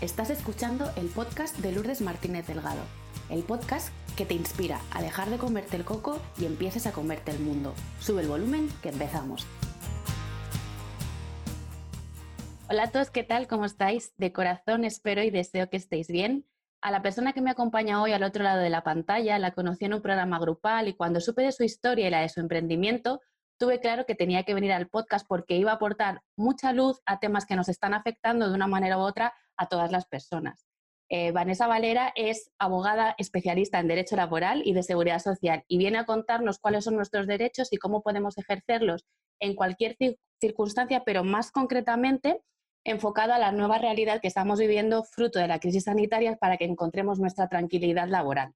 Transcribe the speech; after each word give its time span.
Estás 0.00 0.30
escuchando 0.30 0.88
el 0.94 1.08
podcast 1.08 1.58
de 1.58 1.72
Lourdes 1.72 2.02
Martínez 2.02 2.46
Delgado, 2.46 2.82
el 3.30 3.42
podcast 3.42 3.88
que 4.16 4.24
te 4.24 4.34
inspira 4.34 4.80
a 4.92 5.02
dejar 5.02 5.28
de 5.28 5.38
comerte 5.38 5.76
el 5.76 5.84
coco 5.84 6.20
y 6.38 6.44
empieces 6.44 6.86
a 6.86 6.92
comerte 6.92 7.32
el 7.32 7.40
mundo. 7.40 7.74
Sube 7.98 8.22
el 8.22 8.28
volumen 8.28 8.68
que 8.80 8.90
empezamos. 8.90 9.44
Hola 12.70 12.84
a 12.84 12.92
todos, 12.92 13.10
¿qué 13.10 13.24
tal? 13.24 13.48
¿Cómo 13.48 13.64
estáis? 13.64 14.14
De 14.18 14.32
corazón 14.32 14.84
espero 14.84 15.20
y 15.24 15.30
deseo 15.30 15.68
que 15.68 15.78
estéis 15.78 16.06
bien. 16.06 16.46
A 16.80 16.92
la 16.92 17.02
persona 17.02 17.32
que 17.32 17.42
me 17.42 17.50
acompaña 17.50 18.00
hoy 18.00 18.12
al 18.12 18.22
otro 18.22 18.44
lado 18.44 18.60
de 18.60 18.70
la 18.70 18.84
pantalla 18.84 19.36
la 19.40 19.50
conocí 19.50 19.86
en 19.86 19.94
un 19.94 20.02
programa 20.02 20.38
grupal 20.38 20.86
y 20.86 20.94
cuando 20.94 21.20
supe 21.20 21.42
de 21.42 21.50
su 21.50 21.64
historia 21.64 22.06
y 22.06 22.10
la 22.10 22.20
de 22.20 22.28
su 22.28 22.38
emprendimiento, 22.38 23.20
tuve 23.58 23.80
claro 23.80 24.06
que 24.06 24.14
tenía 24.14 24.44
que 24.44 24.54
venir 24.54 24.70
al 24.70 24.86
podcast 24.86 25.26
porque 25.26 25.56
iba 25.56 25.72
a 25.72 25.74
aportar 25.74 26.22
mucha 26.36 26.72
luz 26.72 27.00
a 27.04 27.18
temas 27.18 27.46
que 27.46 27.56
nos 27.56 27.68
están 27.68 27.94
afectando 27.94 28.48
de 28.48 28.54
una 28.54 28.68
manera 28.68 28.96
u 28.96 29.00
otra 29.00 29.34
a 29.58 29.66
todas 29.66 29.92
las 29.92 30.06
personas. 30.06 30.66
Eh, 31.10 31.32
Vanessa 31.32 31.66
Valera 31.66 32.12
es 32.16 32.50
abogada 32.58 33.14
especialista 33.16 33.80
en 33.80 33.88
Derecho 33.88 34.14
Laboral 34.14 34.62
y 34.64 34.74
de 34.74 34.82
Seguridad 34.82 35.20
Social 35.20 35.64
y 35.66 35.78
viene 35.78 35.98
a 35.98 36.04
contarnos 36.04 36.58
cuáles 36.58 36.84
son 36.84 36.96
nuestros 36.96 37.26
derechos 37.26 37.72
y 37.72 37.78
cómo 37.78 38.02
podemos 38.02 38.36
ejercerlos 38.36 39.06
en 39.40 39.54
cualquier 39.54 39.96
circunstancia, 40.40 41.04
pero 41.04 41.24
más 41.24 41.50
concretamente 41.50 42.42
enfocado 42.84 43.32
a 43.32 43.38
la 43.38 43.52
nueva 43.52 43.78
realidad 43.78 44.20
que 44.20 44.28
estamos 44.28 44.58
viviendo 44.58 45.02
fruto 45.02 45.38
de 45.38 45.48
la 45.48 45.60
crisis 45.60 45.84
sanitaria 45.84 46.36
para 46.36 46.56
que 46.56 46.64
encontremos 46.64 47.18
nuestra 47.18 47.48
tranquilidad 47.48 48.08
laboral. 48.08 48.52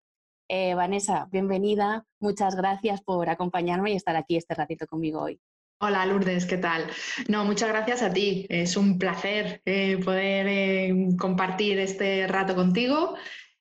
Eh, 0.48 0.74
Vanessa, 0.74 1.28
bienvenida. 1.30 2.06
Muchas 2.20 2.54
gracias 2.54 3.00
por 3.02 3.30
acompañarme 3.30 3.92
y 3.92 3.96
estar 3.96 4.16
aquí 4.16 4.36
este 4.36 4.54
ratito 4.54 4.86
conmigo 4.86 5.22
hoy. 5.22 5.40
Hola 5.84 6.06
Lourdes, 6.06 6.46
¿qué 6.46 6.58
tal? 6.58 6.86
No, 7.26 7.44
muchas 7.44 7.68
gracias 7.68 8.02
a 8.02 8.12
ti. 8.12 8.46
Es 8.48 8.76
un 8.76 9.00
placer 9.00 9.62
eh, 9.64 9.98
poder 9.98 10.46
eh, 10.48 10.94
compartir 11.18 11.80
este 11.80 12.24
rato 12.28 12.54
contigo 12.54 13.16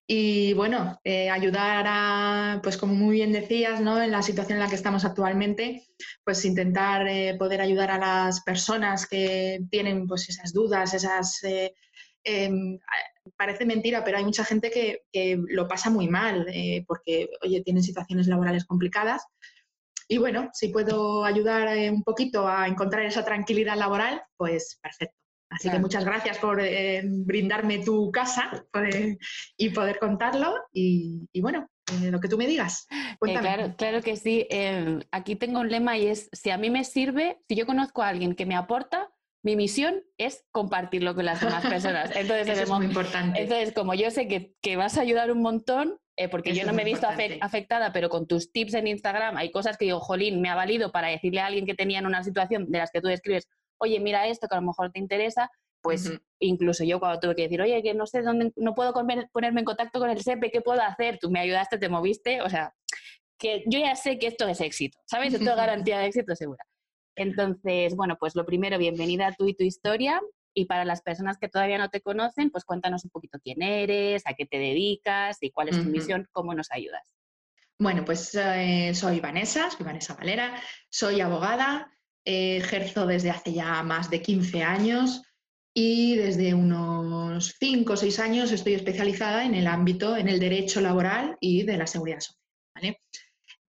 y 0.06 0.54
bueno, 0.54 1.00
eh, 1.04 1.32
ayudar 1.32 1.84
a, 1.88 2.60
pues 2.62 2.78
como 2.78 2.94
muy 2.94 3.16
bien 3.16 3.32
decías, 3.32 3.82
¿no? 3.82 4.00
en 4.00 4.12
la 4.12 4.22
situación 4.22 4.58
en 4.58 4.64
la 4.64 4.70
que 4.70 4.76
estamos 4.76 5.04
actualmente, 5.04 5.88
pues 6.24 6.46
intentar 6.46 7.08
poder 7.40 7.60
ayudar 7.60 7.90
a 7.90 7.98
las 7.98 8.42
personas 8.42 9.08
que 9.08 9.62
tienen 9.72 10.06
pues 10.06 10.30
esas 10.30 10.54
dudas, 10.54 10.94
esas... 10.94 11.42
Em, 12.24 12.78
parece 13.36 13.66
mentira, 13.66 14.04
pero 14.04 14.20
hay 14.20 14.24
mucha 14.24 14.46
gente 14.46 14.70
que, 14.70 15.06
que 15.12 15.40
lo 15.48 15.68
pasa 15.68 15.90
muy 15.90 16.08
mal 16.08 16.46
porque, 16.86 17.30
oye, 17.44 17.64
tienen 17.64 17.82
situaciones 17.82 18.28
laborales 18.28 18.66
complicadas 18.66 19.24
y 20.12 20.18
bueno, 20.18 20.50
si 20.52 20.68
puedo 20.68 21.24
ayudar 21.24 21.70
eh, 21.70 21.90
un 21.90 22.04
poquito 22.04 22.46
a 22.46 22.68
encontrar 22.68 23.06
esa 23.06 23.24
tranquilidad 23.24 23.78
laboral, 23.78 24.22
pues 24.36 24.78
perfecto. 24.82 25.16
Así 25.50 25.70
que 25.70 25.80
muchas 25.80 26.04
gracias 26.04 26.38
por 26.38 26.60
eh, 26.60 27.02
brindarme 27.06 27.78
tu 27.80 28.12
casa 28.12 28.66
eh, 28.74 29.18
y 29.56 29.70
poder 29.70 30.00
contarlo. 30.00 30.54
Y, 30.74 31.30
bueno, 31.40 31.66
lo 32.02 32.20
que 32.20 32.28
tú 32.28 32.38
me 32.38 32.46
digas. 32.46 32.88
claro, 33.22 33.74
claro 33.78 34.02
que 34.02 34.18
sí. 34.18 34.46
Em, 34.50 35.00
aquí 35.12 35.38
tengo 35.38 35.62
un 35.62 35.70
lema 35.70 35.98
y 35.98 36.08
es, 36.08 36.30
si 36.34 36.50
a 36.50 36.58
mí 36.58 36.70
me 36.70 36.84
sirve, 36.84 37.38
si 37.48 37.56
yo 37.56 37.66
conozco 37.66 38.02
a 38.02 38.10
alguien 38.10 38.36
que 38.36 38.46
me 38.46 38.58
aporta, 38.58 39.10
mi 39.44 39.56
misión 39.56 40.04
es 40.18 40.44
compartirlo 40.52 41.16
con 41.16 41.24
las 41.24 41.40
demás 41.40 41.66
personas. 41.66 42.12
Entonces, 42.16 42.60
es 42.60 42.70
muy 42.70 42.86
importante. 42.86 43.42
Entonces, 43.42 43.74
como 43.74 43.94
yo 43.94 44.12
sé 44.12 44.28
que, 44.28 44.56
que 44.62 44.76
vas 44.76 44.98
a 44.98 45.02
ayudar 45.02 45.32
un 45.32 45.42
montón, 45.42 46.01
eh, 46.22 46.30
porque 46.30 46.54
yo 46.54 46.66
no 46.66 46.74
me 46.74 46.84
he 46.84 46.86
visto 46.86 47.08
afectada, 47.42 47.92
pero 47.92 48.10
con 48.10 48.28
tus 48.28 48.52
tips 48.52 48.76
en 48.76 48.88
Instagram 48.88 49.38
hay 49.38 49.52
cosas 49.52 49.78
que 49.78 49.86
digo, 49.86 50.00
jolín, 50.00 50.40
me 50.40 50.50
ha 50.50 50.56
valido 50.56 50.92
para 50.92 51.08
decirle 51.08 51.42
a 51.42 51.48
alguien 51.48 51.66
que 51.66 51.74
tenía 51.74 52.00
en 52.00 52.06
una 52.06 52.24
situación 52.24 52.70
de 52.70 52.78
las 52.78 52.92
que 52.92 53.02
tú 53.02 53.08
describes, 53.08 53.48
oye, 53.80 54.00
mira 54.00 54.28
esto 54.28 54.48
que 54.48 54.56
a 54.56 54.60
lo 54.60 54.68
mejor 54.68 54.92
te 54.92 55.00
interesa, 55.00 55.50
pues 55.82 56.12
incluso 56.40 56.84
yo 56.84 57.00
cuando 57.00 57.20
tuve 57.20 57.36
que 57.36 57.44
decir, 57.44 57.60
oye, 57.60 57.82
que 57.82 57.96
no 57.96 58.06
sé 58.06 58.22
dónde, 58.22 58.54
no 58.56 58.76
puedo 58.76 58.94
ponerme 58.94 59.62
en 59.62 59.66
contacto 59.66 60.00
con 60.00 60.12
el 60.12 60.22
SEPE, 60.22 60.52
¿qué 60.52 60.62
puedo 60.62 60.80
hacer? 60.82 61.18
Tú 61.20 61.32
me 61.32 61.40
ayudaste, 61.40 61.80
te 61.80 61.90
moviste, 61.90 62.42
o 62.44 62.50
sea, 62.50 62.76
que 63.40 63.64
yo 63.66 63.80
ya 63.80 63.96
sé 63.96 64.20
que 64.20 64.28
esto 64.28 64.48
es 64.48 64.62
éxito, 64.62 65.00
¿sabes? 65.06 65.34
Esto 65.34 65.50
es 65.50 65.56
garantía 65.58 65.98
de 65.98 66.06
éxito 66.06 66.36
segura. 66.36 66.64
Entonces, 67.16 67.96
bueno, 67.96 68.16
pues 68.20 68.36
lo 68.36 68.46
primero, 68.46 68.78
bienvenida 68.78 69.28
a 69.28 69.34
tú 69.34 69.48
y 69.48 69.56
tu 69.56 69.64
historia. 69.64 70.22
Y 70.54 70.66
para 70.66 70.86
las 70.86 71.02
personas 71.02 71.38
que 71.38 71.48
todavía 71.48 71.78
no 71.78 71.90
te 71.90 72.02
conocen, 72.02 72.50
pues 72.52 72.66
cuéntanos 72.66 73.06
un 73.06 73.12
poquito 73.12 73.40
quién 73.44 73.62
eres, 73.62 74.24
a 74.26 74.34
qué 74.34 74.46
te 74.46 74.58
dedicas 74.58 75.38
y 75.42 75.52
cuál 75.52 75.70
es 75.70 75.78
tu 75.78 75.90
misión, 75.90 76.28
cómo 76.32 76.54
nos 76.54 76.72
ayudas. 76.72 77.16
Bueno, 77.80 78.06
pues 78.06 78.36
eh, 78.36 78.92
soy 78.94 79.20
Vanessa, 79.20 79.72
soy 79.72 79.86
Vanessa 79.86 80.14
Valera, 80.14 80.54
soy 80.90 81.22
abogada, 81.22 81.92
eh, 82.26 82.58
ejerzo 82.58 83.08
desde 83.08 83.32
hace 83.32 83.54
ya 83.54 83.82
más 83.82 84.10
de 84.10 84.22
15 84.22 84.62
años 84.62 85.24
y 85.74 86.16
desde 86.16 86.54
unos 86.54 87.56
5 87.60 87.94
o 87.94 87.98
6 87.98 88.20
años 88.20 88.52
estoy 88.52 88.74
especializada 88.74 89.46
en 89.46 89.56
el 89.56 89.68
ámbito, 89.68 90.16
en 90.16 90.28
el 90.28 90.40
derecho 90.40 90.82
laboral 90.82 91.38
y 91.40 91.64
de 91.64 91.78
la 91.78 91.88
seguridad 91.88 92.20
social. 92.20 92.42
¿vale? 92.76 93.02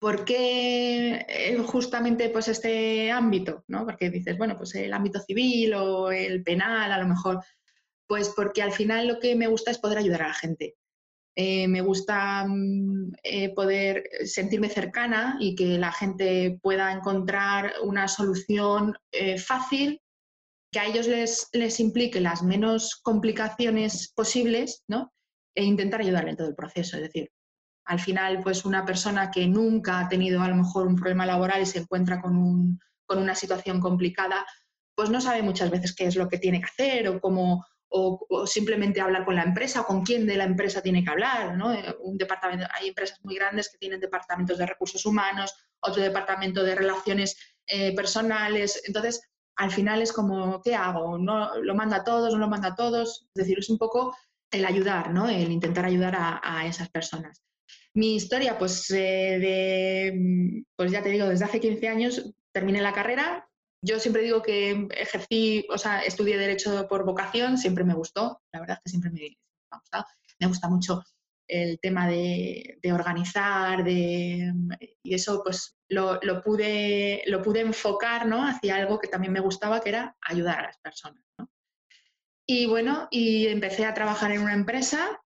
¿Por 0.02 0.24
qué 0.24 1.24
eh, 1.28 1.56
justamente 1.64 2.28
pues, 2.28 2.48
este 2.48 3.12
ámbito? 3.12 3.62
¿no? 3.68 3.84
Porque 3.84 4.10
dices, 4.10 4.36
bueno, 4.36 4.56
pues 4.56 4.74
el 4.74 4.92
ámbito 4.92 5.20
civil 5.20 5.74
o 5.74 6.10
el 6.10 6.42
penal, 6.42 6.90
a 6.90 6.98
lo 6.98 7.06
mejor. 7.06 7.40
Pues 8.08 8.30
porque 8.30 8.62
al 8.62 8.72
final 8.72 9.06
lo 9.06 9.20
que 9.20 9.36
me 9.36 9.46
gusta 9.46 9.70
es 9.70 9.78
poder 9.78 9.98
ayudar 9.98 10.22
a 10.22 10.28
la 10.28 10.34
gente. 10.34 10.74
Eh, 11.36 11.68
me 11.68 11.82
gusta 11.82 12.44
mm, 12.48 13.12
eh, 13.22 13.54
poder 13.54 14.02
sentirme 14.24 14.68
cercana 14.68 15.36
y 15.38 15.54
que 15.54 15.78
la 15.78 15.92
gente 15.92 16.58
pueda 16.60 16.90
encontrar 16.90 17.74
una 17.84 18.08
solución 18.08 18.96
fácil 19.38 20.00
que 20.72 20.80
a 20.80 20.86
ellos 20.86 21.06
les, 21.06 21.48
les, 21.52 21.78
implique 21.78 22.20
las 22.20 22.42
menos 22.42 22.96
complicaciones 22.96 24.12
posibles 24.16 24.82
¿no? 24.88 25.12
e 25.54 25.62
intentar 25.62 26.00
ayudarle 26.00 26.30
en 26.30 26.36
todo 26.38 26.48
el 26.48 26.56
proceso. 26.56 26.96
Es 26.96 27.04
decir, 27.04 27.30
al 27.84 28.00
final, 28.00 28.40
pues 28.42 28.64
una 28.64 28.84
persona 28.84 29.30
que 29.30 29.46
nunca 29.46 30.00
ha 30.00 30.08
tenido 30.08 30.40
a 30.42 30.48
lo 30.48 30.56
mejor 30.56 30.86
un 30.86 30.96
problema 30.96 31.26
laboral 31.26 31.62
y 31.62 31.66
se 31.66 31.80
encuentra 31.80 32.20
con, 32.20 32.78
una 33.08 33.34
situación 33.34 33.78
complicada, 33.78 34.46
pues 34.94 35.10
no 35.10 35.20
sabe 35.20 35.42
muchas 35.42 35.70
veces 35.70 35.94
qué 35.94 36.06
es 36.06 36.16
lo 36.16 36.30
que 36.30 36.38
tiene 36.38 36.60
que 36.60 36.70
hacer 36.70 37.08
o 37.08 37.20
cómo, 37.20 37.62
o, 37.90 38.46
simplemente 38.46 39.02
hablar 39.02 39.26
con 39.26 39.34
la 39.34 39.42
empresa 39.42 39.82
o 39.82 39.86
con 39.86 40.02
quién 40.02 40.26
de 40.26 40.36
la 40.36 40.44
empresa 40.44 40.80
tiene 40.80 41.04
que 41.04 41.10
hablar. 41.10 41.54
¿no? 41.54 41.74
Eh, 41.74 41.94
un 42.00 42.16
departamento, 42.16 42.66
hay 42.72 42.88
empresas 42.88 43.18
muy 43.22 43.34
grandes 43.34 43.68
que 43.68 43.76
tienen 43.76 44.00
departamentos 44.00 44.56
de 44.56 44.64
recursos 44.64 45.04
humanos, 45.04 45.54
otro 45.80 46.02
departamento 46.02 46.62
de 46.62 46.74
relaciones 46.74 47.36
eh, 47.66 47.94
personales. 47.94 48.82
Entonces, 48.86 49.20
al 49.56 49.70
final 49.70 50.00
es 50.00 50.10
como, 50.10 50.62
¿qué 50.62 50.74
hago? 50.74 51.18
¿No, 51.18 51.54
¿Lo 51.60 51.74
manda 51.74 51.98
a 51.98 52.04
todos? 52.04 52.32
¿No 52.32 52.38
lo 52.38 52.48
manda 52.48 52.68
a 52.68 52.76
todos? 52.76 53.26
Es 53.34 53.44
decir, 53.44 53.58
es 53.58 53.68
un 53.68 53.76
poco 53.76 54.16
el 54.50 54.64
ayudar, 54.64 55.12
¿no? 55.12 55.28
el 55.28 55.52
intentar 55.52 55.84
ayudar 55.84 56.16
a 56.42 56.64
esas 56.64 56.88
personas. 56.88 57.42
Mi 57.94 58.16
historia, 58.16 58.58
pues, 58.58 58.90
eh, 58.90 59.38
de, 59.38 60.64
pues 60.76 60.90
ya 60.90 61.02
te 61.02 61.10
digo, 61.10 61.28
desde 61.28 61.44
hace 61.44 61.60
15 61.60 61.88
años 61.88 62.32
terminé 62.52 62.80
la 62.80 62.92
carrera. 62.92 63.48
Yo 63.84 63.98
siempre 63.98 64.22
digo 64.22 64.42
que 64.42 64.88
ejercí, 64.96 65.66
o 65.70 65.76
sea, 65.76 66.00
estudié 66.00 66.38
Derecho 66.38 66.86
por 66.88 67.04
vocación, 67.04 67.58
siempre 67.58 67.84
me 67.84 67.94
gustó, 67.94 68.40
la 68.52 68.60
verdad 68.60 68.76
es 68.78 68.82
que 68.84 68.90
siempre 68.90 69.10
me, 69.10 69.36
gustado. 69.70 70.06
Me 70.38 70.46
gusta 70.46 70.68
mucho 70.68 71.02
el 71.48 71.78
tema 71.80 72.08
de, 72.08 72.78
organizar, 72.92 73.84
de, 73.84 74.52
y 75.02 75.14
eso 75.14 75.42
pues 75.42 75.76
lo, 75.88 76.18
pude, 76.42 77.22
lo 77.26 77.42
pude 77.42 77.60
enfocar 77.60 78.26
¿no? 78.26 78.46
hacia 78.46 78.76
algo 78.76 78.98
que 78.98 79.08
también 79.08 79.32
me 79.32 79.40
gustaba, 79.40 79.80
que 79.80 79.90
era 79.90 80.16
ayudar 80.22 80.60
a 80.60 80.62
las 80.68 80.78
personas. 80.78 81.22
Y 82.46 82.66
bueno, 82.66 83.08
y 83.10 83.46
empecé 83.48 83.84
a 83.84 83.94
trabajar 83.94 84.32
en 84.32 84.42
una 84.42 84.54
empresa 84.54 85.21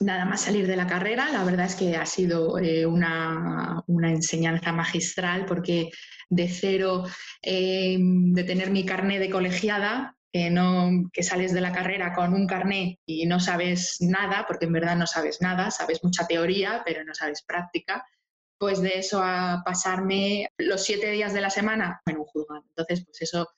nada 0.00 0.24
más 0.24 0.42
salir 0.42 0.66
de 0.66 0.76
la 0.76 0.86
carrera, 0.86 1.30
la 1.32 1.44
verdad 1.44 1.66
es 1.66 1.74
que 1.74 1.96
ha 1.96 2.06
sido 2.06 2.58
eh, 2.58 2.86
una, 2.86 3.82
enseñanza 4.04 4.72
magistral 4.72 5.44
porque 5.44 5.90
de 6.28 6.48
cero, 6.48 7.04
em, 7.42 8.32
de 8.32 8.44
tener 8.44 8.70
mi 8.70 8.84
carné 8.84 9.18
de 9.18 9.30
colegiada, 9.30 10.16
que, 10.32 10.50
no, 10.50 11.08
que 11.12 11.22
sales 11.22 11.52
de 11.52 11.60
la 11.60 11.72
carrera 11.72 12.14
con 12.14 12.34
un 12.34 12.46
carné 12.46 13.00
y 13.06 13.26
no 13.26 13.40
sabes 13.40 13.96
nada, 14.00 14.44
porque 14.46 14.66
en 14.66 14.72
verdad 14.74 14.96
no 14.96 15.06
sabes 15.06 15.40
nada, 15.40 15.70
sabes 15.70 16.04
mucha 16.04 16.26
teoría, 16.26 16.82
pero 16.84 17.02
no 17.04 17.14
sabes 17.14 17.42
práctica, 17.42 18.04
pues 18.58 18.80
de 18.80 18.98
eso 18.98 19.22
a 19.22 19.62
pasarme 19.64 20.48
los 20.58 20.84
siete 20.84 21.10
días 21.10 21.32
de 21.32 21.40
la 21.40 21.50
semana 21.50 22.00
en 22.06 22.18
un 22.18 22.24
juzgado. 22.24 22.64
Entonces, 22.68 23.04
pues 23.04 23.22
eso 23.22 23.48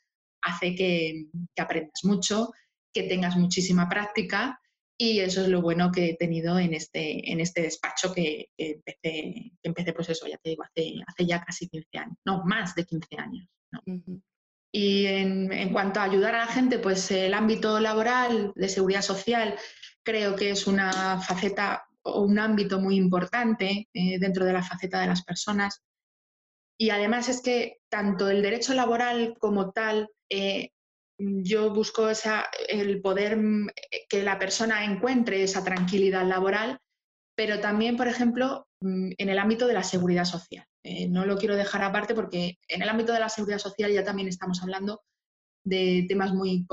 hace 0.42 0.74
que 0.74 1.26
aprendas 1.58 2.04
mucho, 2.04 2.52
que 2.92 3.02
tengas 3.04 3.36
muchísima 3.36 3.88
práctica 3.88 4.59
y 5.02 5.20
eso 5.20 5.40
es 5.40 5.48
lo 5.48 5.62
bueno 5.62 5.90
que 5.90 6.10
he 6.10 6.16
tenido 6.18 6.58
en 6.58 6.74
este, 6.74 7.32
en 7.32 7.40
este 7.40 7.62
despacho 7.62 8.12
que, 8.12 8.50
empecé, 8.58 9.50
empecé, 9.62 9.94
pues 9.94 10.10
eso, 10.10 10.26
ya 10.26 10.36
te 10.36 10.50
digo, 10.50 10.62
hace, 10.62 10.96
hace 11.06 11.24
ya 11.24 11.42
casi 11.42 11.70
15 11.70 11.88
años, 11.96 12.18
no, 12.26 12.44
más 12.44 12.74
de 12.74 12.84
15 12.84 13.16
años. 13.16 13.48
Y 14.70 15.06
en, 15.06 15.72
cuanto 15.72 16.00
a 16.00 16.02
ayudar 16.02 16.34
a 16.34 16.44
la 16.44 16.52
gente, 16.52 16.78
pues 16.78 17.10
el 17.12 17.32
ámbito 17.32 17.80
laboral 17.80 18.52
de 18.54 18.68
seguridad 18.68 19.00
social 19.00 19.56
creo 20.02 20.36
que 20.36 20.50
es 20.50 20.66
una 20.66 21.18
faceta 21.18 21.86
o 22.02 22.20
un 22.20 22.38
ámbito 22.38 22.78
muy 22.78 22.96
importante 22.96 23.88
eh, 23.94 24.18
dentro 24.18 24.44
de 24.44 24.52
la 24.52 24.62
faceta 24.62 25.00
de 25.00 25.06
las 25.06 25.24
personas. 25.24 25.82
Y 26.78 26.90
además 26.90 27.30
es 27.30 27.40
que 27.40 27.78
tanto 27.88 28.28
el 28.28 28.42
derecho 28.42 28.74
laboral 28.74 29.34
como 29.38 29.70
tal 29.72 30.10
eh, 30.28 30.72
yo 31.20 31.72
busco 31.72 32.08
esa, 32.08 32.46
el 32.68 33.00
poder 33.00 33.36
mm, 33.36 33.68
que 34.08 34.22
la 34.22 34.38
persona 34.38 34.84
encuentre 34.84 35.42
esa 35.42 35.62
tranquilidad 35.62 36.26
laboral, 36.26 36.78
pero 37.36 37.60
también, 37.60 37.96
por 37.96 38.08
ejemplo, 38.08 38.66
mm, 38.80 39.12
en 39.16 39.28
el 39.28 39.38
ámbito 39.38 39.66
de 39.66 39.74
la 39.74 39.82
seguridad 39.82 40.24
social. 40.24 40.64
Eh, 40.82 41.08
no 41.08 41.26
lo 41.26 41.36
quiero 41.36 41.56
dejar 41.56 41.82
aparte 41.82 42.14
porque 42.14 42.58
en 42.68 42.82
el 42.82 42.88
ámbito 42.88 43.12
de 43.12 43.20
la 43.20 43.28
seguridad 43.28 43.58
social 43.58 43.92
ya 43.92 44.02
también 44.02 44.28
estamos 44.28 44.62
hablando 44.62 45.02
de 45.64 46.06
temas 46.08 46.32
muy, 46.32 46.66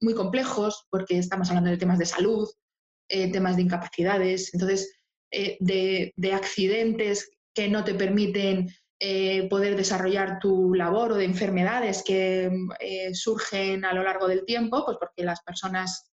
muy 0.00 0.14
complejos, 0.14 0.86
porque 0.88 1.18
estamos 1.18 1.48
hablando 1.48 1.70
de 1.70 1.76
temas 1.76 1.98
de 1.98 2.06
salud, 2.06 2.48
eh, 3.08 3.30
temas 3.32 3.56
de 3.56 3.62
incapacidades, 3.62 4.54
entonces, 4.54 4.94
eh, 5.32 5.56
de, 5.58 6.12
de, 6.16 6.32
accidentes 6.32 7.28
que 7.54 7.68
no 7.68 7.82
te 7.82 7.94
permiten 7.94 8.68
eh, 9.02 9.48
poder 9.48 9.76
desarrollar 9.76 10.38
tu 10.38 10.74
labor 10.74 11.12
o 11.12 11.16
de 11.16 11.24
enfermedades 11.24 12.02
que 12.02 12.50
eh, 12.80 13.14
surgen 13.14 13.86
a 13.86 13.94
lo 13.94 14.02
largo 14.02 14.28
del 14.28 14.44
tiempo, 14.44 14.84
pues 14.84 14.98
porque 15.00 15.24
las 15.24 15.40
personas 15.40 16.10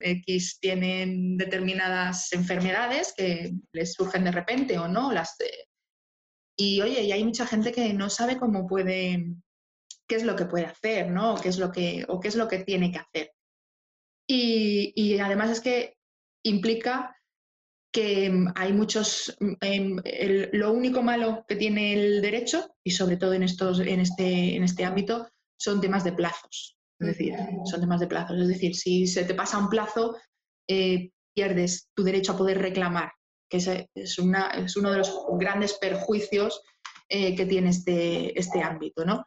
X 0.00 0.58
tienen 0.60 1.36
determinadas 1.36 2.32
enfermedades 2.32 3.14
que 3.16 3.52
les 3.72 3.92
surgen 3.92 4.24
de 4.24 4.32
repente 4.32 4.76
o 4.76 4.88
no. 4.88 5.12
Las, 5.12 5.36
y 6.58 6.80
oye, 6.80 7.02
y 7.02 7.12
hay 7.12 7.22
mucha 7.22 7.46
gente 7.46 7.70
que 7.70 7.94
no 7.94 8.10
sabe 8.10 8.38
cómo 8.38 8.66
puede, 8.66 9.26
qué 10.08 10.16
es 10.16 10.24
lo 10.24 10.34
que 10.34 10.46
puede 10.46 10.66
hacer, 10.66 11.08
¿no? 11.10 11.36
qué 11.36 11.48
es 11.48 11.58
lo 11.58 11.70
que, 11.70 12.04
o 12.08 12.18
qué 12.18 12.26
es 12.26 12.34
lo 12.34 12.48
que 12.48 12.58
tiene 12.64 12.90
que 12.90 12.98
hacer. 12.98 13.32
Y, 14.28 14.92
y 14.96 15.20
además 15.20 15.50
es 15.50 15.60
que 15.60 15.96
implica 16.44 17.16
que 17.96 18.28
mm, 18.28 18.52
hay 18.54 18.74
muchos, 18.74 19.34
mm, 19.40 19.52
em, 19.62 19.96
lo 20.52 20.72
único 20.72 21.02
malo 21.02 21.46
que 21.48 21.56
tiene 21.56 21.94
el 21.94 22.20
derecho, 22.20 22.68
y 22.84 22.90
sobre 22.90 23.16
todo 23.16 23.32
en, 23.32 23.42
estos, 23.42 23.80
en, 23.80 24.00
este, 24.00 24.54
en 24.54 24.62
este 24.62 24.84
ámbito, 24.84 25.26
son 25.58 25.80
temas 25.80 26.04
de 26.04 26.12
plazos. 26.12 26.76
Es 27.00 27.06
decir, 27.08 27.34
son 27.64 27.80
temas 27.80 28.00
de 28.00 28.06
plazos. 28.06 28.38
Es 28.38 28.48
decir, 28.48 28.74
si 28.74 29.06
se 29.06 29.24
te 29.24 29.34
pasa 29.34 29.58
un 29.58 29.70
plazo, 29.70 30.16
eh, 30.68 31.10
pierdes 31.34 31.88
tu 31.94 32.02
derecho 32.04 32.32
a 32.32 32.36
poder 32.36 32.58
reclamar, 32.58 33.12
que 33.50 33.58
es, 33.58 33.68
es, 33.94 34.18
una, 34.18 34.50
es 34.50 34.76
uno 34.76 34.90
de 34.90 34.98
los 34.98 35.10
grandes 35.38 35.74
perjuicios 35.74 36.62
eh, 37.08 37.34
que 37.34 37.46
tiene 37.46 37.70
este, 37.70 38.38
este 38.38 38.62
ámbito. 38.62 39.04
¿no? 39.06 39.24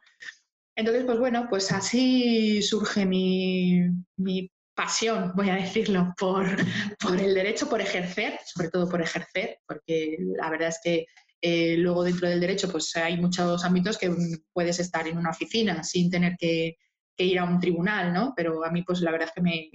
Entonces, 0.76 1.04
pues 1.04 1.18
bueno, 1.18 1.46
pues 1.50 1.72
así 1.72 2.62
surge 2.62 3.04
mi, 3.04 3.80
mi 4.16 4.50
pasión, 4.80 5.32
voy 5.34 5.50
a 5.50 5.56
decirlo, 5.56 6.14
por, 6.16 6.46
por, 6.98 7.20
el 7.20 7.34
derecho, 7.34 7.68
por 7.68 7.82
ejercer, 7.82 8.40
sobre 8.46 8.70
todo 8.70 8.88
por 8.88 9.02
ejercer, 9.02 9.58
porque 9.66 10.16
la 10.18 10.48
verdad 10.48 10.68
es 10.68 10.80
que 10.82 11.06
eh, 11.42 11.76
luego 11.76 12.02
dentro 12.02 12.26
del 12.26 12.40
derecho 12.40 12.70
pues 12.72 12.96
hay 12.96 13.18
muchos 13.18 13.62
ámbitos 13.62 13.98
que 13.98 14.10
puedes 14.54 14.78
estar 14.80 15.06
en 15.06 15.18
una 15.18 15.30
oficina 15.30 15.84
sin 15.84 16.10
tener 16.10 16.34
que, 16.38 16.78
que 17.14 17.24
ir 17.24 17.38
a 17.38 17.44
un 17.44 17.60
tribunal, 17.60 18.14
¿no? 18.14 18.32
Pero 18.34 18.64
a 18.64 18.70
mí 18.70 18.82
pues 18.82 19.02
la 19.02 19.10
verdad 19.10 19.28
es 19.28 19.34
que 19.34 19.42
me, 19.42 19.70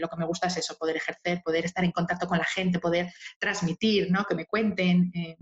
lo 0.00 0.08
que 0.08 0.16
me 0.16 0.26
gusta 0.26 0.48
es 0.48 0.56
eso, 0.56 0.76
poder 0.76 0.96
ejercer, 0.96 1.42
poder 1.44 1.64
estar 1.64 1.84
en 1.84 1.92
contacto 1.92 2.26
con 2.26 2.38
la 2.38 2.44
gente, 2.44 2.78
poder 2.78 3.12
transmitir, 3.38 4.10
¿no? 4.10 4.24
que 4.24 4.34
me 4.34 4.46
cuenten. 4.46 5.10
Eh, 5.14 5.36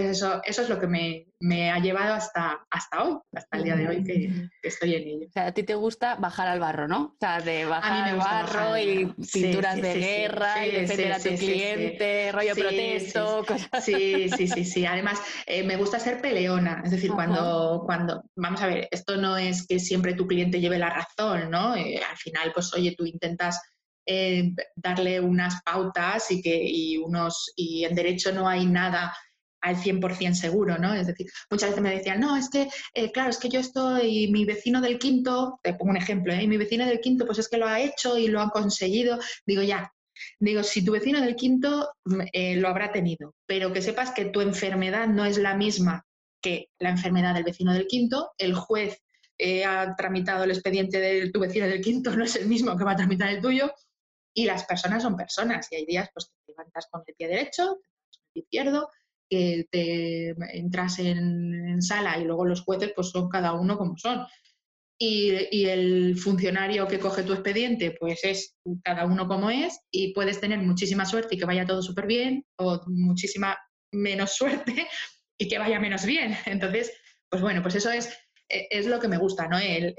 eso, 0.00 0.40
eso 0.44 0.62
es 0.62 0.68
lo 0.68 0.80
que 0.80 0.86
me, 0.86 1.26
me, 1.40 1.70
ha 1.70 1.78
llevado 1.78 2.14
hasta, 2.14 2.66
hasta 2.70 3.04
hoy, 3.04 3.18
hasta 3.34 3.58
el 3.58 3.64
día 3.64 3.76
de 3.76 3.88
hoy 3.88 4.02
que, 4.02 4.48
estoy 4.62 4.94
en 4.94 5.02
ello. 5.02 5.26
O 5.28 5.32
sea, 5.32 5.46
a 5.46 5.52
ti 5.52 5.64
te 5.64 5.74
gusta 5.74 6.14
bajar 6.14 6.48
al 6.48 6.60
barro, 6.60 6.88
¿no? 6.88 7.02
O 7.02 7.16
sea, 7.20 7.40
de 7.40 7.66
bajar 7.66 8.08
al 8.08 8.16
barro 8.16 8.78
y 8.78 9.14
pinturas 9.32 9.76
de 9.76 9.94
guerra 9.94 10.66
y 10.66 10.70
defender 10.70 11.12
a 11.12 11.18
tu 11.18 11.36
cliente, 11.36 12.32
rollo 12.32 12.54
protesto, 12.54 13.44
cosas 13.46 13.84
Sí, 13.84 14.28
sí, 14.30 14.48
sí, 14.48 14.64
sí. 14.64 14.86
Además, 14.86 15.20
eh, 15.46 15.62
me 15.62 15.76
gusta 15.76 15.98
ser 15.98 16.22
peleona. 16.22 16.82
Es 16.84 16.90
decir, 16.90 17.10
cuando, 17.10 17.82
cuando, 17.84 18.22
vamos 18.36 18.62
a 18.62 18.66
ver, 18.66 18.88
esto 18.90 19.16
no 19.16 19.36
es 19.36 19.66
que 19.66 19.78
siempre 19.78 20.14
tu 20.14 20.26
cliente 20.26 20.60
lleve 20.60 20.78
la 20.78 20.90
razón, 20.90 21.50
¿no? 21.50 21.76
Eh, 21.76 22.00
al 22.08 22.16
final, 22.16 22.50
pues 22.54 22.72
oye, 22.74 22.94
tú 22.96 23.04
intentas 23.04 23.60
eh, 24.06 24.52
darle 24.74 25.20
unas 25.20 25.62
pautas 25.62 26.30
y 26.30 26.42
que 26.42 26.60
y 26.62 26.96
unos 26.96 27.52
y 27.54 27.84
en 27.84 27.94
derecho 27.94 28.32
no 28.32 28.48
hay 28.48 28.66
nada 28.66 29.14
al 29.60 29.76
100% 29.76 30.34
seguro, 30.34 30.76
¿no? 30.76 30.92
Es 30.92 31.06
decir, 31.06 31.28
muchas 31.48 31.70
veces 31.70 31.82
me 31.82 31.94
decían, 31.94 32.20
no, 32.20 32.36
es 32.36 32.50
que, 32.50 32.68
eh, 32.94 33.12
claro, 33.12 33.30
es 33.30 33.38
que 33.38 33.48
yo 33.48 33.60
estoy, 33.60 34.28
mi 34.32 34.44
vecino 34.44 34.80
del 34.80 34.98
quinto, 34.98 35.60
te 35.62 35.74
pongo 35.74 35.92
un 35.92 35.96
ejemplo, 35.96 36.32
¿eh? 36.32 36.48
mi 36.48 36.56
vecino 36.56 36.84
del 36.84 37.00
quinto, 37.00 37.26
pues 37.26 37.38
es 37.38 37.48
que 37.48 37.58
lo 37.58 37.68
ha 37.68 37.80
hecho 37.80 38.18
y 38.18 38.26
lo 38.26 38.40
ha 38.40 38.50
conseguido. 38.50 39.20
Digo, 39.46 39.62
ya, 39.62 39.92
digo, 40.40 40.64
si 40.64 40.84
tu 40.84 40.90
vecino 40.90 41.20
del 41.20 41.36
quinto 41.36 41.92
mm, 42.04 42.20
lo 42.56 42.68
habrá 42.68 42.90
tenido, 42.90 43.36
pero 43.46 43.72
que 43.72 43.82
sepas 43.82 44.10
que 44.10 44.26
tu 44.26 44.40
enfermedad 44.40 45.06
no 45.06 45.24
es 45.24 45.38
la 45.38 45.54
misma 45.54 46.04
que 46.42 46.70
la 46.80 46.90
enfermedad 46.90 47.34
del 47.34 47.44
vecino 47.44 47.72
del 47.72 47.86
quinto, 47.86 48.32
el 48.38 48.54
juez 48.54 49.00
ha 49.66 49.94
tramitado 49.96 50.44
el 50.44 50.52
expediente 50.52 50.98
de 50.98 51.30
tu 51.30 51.40
vecino 51.40 51.66
del 51.66 51.80
quinto, 51.80 52.10
no 52.16 52.24
es 52.24 52.34
el 52.34 52.48
mismo 52.48 52.76
que 52.76 52.84
va 52.84 52.92
a 52.92 52.96
tramitar 52.96 53.28
el 53.28 53.40
tuyo, 53.40 53.72
y 54.34 54.44
las 54.44 54.64
personas 54.64 55.02
son 55.02 55.16
personas 55.16 55.68
y 55.70 55.76
hay 55.76 55.86
días 55.86 56.08
pues, 56.12 56.26
que 56.26 56.32
te 56.46 56.52
levantas 56.52 56.86
con 56.90 57.02
el 57.06 57.14
pie 57.14 57.28
derecho, 57.28 57.66
con 57.66 58.22
el 58.24 58.32
pie 58.32 58.42
izquierdo, 58.42 58.88
que 59.28 59.66
te 59.70 60.28
entras 60.58 60.98
en, 60.98 61.80
sala 61.80 62.18
y 62.18 62.24
luego 62.24 62.44
los 62.44 62.62
jueces 62.62 62.92
pues 62.94 63.10
son 63.10 63.28
cada 63.28 63.54
uno 63.54 63.78
como 63.78 63.96
son. 63.96 64.26
Y, 64.98 65.64
el 65.64 66.16
funcionario 66.16 66.86
que 66.86 67.00
coge 67.00 67.24
tu 67.24 67.32
expediente 67.32 67.96
pues 67.98 68.22
es 68.22 68.56
cada 68.84 69.04
uno 69.04 69.26
como 69.26 69.50
es 69.50 69.80
y 69.90 70.12
puedes 70.12 70.40
tener 70.40 70.60
muchísima 70.60 71.04
suerte 71.04 71.34
y 71.34 71.38
que 71.38 71.44
vaya 71.44 71.66
todo 71.66 71.82
súper 71.82 72.06
bien 72.06 72.44
o 72.56 72.80
muchísima 72.86 73.58
menos 73.90 74.36
suerte 74.36 74.86
y 75.38 75.48
que 75.48 75.58
vaya 75.58 75.80
menos 75.80 76.04
bien. 76.04 76.36
Entonces, 76.46 76.92
pues 77.28 77.42
bueno, 77.42 77.62
pues 77.62 77.74
eso 77.74 77.90
es 77.90 78.16
es 78.52 78.86
lo 78.86 79.00
que 79.00 79.08
me 79.08 79.18
gusta, 79.18 79.48
¿no? 79.48 79.58
El, 79.58 79.94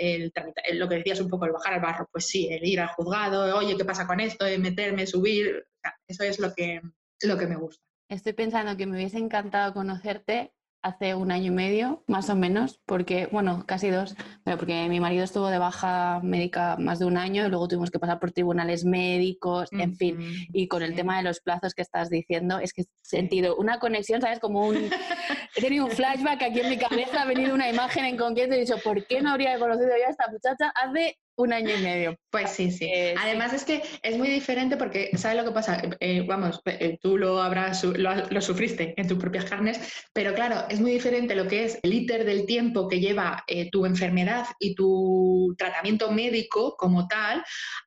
lo 0.73 0.87
que 0.87 0.95
decías 0.95 1.19
un 1.19 1.29
poco, 1.29 1.45
el 1.45 1.51
bajar 1.51 1.73
al 1.73 1.81
barro, 1.81 2.09
pues 2.11 2.27
sí, 2.27 2.47
el 2.51 2.65
ir 2.65 2.79
al 2.79 2.89
juzgado, 2.89 3.57
oye, 3.57 3.75
¿qué 3.75 3.85
pasa 3.85 4.05
con 4.05 4.19
esto? 4.19 4.45
meterme, 4.59 5.07
subir, 5.07 5.65
eso 6.07 6.23
es 6.23 6.39
lo 6.39 6.53
que, 6.53 6.81
lo 7.23 7.37
que 7.37 7.47
me 7.47 7.55
gusta. 7.55 7.83
Estoy 8.09 8.33
pensando 8.33 8.77
que 8.77 8.85
me 8.85 8.95
hubiese 8.95 9.17
encantado 9.17 9.73
conocerte 9.73 10.53
hace 10.83 11.15
un 11.15 11.31
año 11.31 11.47
y 11.47 11.55
medio, 11.55 12.03
más 12.07 12.29
o 12.29 12.35
menos, 12.35 12.81
porque, 12.85 13.27
bueno, 13.31 13.63
casi 13.65 13.89
dos, 13.89 14.15
porque 14.43 14.87
mi 14.89 14.99
marido 14.99 15.23
estuvo 15.23 15.47
de 15.47 15.57
baja 15.57 16.19
médica 16.21 16.75
más 16.77 16.99
de 16.99 17.05
un 17.05 17.17
año 17.17 17.45
y 17.45 17.49
luego 17.49 17.67
tuvimos 17.67 17.89
que 17.89 17.99
pasar 17.99 18.19
por 18.19 18.31
tribunales 18.31 18.83
médicos, 18.83 19.69
en 19.71 19.95
fin, 19.95 20.17
y 20.51 20.67
con 20.67 20.83
el 20.83 20.93
tema 20.93 21.17
de 21.17 21.23
los 21.23 21.39
plazos 21.39 21.73
que 21.73 21.81
estás 21.81 22.09
diciendo, 22.09 22.59
es 22.59 22.73
que 22.73 22.81
he 22.81 22.85
sentido 23.01 23.55
una 23.55 23.79
conexión, 23.79 24.21
¿sabes? 24.21 24.39
Como 24.39 24.67
un... 24.67 24.89
He 25.55 25.61
tenido 25.61 25.85
un 25.85 25.91
flashback 26.03 26.43
aquí 26.43 26.59
en 26.59 26.69
mi 26.69 26.77
cabeza, 26.77 27.21
ha 27.21 27.25
venido 27.25 27.53
una 27.53 27.69
imagen 27.69 28.05
en 28.05 28.17
concreto 28.17 28.53
y 28.53 28.57
he 28.57 28.61
dicho, 28.61 28.77
¿por 28.83 29.05
qué 29.07 29.21
no 29.21 29.31
habría 29.31 29.57
conocido 29.57 29.89
yo 29.89 30.07
a 30.07 30.09
esta 30.09 30.27
muchacha 30.29 30.73
hace 30.75 31.17
un 31.35 31.53
año 31.53 31.75
y 31.75 31.81
medio. 31.81 32.19
Pues 32.29 32.51
sí, 32.51 32.71
sí. 32.71 32.85
Eh, 32.85 33.15
Además 33.17 33.53
es 33.53 33.63
que 33.63 33.81
es 34.01 34.17
muy 34.17 34.29
diferente 34.29 34.77
porque, 34.77 35.11
¿sabes 35.17 35.37
lo 35.37 35.45
que 35.45 35.53
pasa? 35.53 35.81
Eh, 35.99 36.23
vamos, 36.27 36.61
eh, 36.65 36.97
tú 37.01 37.17
lo 37.17 37.41
habrás, 37.41 37.83
lo, 37.83 38.41
sufriste 38.41 38.93
en 38.97 39.07
tus 39.07 39.17
propias 39.17 39.45
carnes, 39.45 39.79
pero 40.13 40.33
claro, 40.33 40.65
es 40.69 40.79
muy 40.79 40.91
diferente 40.91 41.35
lo 41.35 41.47
que 41.47 41.65
es 41.65 41.79
el 41.81 41.93
íter 41.93 42.25
del 42.25 42.45
tiempo 42.45 42.87
que 42.87 42.99
lleva 42.99 43.43
tu 43.71 43.85
enfermedad 43.85 44.45
y 44.59 44.75
tu 44.75 45.55
tratamiento 45.57 46.11
médico 46.11 46.75
como 46.77 47.07
tal 47.07 47.43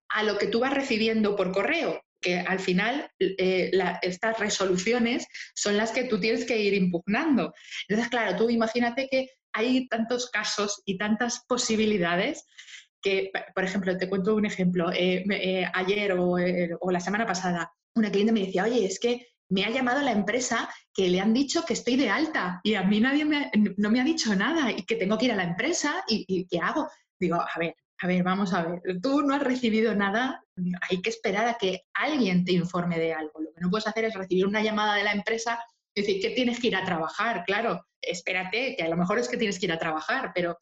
a 0.09 0.23
lo 0.23 0.38
que 0.38 0.47
tú 0.47 0.61
vas 0.61 0.73
recibiendo 0.73 1.37
por 1.37 1.52
correo 1.52 2.00
que 2.21 2.40
al 2.40 2.59
final 2.59 3.11
estas 3.18 4.38
resoluciones 4.38 5.26
son 5.54 5.76
las 5.76 5.92
que 5.92 6.04
tú 6.04 6.18
tienes 6.18 6.44
que 6.44 6.59
ir 6.59 6.75
impugnando. 6.75 7.52
Entonces, 7.87 8.11
claro, 8.11 8.37
tú 8.37 8.50
imagínate 8.50 9.06
que 9.09 9.28
hay 9.52 9.87
tantos 9.88 10.30
casos 10.30 10.82
y 10.85 10.99
tantas 10.99 11.44
posibilidades 11.47 12.44
que, 13.03 13.31
por 13.55 13.65
ejemplo, 13.65 13.97
te 13.97 14.09
cuento 14.09 14.35
un 14.35 14.47
ejemplo. 14.47 14.91
Eh, 14.93 15.25
eh, 15.31 15.67
ayer 15.73 16.11
eh, 16.11 16.71
o, 16.81 16.91
la 16.91 17.00
semana 17.00 17.26
pasada, 17.26 17.73
una 17.95 18.11
cliente 18.11 18.33
me 18.33 18.45
decía, 18.45 18.65
oye, 18.65 18.85
es 18.85 18.99
que 18.99 19.29
me 19.49 19.65
ha 19.65 19.71
llamado 19.71 20.03
la 20.03 20.12
empresa 20.12 20.69
que 20.93 21.09
le 21.09 21.21
han 21.21 21.33
dicho 21.33 21.65
que 21.65 21.75
estoy 21.75 21.97
de 21.97 22.11
alta 22.11 22.61
y 22.65 22.75
a 22.75 22.83
mí 22.83 22.99
nadie 23.00 23.25
no 23.76 23.91
me 23.91 24.00
ha 24.00 24.05
dicho 24.05 24.35
nada 24.35 24.73
y 24.73 24.85
que 24.85 24.97
tengo 24.97 25.17
que 25.17 25.26
ir 25.26 25.33
a 25.33 25.37
la 25.37 25.45
empresa 25.45 26.03
y, 26.09 26.47
¿qué 26.49 26.59
hago? 26.59 26.88
Digo, 27.19 27.37
a 27.37 27.59
ver, 27.59 27.76
a 28.00 28.07
ver, 28.09 28.25
vamos 28.25 28.53
a 28.53 28.65
ver, 28.65 28.83
tú 29.00 29.23
no 29.23 29.35
has 29.35 29.43
recibido 29.43 29.95
nada, 29.95 30.43
hay 30.91 31.00
que 31.00 31.11
esperar 31.11 31.47
a 31.47 31.55
que 31.55 31.83
alguien 31.95 32.45
te 32.45 32.53
informe 32.53 32.99
de 32.99 33.15
algo. 33.15 33.41
Lo 33.41 33.53
que 33.53 33.61
no 33.61 33.71
puedes 33.71 33.87
hacer 33.87 34.05
es 34.07 34.15
recibir 34.15 34.47
una 34.47 34.62
llamada 34.62 34.97
de 34.97 35.05
la 35.05 35.12
empresa 35.12 35.61
y 35.95 36.00
decir 36.00 36.21
que 36.21 36.31
tienes 36.31 36.59
que 36.59 36.67
ir 36.67 36.76
a 36.76 36.85
trabajar, 36.85 37.45
claro, 37.47 37.87
espérate, 38.03 38.75
que 38.76 38.83
a 38.83 38.88
lo 38.88 38.97
mejor 38.97 39.19
es 39.19 39.29
que 39.29 39.37
tienes 39.37 39.61
que 39.61 39.67
ir 39.67 39.73
a 39.73 39.79
trabajar, 39.79 40.33
pero 40.35 40.59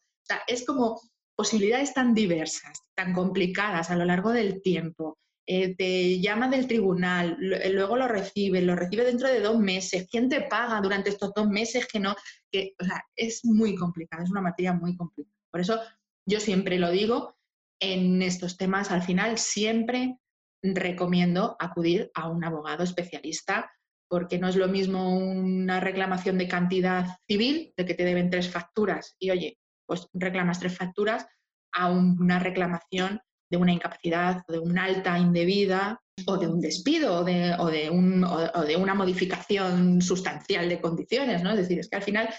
es 0.47 0.65
como 0.65 1.01
posibilidades 1.35 1.93
tan 1.93 2.13
diversas, 2.13 2.81
tan 2.95 3.13
complicadas 3.13 3.91
a 3.91 3.95
lo 3.95 4.05
largo 4.05 4.31
del 4.31 4.61
tiempo. 4.61 5.17
Eh, 5.47 5.75
te 5.75 6.19
llama 6.19 6.49
del 6.49 6.67
tribunal, 6.67 7.37
eh, 7.41 7.69
luego 7.69 7.97
lo 7.97 8.07
recibe, 8.07 8.61
lo 8.61 8.75
recibe 8.75 9.03
dentro 9.03 9.27
de 9.27 9.41
dos 9.41 9.59
meses. 9.59 10.07
¿Quién 10.09 10.27
te 10.27 10.41
paga 10.41 10.81
durante 10.81 11.09
estos 11.09 11.33
dos 11.35 11.47
meses 11.47 11.87
que 11.87 11.99
no? 11.99 12.13
O 12.13 12.85
sea, 12.85 13.03
es 13.15 13.45
muy 13.45 13.75
complicada, 13.75 14.23
es 14.23 14.31
una 14.31 14.41
materia 14.41 14.73
muy 14.73 14.95
complicada. 14.95 15.35
Por 15.51 15.61
eso 15.61 15.79
yo 16.25 16.39
siempre 16.39 16.79
lo 16.79 16.89
digo, 16.89 17.37
en 17.79 18.21
estos 18.21 18.57
temas 18.57 18.91
al 18.91 19.03
final 19.03 19.37
siempre 19.37 20.17
recomiendo 20.63 21.55
acudir 21.59 22.09
a 22.15 22.29
un 22.29 22.43
abogado 22.43 22.83
especialista 22.83 23.71
porque 24.07 24.39
no 24.39 24.47
es 24.47 24.55
lo 24.55 24.67
mismo 24.67 25.17
una 25.17 25.79
reclamación 25.79 26.37
de 26.37 26.47
cantidad 26.47 27.17
civil, 27.27 27.73
de 27.75 27.85
que 27.85 27.93
te 27.93 28.05
deben 28.05 28.29
tres 28.29 28.49
facturas 28.49 29.15
y 29.19 29.31
oye, 29.31 29.59
pues 29.85 30.07
reclamas 30.13 30.59
tres 30.59 30.77
facturas 30.77 31.27
a 31.73 31.91
una 31.91 32.39
reclamación 32.39 33.19
de 33.49 33.57
una 33.57 33.73
incapacidad, 33.73 34.43
de 34.47 34.59
una 34.59 34.85
alta 34.85 35.17
indebida 35.19 36.01
o 36.25 36.37
de 36.37 36.47
un 36.47 36.61
despido 36.61 37.19
o 37.19 37.23
de, 37.23 37.53
o 37.59 37.67
de, 37.67 37.89
un, 37.89 38.23
o 38.23 38.61
de 38.63 38.75
una 38.77 38.95
modificación 38.95 40.01
sustancial 40.01 40.69
de 40.69 40.81
condiciones. 40.81 41.43
¿no? 41.43 41.51
Es 41.51 41.57
decir, 41.57 41.79
es 41.79 41.89
que 41.89 41.97
al 41.97 42.03
final 42.03 42.29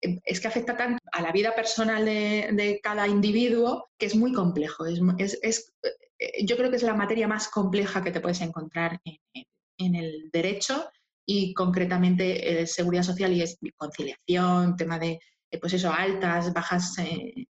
em, 0.00 0.18
es 0.24 0.40
que 0.40 0.48
afecta 0.48 0.76
tanto 0.76 0.98
a 1.12 1.22
la 1.22 1.32
vida 1.32 1.54
personal 1.54 2.04
de, 2.04 2.80
cada 2.82 3.06
individuo 3.06 3.90
que 3.98 4.06
es 4.06 4.16
muy 4.16 4.32
complejo. 4.32 4.86
Es, 4.86 5.00
es, 5.18 5.38
es, 5.42 5.72
eh, 6.18 6.44
yo 6.44 6.56
creo 6.56 6.70
que 6.70 6.76
es 6.76 6.82
la 6.82 6.94
materia 6.94 7.28
más 7.28 7.48
compleja 7.48 8.02
que 8.02 8.10
te 8.10 8.20
puedes 8.20 8.40
encontrar 8.40 9.00
en, 9.04 9.44
en 9.78 9.94
el 9.94 10.30
derecho 10.32 10.90
y 11.26 11.52
concretamente 11.52 12.62
eh, 12.62 12.66
seguridad 12.66 13.02
social 13.02 13.32
y 13.32 13.72
conciliación, 13.72 14.76
tema 14.76 14.98
de 14.98 15.20
pues 15.60 15.72
eso, 15.72 15.92
altas, 15.92 16.52
bajas 16.52 16.96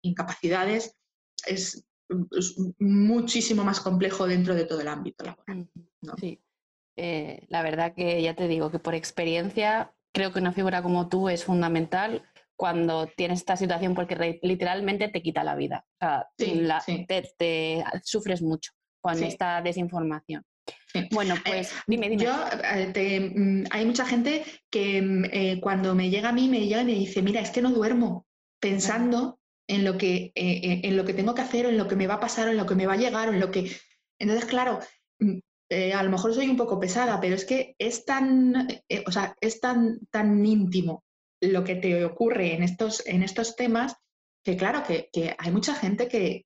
incapacidades. 0.02 0.96
Es 1.46 1.84
es 2.36 2.56
muchísimo 2.78 3.64
más 3.64 3.80
complejo 3.80 4.26
dentro 4.26 4.54
de 4.54 4.64
todo 4.64 4.80
el 4.80 4.88
ámbito 4.88 5.24
laboral. 5.24 5.68
Sí, 6.18 6.40
eh, 6.96 7.46
la 7.48 7.62
verdad 7.62 7.94
que 7.94 8.22
ya 8.22 8.34
te 8.34 8.48
digo 8.48 8.70
que 8.70 8.78
por 8.78 8.94
experiencia 8.94 9.94
creo 10.12 10.32
que 10.32 10.40
una 10.40 10.52
figura 10.52 10.82
como 10.82 11.08
tú 11.08 11.28
es 11.28 11.44
fundamental 11.44 12.22
cuando 12.56 13.06
tienes 13.06 13.40
esta 13.40 13.56
situación 13.56 13.94
porque 13.94 14.38
literalmente 14.42 15.08
te 15.08 15.22
quita 15.22 15.42
la 15.42 15.56
vida. 15.56 15.86
O 15.94 15.96
sea, 16.00 16.28
Te, 17.38 17.84
sufres 18.02 18.42
mucho 18.42 18.72
con 19.00 19.20
esta 19.22 19.62
desinformación. 19.62 20.44
Bueno, 21.10 21.34
pues 21.44 21.72
eh, 21.72 21.74
dime, 21.86 22.08
dime. 22.08 22.22
Yo, 22.22 22.34
eh, 22.64 23.32
mm, 23.34 23.64
hay 23.70 23.84
mucha 23.84 24.04
gente 24.04 24.44
que 24.70 25.00
mm, 25.00 25.60
cuando 25.60 25.94
me 25.94 26.10
llega 26.10 26.30
a 26.30 26.32
mí 26.32 26.48
me 26.48 26.66
llega 26.66 26.82
y 26.82 26.86
me 26.86 26.94
dice, 26.94 27.22
mira, 27.22 27.40
es 27.40 27.50
que 27.50 27.62
no 27.62 27.70
duermo 27.70 28.26
pensando 28.60 29.40
en 29.68 29.84
lo 29.84 29.96
que, 29.96 30.32
eh, 30.34 30.60
eh, 30.62 30.80
en 30.84 30.96
lo 30.96 31.04
que 31.04 31.14
tengo 31.14 31.34
que 31.34 31.42
hacer, 31.42 31.66
o 31.66 31.68
en 31.68 31.78
lo 31.78 31.88
que 31.88 31.96
me 31.96 32.06
va 32.06 32.14
a 32.14 32.20
pasar, 32.20 32.48
o 32.48 32.50
en 32.50 32.56
lo 32.56 32.66
que 32.66 32.74
me 32.74 32.86
va 32.86 32.94
a 32.94 32.98
llegar, 32.98 33.28
o 33.28 33.32
en 33.32 33.40
lo 33.40 33.50
que... 33.50 33.70
Entonces, 34.18 34.44
claro, 34.46 34.80
mm, 35.18 35.38
eh, 35.70 35.92
a 35.94 36.02
lo 36.02 36.10
mejor 36.10 36.34
soy 36.34 36.48
un 36.48 36.56
poco 36.56 36.78
pesada, 36.78 37.20
pero 37.20 37.34
es 37.34 37.44
que 37.44 37.74
es 37.78 38.04
tan, 38.04 38.68
o 39.06 39.12
sea, 39.12 39.34
es 39.40 39.60
tan, 39.60 39.98
tan 40.10 40.44
íntimo 40.44 41.04
lo 41.40 41.64
que 41.64 41.76
te 41.76 42.04
ocurre 42.04 42.54
en 42.54 42.62
estos, 42.62 43.04
en 43.06 43.22
estos 43.22 43.56
temas 43.56 43.96
que 44.44 44.56
claro, 44.56 44.82
que, 44.82 45.36
hay 45.38 45.52
mucha 45.52 45.74
gente 45.74 46.08
que, 46.08 46.44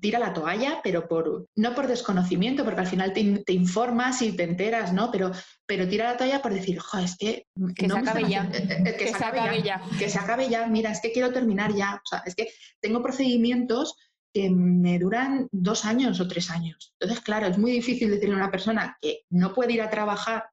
tira 0.00 0.18
la 0.18 0.32
toalla, 0.32 0.80
pero 0.82 1.06
por, 1.06 1.46
no 1.54 1.74
por 1.74 1.86
desconocimiento, 1.86 2.64
porque 2.64 2.80
al 2.80 2.86
final 2.88 3.12
te, 3.12 3.52
informas 3.52 4.20
y 4.22 4.32
te 4.32 4.42
enteras, 4.42 4.92
¿no? 4.92 5.10
Pero, 5.12 5.30
pero 5.64 5.88
tira 5.88 6.10
la 6.10 6.16
toalla 6.16 6.42
por 6.42 6.52
decir, 6.52 6.78
jo, 6.78 6.98
es 6.98 7.16
que... 7.16 7.46
Que 7.74 7.88
se 7.88 7.98
acabe 7.98 8.28
ya. 8.28 8.50
que, 8.50 9.08
se 9.08 9.24
acabe 9.24 9.62
ya. 9.62 9.82
Que 9.98 10.08
se 10.08 10.18
acabe 10.18 10.48
ya. 10.48 10.66
Mira, 10.66 10.90
es 10.90 11.00
que 11.00 11.12
quiero 11.12 11.32
terminar 11.32 11.72
ya. 11.72 12.00
O 12.04 12.08
sea, 12.08 12.22
es 12.26 12.34
que 12.34 12.48
tengo 12.80 13.02
procedimientos 13.02 13.96
que 14.34 14.50
me 14.50 14.98
duran 14.98 15.48
dos 15.52 15.84
años 15.84 16.20
o 16.20 16.26
tres 16.26 16.50
años. 16.50 16.94
Entonces, 16.98 17.24
claro, 17.24 17.46
es 17.46 17.58
muy 17.58 17.70
difícil 17.70 18.10
decirle 18.10 18.34
a 18.34 18.38
una 18.38 18.50
persona 18.50 18.98
que 19.00 19.22
no 19.30 19.54
puede 19.54 19.72
ir 19.72 19.82
a 19.82 19.90
trabajar 19.90 20.44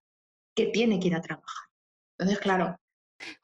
que 0.56 0.68
tiene 0.68 1.00
que 1.00 1.08
ir 1.08 1.16
a 1.16 1.22
trabajar. 1.22 1.68
Entonces, 2.18 2.40
claro, 2.40 2.78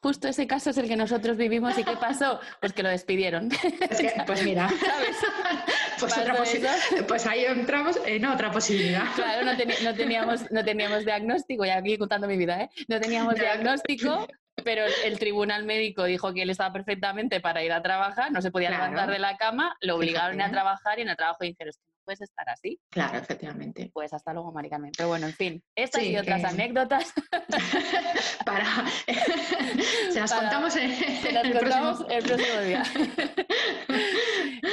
Justo 0.01 0.27
ese 0.27 0.47
caso 0.47 0.69
es 0.69 0.77
el 0.77 0.87
que 0.87 0.95
nosotros 0.95 1.37
vivimos 1.37 1.77
y 1.77 1.83
¿qué 1.83 1.95
pasó? 1.97 2.39
Pues 2.59 2.73
que 2.73 2.83
lo 2.83 2.89
despidieron. 2.89 3.49
pues 4.25 4.43
mira, 4.43 4.69
Pues, 5.99 6.13
pues, 7.07 7.25
ahí 7.25 7.45
entramos 7.45 7.99
en 8.05 8.25
otra 8.25 8.51
posibilidad. 8.51 9.03
Claro, 9.15 9.45
no, 9.45 9.93
teníamos, 9.95 10.49
no 10.51 10.63
teníamos 10.63 11.05
diagnóstico, 11.05 11.65
y 11.65 11.69
aquí 11.69 11.97
contando 11.97 12.27
mi 12.27 12.37
vida, 12.37 12.61
¿eh? 12.61 12.69
No 12.87 12.99
teníamos 12.99 13.35
diagnóstico, 13.35 14.27
pero 14.63 14.83
el 15.03 15.19
tribunal 15.19 15.65
médico 15.65 16.03
dijo 16.05 16.33
que 16.33 16.43
él 16.43 16.49
estaba 16.49 16.71
perfectamente 16.71 17.39
para 17.41 17.63
ir 17.63 17.71
a 17.71 17.81
trabajar, 17.81 18.31
no 18.31 18.41
se 18.41 18.51
podía 18.51 18.69
levantar 18.69 19.09
de 19.09 19.19
la 19.19 19.37
cama, 19.37 19.75
lo 19.81 19.95
obligaron 19.95 20.41
a 20.41 20.49
trabajar 20.49 20.99
y 20.99 21.03
en 21.03 21.09
el 21.09 21.17
trabajo 21.17 21.43
dijeron, 21.43 21.73
puedes 22.09 22.21
estar 22.21 22.49
así. 22.49 22.81
Claro, 22.89 23.19
efectivamente. 23.19 23.91
Pues 23.93 24.11
hasta 24.13 24.33
luego, 24.33 24.51
Mari 24.51 24.67
Pero 24.97 25.09
bueno, 25.09 25.27
en 25.27 25.33
fin, 25.33 25.63
estas 25.75 26.01
y 26.01 26.17
otras 26.17 26.43
anécdotas. 26.43 27.13
Para... 28.45 28.65
Se 30.11 30.19
las 30.19 30.33
contamos, 30.33 30.75
en... 30.75 30.89
el, 31.45 31.51
próximo... 31.51 32.07
el 32.09 32.23
próximo 32.23 32.61
día. 32.61 32.83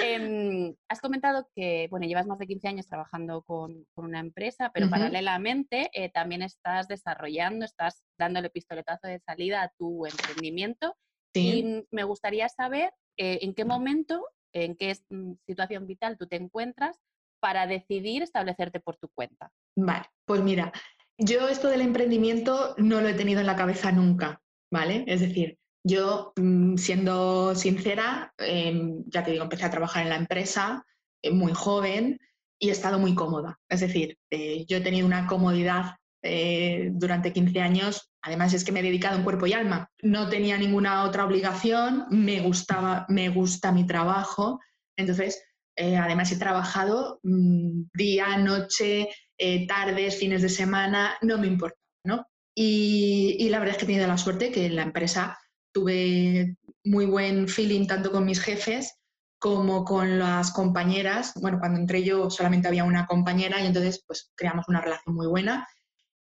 Em, 0.02 0.74
has 0.88 1.00
comentado 1.02 1.46
que, 1.54 1.88
bueno, 1.90 2.06
llevas 2.06 2.26
más 2.26 2.38
de 2.38 2.46
15 2.46 2.68
años 2.68 2.86
trabajando 2.86 3.42
con, 3.42 3.86
una 3.96 4.20
empresa, 4.20 4.70
pero 4.72 4.88
paralelamente 4.88 5.90
eh, 5.92 6.10
también 6.10 6.40
estás 6.40 6.88
desarrollando, 6.88 7.66
estás 7.66 8.02
dándole 8.18 8.48
pistoletazo 8.48 9.08
de 9.08 9.20
salida 9.20 9.62
a 9.62 9.72
tu 9.76 10.06
emprendimiento. 10.06 10.96
Y 11.34 11.84
me 11.90 12.04
gustaría 12.04 12.48
saber 12.48 12.94
eh, 13.18 13.40
en 13.42 13.52
qué 13.52 13.66
momento, 13.66 14.26
en 14.54 14.74
qué 14.74 14.96
mm, 15.10 15.34
situación 15.46 15.86
vital 15.86 16.16
tú 16.16 16.26
te 16.26 16.36
encuentras 16.36 16.98
para 17.46 17.68
decidir 17.68 18.24
establecerte 18.24 18.80
por 18.80 18.96
tu 18.96 19.08
cuenta? 19.14 19.52
Vale, 19.76 20.06
pues 20.24 20.42
mira, 20.42 20.72
yo 21.16 21.48
esto 21.48 21.68
del 21.68 21.80
emprendimiento 21.80 22.74
no 22.76 23.00
lo 23.00 23.06
he 23.06 23.14
tenido 23.14 23.38
en 23.40 23.46
la 23.46 23.54
cabeza 23.54 23.92
nunca, 23.92 24.42
¿vale? 24.68 25.04
Es 25.06 25.20
decir, 25.20 25.56
yo, 25.84 26.32
mm, 26.34 26.76
siendo 26.76 27.54
sincera, 27.54 28.34
em, 28.36 29.04
ya 29.06 29.22
te 29.22 29.30
digo, 29.30 29.44
empecé 29.44 29.64
a 29.64 29.70
trabajar 29.70 30.02
en 30.02 30.08
la 30.08 30.16
empresa 30.16 30.84
eh, 31.22 31.30
muy 31.30 31.52
joven 31.52 32.18
y 32.58 32.70
he 32.70 32.72
estado 32.72 32.98
muy 32.98 33.14
cómoda. 33.14 33.60
Es 33.68 33.78
decir, 33.78 34.18
eh, 34.32 34.66
yo 34.66 34.78
he 34.78 34.80
tenido 34.80 35.06
una 35.06 35.28
comodidad 35.28 35.94
eh, 36.22 36.90
durante 36.94 37.32
15 37.32 37.60
años. 37.60 38.10
Además 38.22 38.54
es 38.54 38.64
que 38.64 38.72
me 38.72 38.80
he 38.80 38.82
dedicado 38.90 39.18
en 39.18 39.22
cuerpo 39.22 39.46
y 39.46 39.52
alma. 39.52 39.88
No 40.02 40.28
tenía 40.28 40.58
ninguna 40.58 41.04
otra 41.04 41.24
obligación, 41.24 42.06
me 42.10 42.40
gustaba, 42.40 43.06
me 43.08 43.28
gusta 43.28 43.70
mi 43.70 43.86
trabajo. 43.86 44.58
Entonces, 44.96 45.45
eh, 45.76 45.96
además, 45.96 46.32
he 46.32 46.36
trabajado 46.36 47.20
mm, 47.22 47.82
día, 47.92 48.38
noche, 48.38 49.08
eh, 49.36 49.66
tardes, 49.66 50.18
fines 50.18 50.40
de 50.42 50.48
semana, 50.48 51.16
no 51.20 51.38
me 51.38 51.46
importa, 51.46 51.78
¿no? 52.04 52.26
Y, 52.54 53.48
la 53.50 53.58
verdad 53.58 53.74
es 53.74 53.78
que 53.78 53.84
he 53.84 53.88
tenido 53.88 54.06
la 54.08 54.16
suerte 54.16 54.50
que 54.50 54.66
en 54.66 54.76
la 54.76 54.82
empresa 54.82 55.38
tuve 55.72 56.56
muy 56.84 57.04
buen 57.04 57.48
feeling 57.48 57.86
tanto 57.86 58.10
con 58.10 58.24
mis 58.24 58.40
jefes 58.40 58.94
como 59.38 59.84
con 59.84 60.18
las 60.18 60.52
compañeras. 60.52 61.34
Bueno, 61.36 61.58
cuando 61.58 61.78
entré 61.78 62.02
yo 62.02 62.30
solamente 62.30 62.68
había 62.68 62.84
una 62.84 63.06
compañera 63.06 63.60
y 63.60 63.66
entonces 63.66 64.02
pues 64.06 64.32
creamos 64.34 64.66
una 64.68 64.80
relación 64.80 65.14
muy 65.14 65.26
buena. 65.26 65.68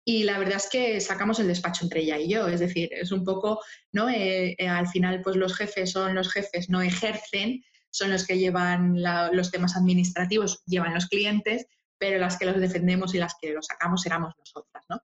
Y 0.04 0.24
la 0.24 0.38
verdad 0.38 0.56
es 0.56 0.68
que 0.68 1.00
sacamos 1.00 1.38
el 1.38 1.46
despacho 1.46 1.84
entre 1.84 2.00
ella 2.00 2.18
y 2.18 2.28
yo, 2.28 2.48
es 2.48 2.60
decir, 2.60 2.90
es 2.92 3.12
un 3.12 3.24
poco, 3.24 3.60
¿no? 3.92 4.08
Eh, 4.10 4.56
al 4.68 4.88
final, 4.88 5.22
pues 5.22 5.36
los 5.36 5.54
jefes 5.54 5.92
son 5.92 6.14
los 6.14 6.30
jefes, 6.30 6.68
no 6.68 6.82
ejercen, 6.82 7.62
son 7.94 8.10
los 8.10 8.26
que 8.26 8.38
llevan 8.38 8.96
los 9.32 9.52
temas 9.52 9.76
administrativos, 9.76 10.64
llevan 10.66 10.94
los 10.94 11.06
clientes, 11.06 11.66
pero 11.96 12.18
las 12.18 12.36
que 12.36 12.44
los 12.44 12.58
defendemos 12.60 13.14
y 13.14 13.18
las 13.18 13.34
que 13.40 13.52
los 13.52 13.66
sacamos 13.66 14.04
éramos 14.04 14.34
nosotras, 14.36 14.84
¿no? 14.88 15.00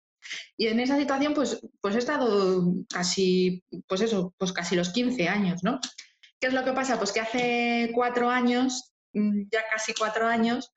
Y 0.56 0.66
en 0.66 0.80
esa 0.80 0.96
situación, 0.96 1.32
pues, 1.32 1.60
pues 1.80 1.94
he 1.94 1.98
estado 1.98 2.74
casi, 2.92 3.64
pues 3.86 4.00
eso, 4.00 4.34
pues 4.36 4.52
casi 4.52 4.74
los 4.74 4.90
15 4.90 5.28
años, 5.28 5.62
¿no? 5.62 5.78
¿Qué 6.40 6.48
es 6.48 6.52
lo 6.52 6.64
que 6.64 6.72
pasa? 6.72 6.98
Pues 6.98 7.12
que 7.12 7.20
hace 7.20 7.92
cuatro 7.94 8.28
años, 8.28 8.92
mm, 9.12 9.42
ya 9.52 9.60
casi 9.70 9.94
cuatro 9.94 10.26
años, 10.26 10.72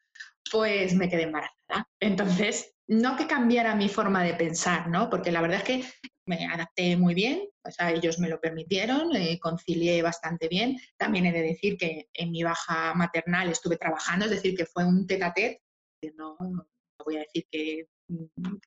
pues 0.51 0.93
me 0.93 1.09
quedé 1.09 1.23
embarazada. 1.23 1.62
Entonces, 1.99 2.75
no 2.87 3.15
que 3.15 3.27
cambiara 3.27 3.75
mi 3.75 3.89
forma 3.89 4.23
de 4.23 4.33
pensar, 4.33 4.89
¿no? 4.89 5.09
Porque 5.09 5.31
la 5.31 5.41
verdad 5.41 5.59
es 5.59 5.63
que 5.63 5.83
me 6.25 6.45
adapté 6.45 6.95
muy 6.97 7.13
bien, 7.13 7.49
ellos 7.79 8.19
me 8.19 8.29
lo 8.29 8.39
permitieron, 8.39 9.15
eh, 9.15 9.39
concilié 9.39 10.01
bastante 10.01 10.47
bien. 10.47 10.77
También 10.97 11.25
he 11.25 11.31
de 11.31 11.41
decir 11.41 11.77
que 11.77 12.09
en 12.13 12.31
mi 12.31 12.43
baja 12.43 12.93
maternal 12.93 13.49
estuve 13.49 13.77
trabajando, 13.77 14.25
es 14.25 14.31
decir, 14.31 14.55
que 14.55 14.65
fue 14.65 14.85
un 14.85 15.05
tete 15.07 15.23
a 15.23 15.33
no, 16.17 16.37
voy 17.05 17.17
a 17.17 17.19
decir 17.19 17.45
que, 17.49 17.87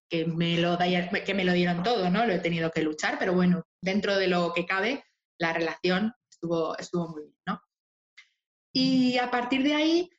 que, 0.08 0.26
me 0.26 0.58
lo, 0.58 0.78
que 0.78 1.34
me 1.34 1.44
lo 1.44 1.52
dieron 1.52 1.82
todo, 1.82 2.10
¿no? 2.10 2.26
Lo 2.26 2.32
he 2.32 2.38
tenido 2.38 2.70
que 2.70 2.82
luchar, 2.82 3.18
pero 3.18 3.34
bueno, 3.34 3.64
dentro 3.82 4.16
de 4.16 4.28
lo 4.28 4.52
que 4.54 4.66
cabe, 4.66 5.04
la 5.38 5.52
relación 5.52 6.12
estuvo, 6.30 6.76
estuvo 6.78 7.08
muy 7.08 7.22
bien, 7.24 7.36
¿no? 7.46 7.60
Y 8.74 9.18
a 9.18 9.30
partir 9.30 9.62
de 9.62 9.74
ahí, 9.74 10.10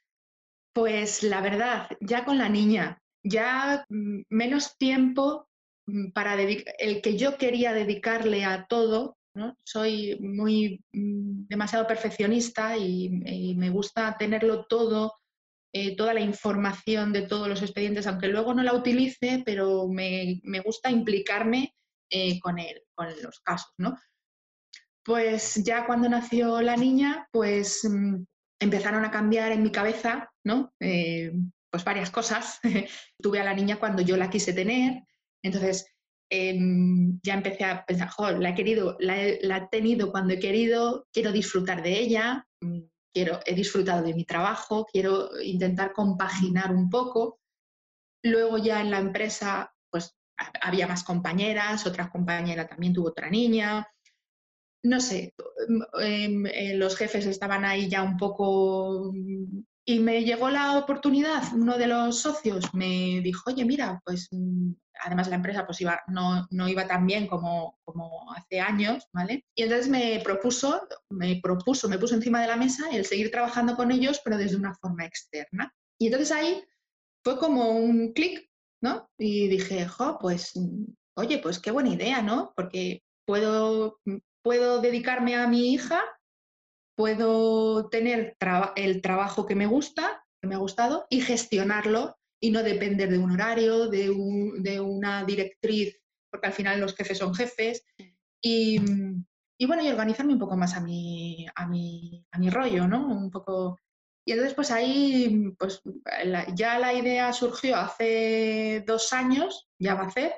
pues 0.78 1.24
la 1.24 1.42
verdad, 1.42 1.90
ya 2.02 2.24
con 2.24 2.38
la 2.38 2.50
niña, 2.50 3.02
ya 3.24 3.84
mm, 3.90 4.22
menos 4.30 4.78
tiempo 4.78 5.50
mm, 5.88 6.12
para 6.12 6.36
el 6.40 7.02
que 7.02 7.18
yo 7.18 7.36
quería 7.40 7.74
dedicarle 7.74 8.46
a 8.46 8.68
todo, 8.68 9.18
soy 9.64 10.20
muy 10.20 10.86
mm, 10.94 11.48
demasiado 11.48 11.88
perfeccionista 11.88 12.78
y, 12.78 13.56
me 13.56 13.72
gusta 13.72 14.18
tenerlo 14.20 14.68
todo, 14.68 15.16
eh, 15.74 15.96
toda 15.96 16.14
la 16.14 16.22
información 16.22 17.12
de 17.12 17.24
todos 17.24 17.48
los 17.48 17.64
expedientes, 17.64 18.06
aunque 18.06 18.28
luego 18.28 18.54
no 18.54 18.62
la 18.62 18.76
utilice, 18.76 19.42
pero 19.44 19.88
me, 19.88 20.40
gusta 20.64 20.92
implicarme 20.92 21.74
eh, 22.12 22.40
con, 22.40 22.60
él, 22.60 22.84
con 22.94 23.08
los 23.24 23.40
casos. 23.40 23.74
¿no? 23.80 23.98
Pues 25.04 25.56
ya 25.56 25.88
cuando 25.88 26.08
nació 26.08 26.62
la 26.62 26.78
niña, 26.78 27.28
pues 27.32 27.84
empezaron 28.60 29.06
a 29.06 29.12
cambiar 29.12 29.52
en 29.52 29.64
mi 29.64 29.72
cabeza, 29.72 30.30
¿no? 30.48 30.74
Eh, 30.80 31.32
pues 31.70 31.84
varias 31.84 32.10
cosas. 32.10 32.60
Tuve 33.22 33.40
a 33.40 33.44
la 33.44 33.54
niña 33.54 33.78
cuando 33.78 34.02
yo 34.02 34.18
la 34.18 34.30
quise 34.30 34.54
tener, 34.54 35.04
entonces 35.44 35.86
em, 36.32 37.20
ya 37.22 37.36
empecé 37.36 37.66
a 37.66 37.86
pensar, 37.86 38.10
la 38.40 38.50
he 38.50 38.56
querido, 38.56 38.98
la 39.00 39.22
he, 39.22 39.68
tenido 39.70 40.12
cuando 40.12 40.34
he 40.34 40.40
querido, 40.40 41.06
quiero 41.14 41.32
disfrutar 41.32 41.84
de 41.84 42.00
ella, 42.00 42.48
mm, 42.62 42.80
quiero, 43.14 43.40
he 43.46 43.54
disfrutado 43.54 44.04
de 44.04 44.14
mi 44.14 44.26
trabajo, 44.26 44.86
quiero 44.92 45.30
intentar 45.42 45.94
compaginar 45.94 46.74
un 46.74 46.90
poco. 46.90 47.40
Luego 48.24 48.58
ya 48.58 48.82
en 48.82 48.90
la 48.92 49.00
empresa, 49.00 49.72
pues 49.92 50.16
había 50.62 50.88
más 50.88 51.04
compañeras, 51.04 51.86
otra 51.86 52.10
compañera 52.10 52.68
también 52.68 52.94
tuvo 52.94 53.10
otra 53.10 53.30
niña. 53.30 53.88
No 54.84 55.00
sé, 55.00 55.34
em, 56.00 56.46
eh, 56.48 56.76
los 56.76 56.96
jefes 56.96 57.26
estaban 57.26 57.66
ahí 57.66 57.90
ya 57.90 58.04
un 58.04 58.16
poco 58.18 59.12
y 59.90 60.00
me 60.00 60.26
llegó 60.26 60.50
la 60.50 60.78
oportunidad, 60.78 61.44
uno 61.54 61.78
de 61.78 61.88
los 61.88 62.20
socios 62.20 62.74
me 62.74 63.22
dijo, 63.22 63.50
oye, 63.50 63.64
mira, 63.64 64.02
pues 64.04 64.28
mm, 64.32 64.74
además 65.02 65.30
la 65.30 65.38
empresa 65.38 65.66
pues 65.66 65.80
no, 66.08 66.46
no 66.52 66.68
iba 66.68 66.86
tan 66.86 67.08
bien 67.08 67.26
como, 67.26 67.80
como, 67.86 68.30
hace 68.34 68.60
años, 68.60 69.08
¿vale? 69.14 69.46
Y 69.56 69.64
entonces 69.64 69.88
me 69.88 70.20
propuso, 70.22 70.86
me 71.10 71.40
propuso, 71.42 71.88
me 71.88 71.98
puso 71.98 72.16
encima 72.16 72.42
de 72.42 72.48
la 72.48 72.58
mesa 72.58 72.90
el 72.92 73.06
seguir 73.06 73.32
trabajando 73.32 73.78
con 73.78 73.90
ellos, 73.90 74.20
pero 74.26 74.38
desde 74.38 74.58
una 74.58 74.76
forma 74.76 75.06
externa. 75.06 75.74
Y 75.98 76.08
entonces 76.08 76.34
ahí 76.34 76.62
fue 77.24 77.40
como 77.40 77.70
un 77.70 78.12
clic, 78.12 78.46
¿no? 78.82 79.10
Y 79.18 79.48
dije, 79.48 79.88
jo, 79.88 80.18
pues, 80.20 80.52
mm, 80.56 80.84
oye, 81.16 81.40
pues 81.40 81.60
qué 81.60 81.72
buena 81.72 81.94
idea, 81.94 82.22
¿no? 82.22 82.52
Porque 82.58 83.04
puedo, 83.26 84.02
puedo 84.44 84.82
dedicarme 84.82 85.38
a 85.38 85.48
mi 85.48 85.72
hija 85.72 86.04
puedo 86.98 87.90
tener 87.90 88.36
el 88.76 89.02
trabajo 89.04 89.46
que 89.46 89.56
me 89.56 89.68
gusta, 89.68 90.26
que 90.42 90.48
me 90.48 90.56
ha 90.56 90.58
gustado, 90.58 91.06
y 91.12 91.22
gestionarlo 91.22 92.18
y 92.42 92.50
no 92.50 92.64
depender 92.64 93.10
de 93.10 93.20
un 93.20 93.32
horario, 93.32 93.88
de, 93.88 94.10
una 94.80 95.24
directriz, 95.24 95.96
porque 96.32 96.48
al 96.48 96.54
final 96.54 96.80
los 96.82 96.96
jefes 96.96 97.20
son 97.20 97.36
jefes. 97.36 97.86
Y, 98.42 98.80
bueno, 99.66 99.84
y 99.84 99.90
organizarme 99.90 100.34
un 100.34 100.40
poco 100.40 100.58
más 100.58 100.76
a 100.76 100.82
mi, 100.82 101.46
a 101.56 101.68
mi, 101.68 102.26
a 102.32 102.40
mi 102.40 102.50
rollo, 102.50 102.88
¿no? 102.88 103.08
Un 103.08 103.30
poco... 103.30 103.80
Y 104.26 104.32
entonces, 104.32 104.56
pues 104.56 104.72
ahí, 104.72 105.54
pues 105.58 105.82
ya 106.56 106.80
la 106.80 106.94
idea 106.94 107.32
surgió 107.32 107.78
hace 107.78 108.84
dos 108.86 109.14
años, 109.14 109.70
ya 109.80 109.94
va 109.94 110.08
a 110.08 110.12
ser. 110.12 110.34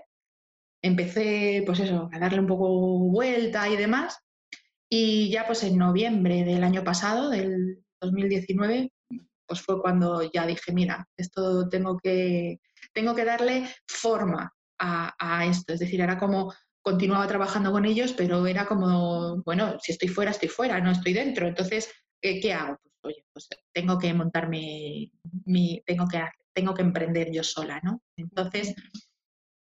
Empecé, 0.83 1.63
pues 1.65 1.79
eso, 1.79 2.09
a 2.11 2.19
darle 2.19 2.41
un 2.41 2.47
poco 2.47 2.67
vuelta 2.99 3.67
y 3.69 3.77
demás. 3.77 4.21
Y 4.89 5.29
ya 5.29 5.45
pues 5.45 5.63
en 5.63 5.77
noviembre 5.77 6.43
del 6.43 6.63
año 6.63 6.83
pasado, 6.83 7.29
del 7.29 7.83
2019, 8.01 8.91
pues 9.45 9.61
fue 9.61 9.81
cuando 9.81 10.29
ya 10.31 10.45
dije, 10.45 10.71
mira, 10.71 11.07
esto 11.15 11.69
tengo 11.69 11.97
que, 11.97 12.59
tengo 12.93 13.13
que 13.15 13.25
darle 13.25 13.67
forma 13.87 14.51
a, 14.79 15.45
esto. 15.45 15.73
Es 15.73 15.79
decir, 15.79 16.01
era 16.01 16.17
como 16.17 16.53
continuaba 16.81 17.27
trabajando 17.27 17.71
con 17.71 17.85
ellos, 17.85 18.13
pero 18.13 18.47
era 18.47 18.65
como, 18.65 19.43
bueno, 19.43 19.77
si 19.79 19.91
estoy 19.91 20.07
fuera, 20.07 20.31
estoy 20.31 20.49
fuera, 20.49 20.79
no 20.79 20.91
estoy 20.91 21.13
dentro. 21.13 21.47
Entonces, 21.47 21.91
¿qué, 22.21 22.53
hago? 22.53 22.77
Pues 23.01 23.15
oye, 23.15 23.25
pues 23.31 23.47
tengo 23.73 23.97
que 23.97 24.13
montarme, 24.13 25.11
mi, 25.45 25.81
tengo, 25.85 26.07
que, 26.07 26.23
tengo 26.53 26.73
que 26.73 26.81
emprender 26.81 27.31
yo 27.31 27.43
sola, 27.43 27.79
¿no? 27.83 28.01
Entonces, 28.15 28.73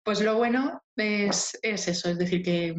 pues 0.05 0.21
lo 0.21 0.37
bueno 0.37 0.83
es, 0.97 1.59
es 1.63 1.89
eso, 1.89 2.11
es 2.11 2.19
decir, 2.19 2.43
que 2.43 2.75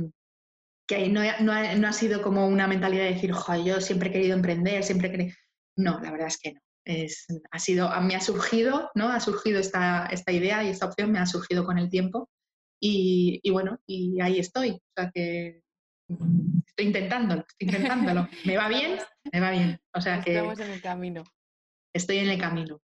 que 0.88 1.10
no, 1.10 1.22
no, 1.42 1.88
ha, 1.88 1.94
sido 1.94 2.22
como 2.22 2.48
una 2.48 2.68
mentalidad 2.68 3.04
de 3.04 3.14
decir, 3.14 3.34
yo 3.66 3.82
siempre 3.82 4.10
he 4.10 4.12
querido 4.12 4.36
emprender, 4.36 4.84
siempre 4.84 5.08
he 5.08 5.12
querido... 5.12 5.36
No, 5.78 6.00
la 6.02 6.12
verdad 6.12 6.28
es 6.28 6.38
que 6.38 6.54
no. 6.54 6.62
Es, 6.86 7.26
ha 7.52 7.60
sido, 7.60 7.90
me 8.02 8.16
ha 8.16 8.20
surgido, 8.20 8.92
¿no? 8.94 9.08
Ha 9.08 9.22
surgido 9.22 9.60
esta, 9.60 10.06
esta 10.08 10.34
idea 10.34 10.64
y 10.64 10.70
esta 10.70 10.86
opción 10.86 11.12
me 11.12 11.20
ha 11.20 11.26
surgido 11.26 11.64
con 11.64 11.80
el 11.80 11.90
tiempo 11.90 12.30
y, 12.82 13.40
y 13.42 13.52
bueno, 13.52 13.80
y 13.88 14.20
ahí 14.20 14.40
estoy. 14.40 14.72
O 14.72 14.94
sea 14.98 15.10
que 15.14 15.62
estoy 16.10 16.86
intentándolo, 16.86 17.46
estoy 17.48 17.68
intentándolo. 17.68 18.28
¿Me 18.46 18.58
va 18.58 18.68
bien? 18.68 19.00
Me 19.32 19.40
va 19.40 19.52
bien. 19.52 19.80
O 19.94 20.02
sea 20.02 20.22
que... 20.22 20.36
Estamos 20.36 20.60
en 20.60 20.72
el 20.72 20.82
camino. 20.82 21.24
Estoy 21.94 22.18
en 22.18 22.30
el 22.30 22.40
camino. 22.40 22.82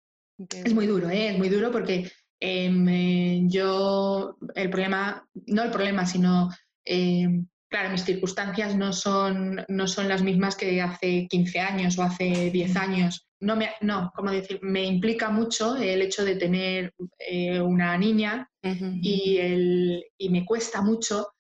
Es 0.50 0.74
muy 0.74 0.86
duro, 0.86 1.08
¿eh? 1.10 1.28
Es 1.30 1.38
muy 1.38 1.48
duro 1.48 1.70
porque 1.70 2.10
em, 2.40 2.88
eh, 2.88 3.42
yo, 3.46 4.36
el 4.54 4.70
problema, 4.70 5.24
no 5.46 5.62
el 5.62 5.70
problema, 5.70 6.06
sino 6.06 6.50
em, 6.84 7.46
claro, 7.74 7.90
mis 7.90 8.04
circunstancias 8.04 8.76
no 8.76 8.92
son, 8.92 9.64
no 9.66 9.88
son 9.88 10.08
las 10.08 10.22
mismas 10.22 10.54
que 10.54 10.80
hace 10.80 11.26
15 11.28 11.58
años 11.58 11.98
o 11.98 12.04
hace 12.04 12.52
10 12.52 12.76
años. 12.76 13.26
No, 13.40 13.56
me, 13.56 13.70
no, 13.80 14.12
como 14.14 14.30
decir, 14.30 14.60
me 14.62 14.84
implica 14.84 15.28
mucho 15.28 15.74
el 15.74 16.00
hecho 16.02 16.24
de 16.24 16.36
tener 16.36 16.94
eh, 17.18 17.60
una 17.60 17.98
niña 17.98 18.48
y, 18.62 19.38
el, 19.38 20.04
y 20.16 20.28
me 20.28 20.46
cuesta 20.46 20.82
mucho, 20.82 21.32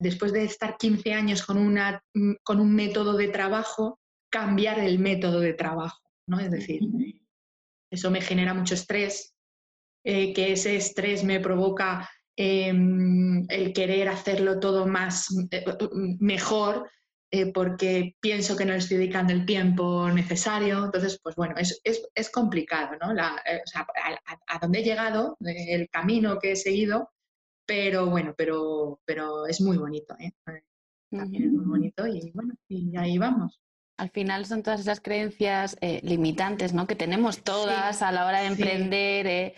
después 0.00 0.32
de 0.32 0.44
estar 0.44 0.78
15 0.78 1.12
años 1.12 1.44
con, 1.44 1.58
una, 1.58 2.02
con 2.42 2.60
un 2.60 2.74
método 2.74 3.14
de 3.18 3.28
trabajo, 3.28 4.00
cambiar 4.30 4.78
el 4.78 4.98
método 4.98 5.40
de 5.40 5.52
trabajo, 5.52 6.00
¿no? 6.26 6.40
Es 6.40 6.50
decir, 6.50 6.80
eso 7.92 8.10
me 8.10 8.22
genera 8.22 8.54
mucho 8.54 8.72
estrés, 8.72 9.34
eh, 10.02 10.32
que 10.32 10.52
ese 10.52 10.76
estrés 10.76 11.24
me 11.24 11.40
provoca 11.40 12.08
Em, 12.36 13.46
el 13.48 13.72
querer 13.72 14.08
hacerlo 14.08 14.58
todo 14.58 14.86
más 14.86 15.28
eh, 15.52 15.64
mejor 16.18 16.90
eh, 17.30 17.52
porque 17.52 18.16
pienso 18.20 18.56
que 18.56 18.64
no 18.64 18.72
le 18.72 18.78
estoy 18.78 18.96
dedicando 18.96 19.32
el 19.32 19.46
tiempo 19.46 20.10
necesario. 20.10 20.84
Entonces, 20.84 21.20
pues 21.22 21.36
bueno, 21.36 21.54
es, 21.56 21.80
es, 21.82 22.30
complicado, 22.30 22.96
¿no? 23.00 23.12
Eh, 23.12 23.60
o 23.64 23.66
sea, 23.66 23.86
a, 24.48 24.58
dónde 24.58 24.80
he 24.80 24.84
llegado, 24.84 25.36
el 25.40 25.88
camino 25.90 26.38
que 26.38 26.52
he 26.52 26.56
seguido, 26.56 27.10
pero 27.66 28.06
bueno, 28.06 28.34
pero, 28.36 29.00
pero 29.04 29.46
es 29.46 29.60
muy 29.60 29.76
bonito, 29.76 30.16
¿eh? 30.18 30.32
También 31.10 31.44
es 31.44 31.52
muy 31.52 31.64
bonito 31.64 32.06
y 32.06 32.32
bueno, 32.32 32.54
y 32.68 32.96
ahí 32.96 33.16
vamos 33.16 33.60
al 33.96 34.10
final 34.10 34.44
son 34.44 34.62
todas 34.62 34.80
esas 34.80 35.00
creencias 35.00 35.76
eh, 35.80 36.00
limitantes 36.02 36.74
¿no? 36.74 36.86
que 36.86 36.96
tenemos 36.96 37.42
todas 37.42 38.02
a 38.02 38.10
la 38.10 38.26
hora 38.26 38.40
de 38.40 38.48
emprender, 38.48 39.26
eh, 39.26 39.54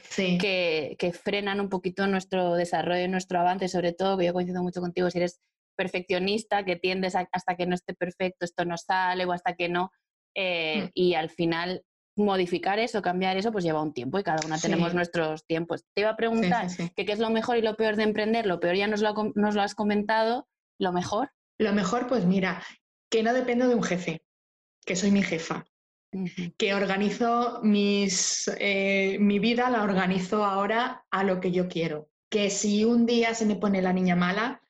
que, 0.98 1.12
frenan 1.12 1.60
un 1.60 1.68
poquito 1.68 2.06
nuestro 2.06 2.54
desarrollo, 2.54 3.08
nuestro 3.08 3.40
avance, 3.40 3.68
sobre 3.68 3.92
todo, 3.92 4.18
que 4.18 4.26
yo 4.26 4.34
coincido 4.34 4.62
mucho 4.62 4.80
contigo, 4.80 5.10
si 5.10 5.18
eres 5.18 5.40
perfeccionista, 5.76 6.64
que 6.64 6.76
tiendes 6.76 7.14
hasta 7.16 7.56
que 7.56 7.66
no 7.66 7.74
esté 7.74 7.94
perfecto, 7.94 8.44
esto 8.44 8.64
no 8.64 8.76
sale 8.76 9.24
o 9.24 9.32
hasta 9.32 9.54
que 9.54 9.68
no, 9.68 9.90
eh, 10.34 10.84
mm. 10.84 10.90
y 10.94 11.14
al 11.14 11.30
final 11.30 11.82
modificar 12.18 12.78
eso, 12.78 13.02
cambiar 13.02 13.36
eso, 13.36 13.52
pues 13.52 13.64
lleva 13.64 13.82
un 13.82 13.92
tiempo 13.92 14.18
y 14.18 14.22
cada 14.22 14.46
una 14.46 14.58
tenemos 14.58 14.94
nuestros 14.94 15.44
tiempos. 15.46 15.84
Te 15.94 16.02
iba 16.02 16.10
a 16.10 16.16
preguntar 16.16 16.66
qué 16.94 17.12
es 17.12 17.18
lo 17.18 17.30
mejor 17.30 17.58
y 17.58 17.62
lo 17.62 17.76
peor 17.76 17.96
de 17.96 18.04
emprender, 18.04 18.46
lo 18.46 18.58
peor 18.58 18.74
ya 18.74 18.86
nos 18.86 19.00
lo, 19.00 19.14
nos 19.34 19.54
lo 19.54 19.62
has 19.62 19.74
comentado, 19.74 20.46
lo 20.78 20.92
mejor. 20.92 21.30
Lo 21.58 21.72
mejor, 21.72 22.06
pues 22.06 22.24
mira, 22.24 22.62
que 23.10 23.22
no 23.22 23.34
dependo 23.34 23.68
de 23.68 23.74
un 23.74 23.82
jefe 23.82 24.22
que 24.86 24.96
soy 24.96 25.10
mi 25.10 25.22
jefa, 25.22 25.66
que 26.56 26.74
organizo 26.74 27.60
mis, 27.62 28.50
eh, 28.58 29.18
mi 29.20 29.38
vida, 29.38 29.68
la 29.68 29.82
organizo 29.82 30.44
ahora 30.44 31.04
a 31.10 31.24
lo 31.24 31.40
que 31.40 31.50
yo 31.50 31.68
quiero. 31.68 32.08
Que 32.30 32.48
si 32.50 32.84
un 32.84 33.04
día 33.04 33.34
se 33.34 33.46
me 33.46 33.56
pone 33.56 33.82
la 33.82 33.92
niña 33.92 34.16
mala, 34.16 34.62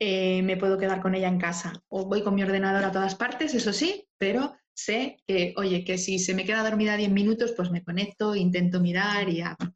eh, 0.00 0.42
me 0.42 0.56
puedo 0.56 0.78
quedar 0.78 1.00
con 1.00 1.14
ella 1.14 1.28
en 1.28 1.38
casa. 1.38 1.72
O 1.88 2.06
voy 2.06 2.22
con 2.22 2.34
mi 2.34 2.42
ordenador 2.42 2.84
a 2.84 2.92
todas 2.92 3.14
partes, 3.14 3.54
eso 3.54 3.72
sí, 3.72 4.06
pero 4.18 4.54
sé 4.74 5.18
que, 5.26 5.54
oye, 5.56 5.84
que 5.84 5.96
si 5.96 6.18
se 6.18 6.34
me 6.34 6.44
queda 6.44 6.68
dormida 6.68 6.96
10 6.96 7.12
minutos, 7.12 7.52
pues 7.56 7.70
me 7.70 7.84
conecto, 7.84 8.34
intento 8.34 8.80
mirar 8.80 9.28
y 9.28 9.42
hago. 9.42 9.72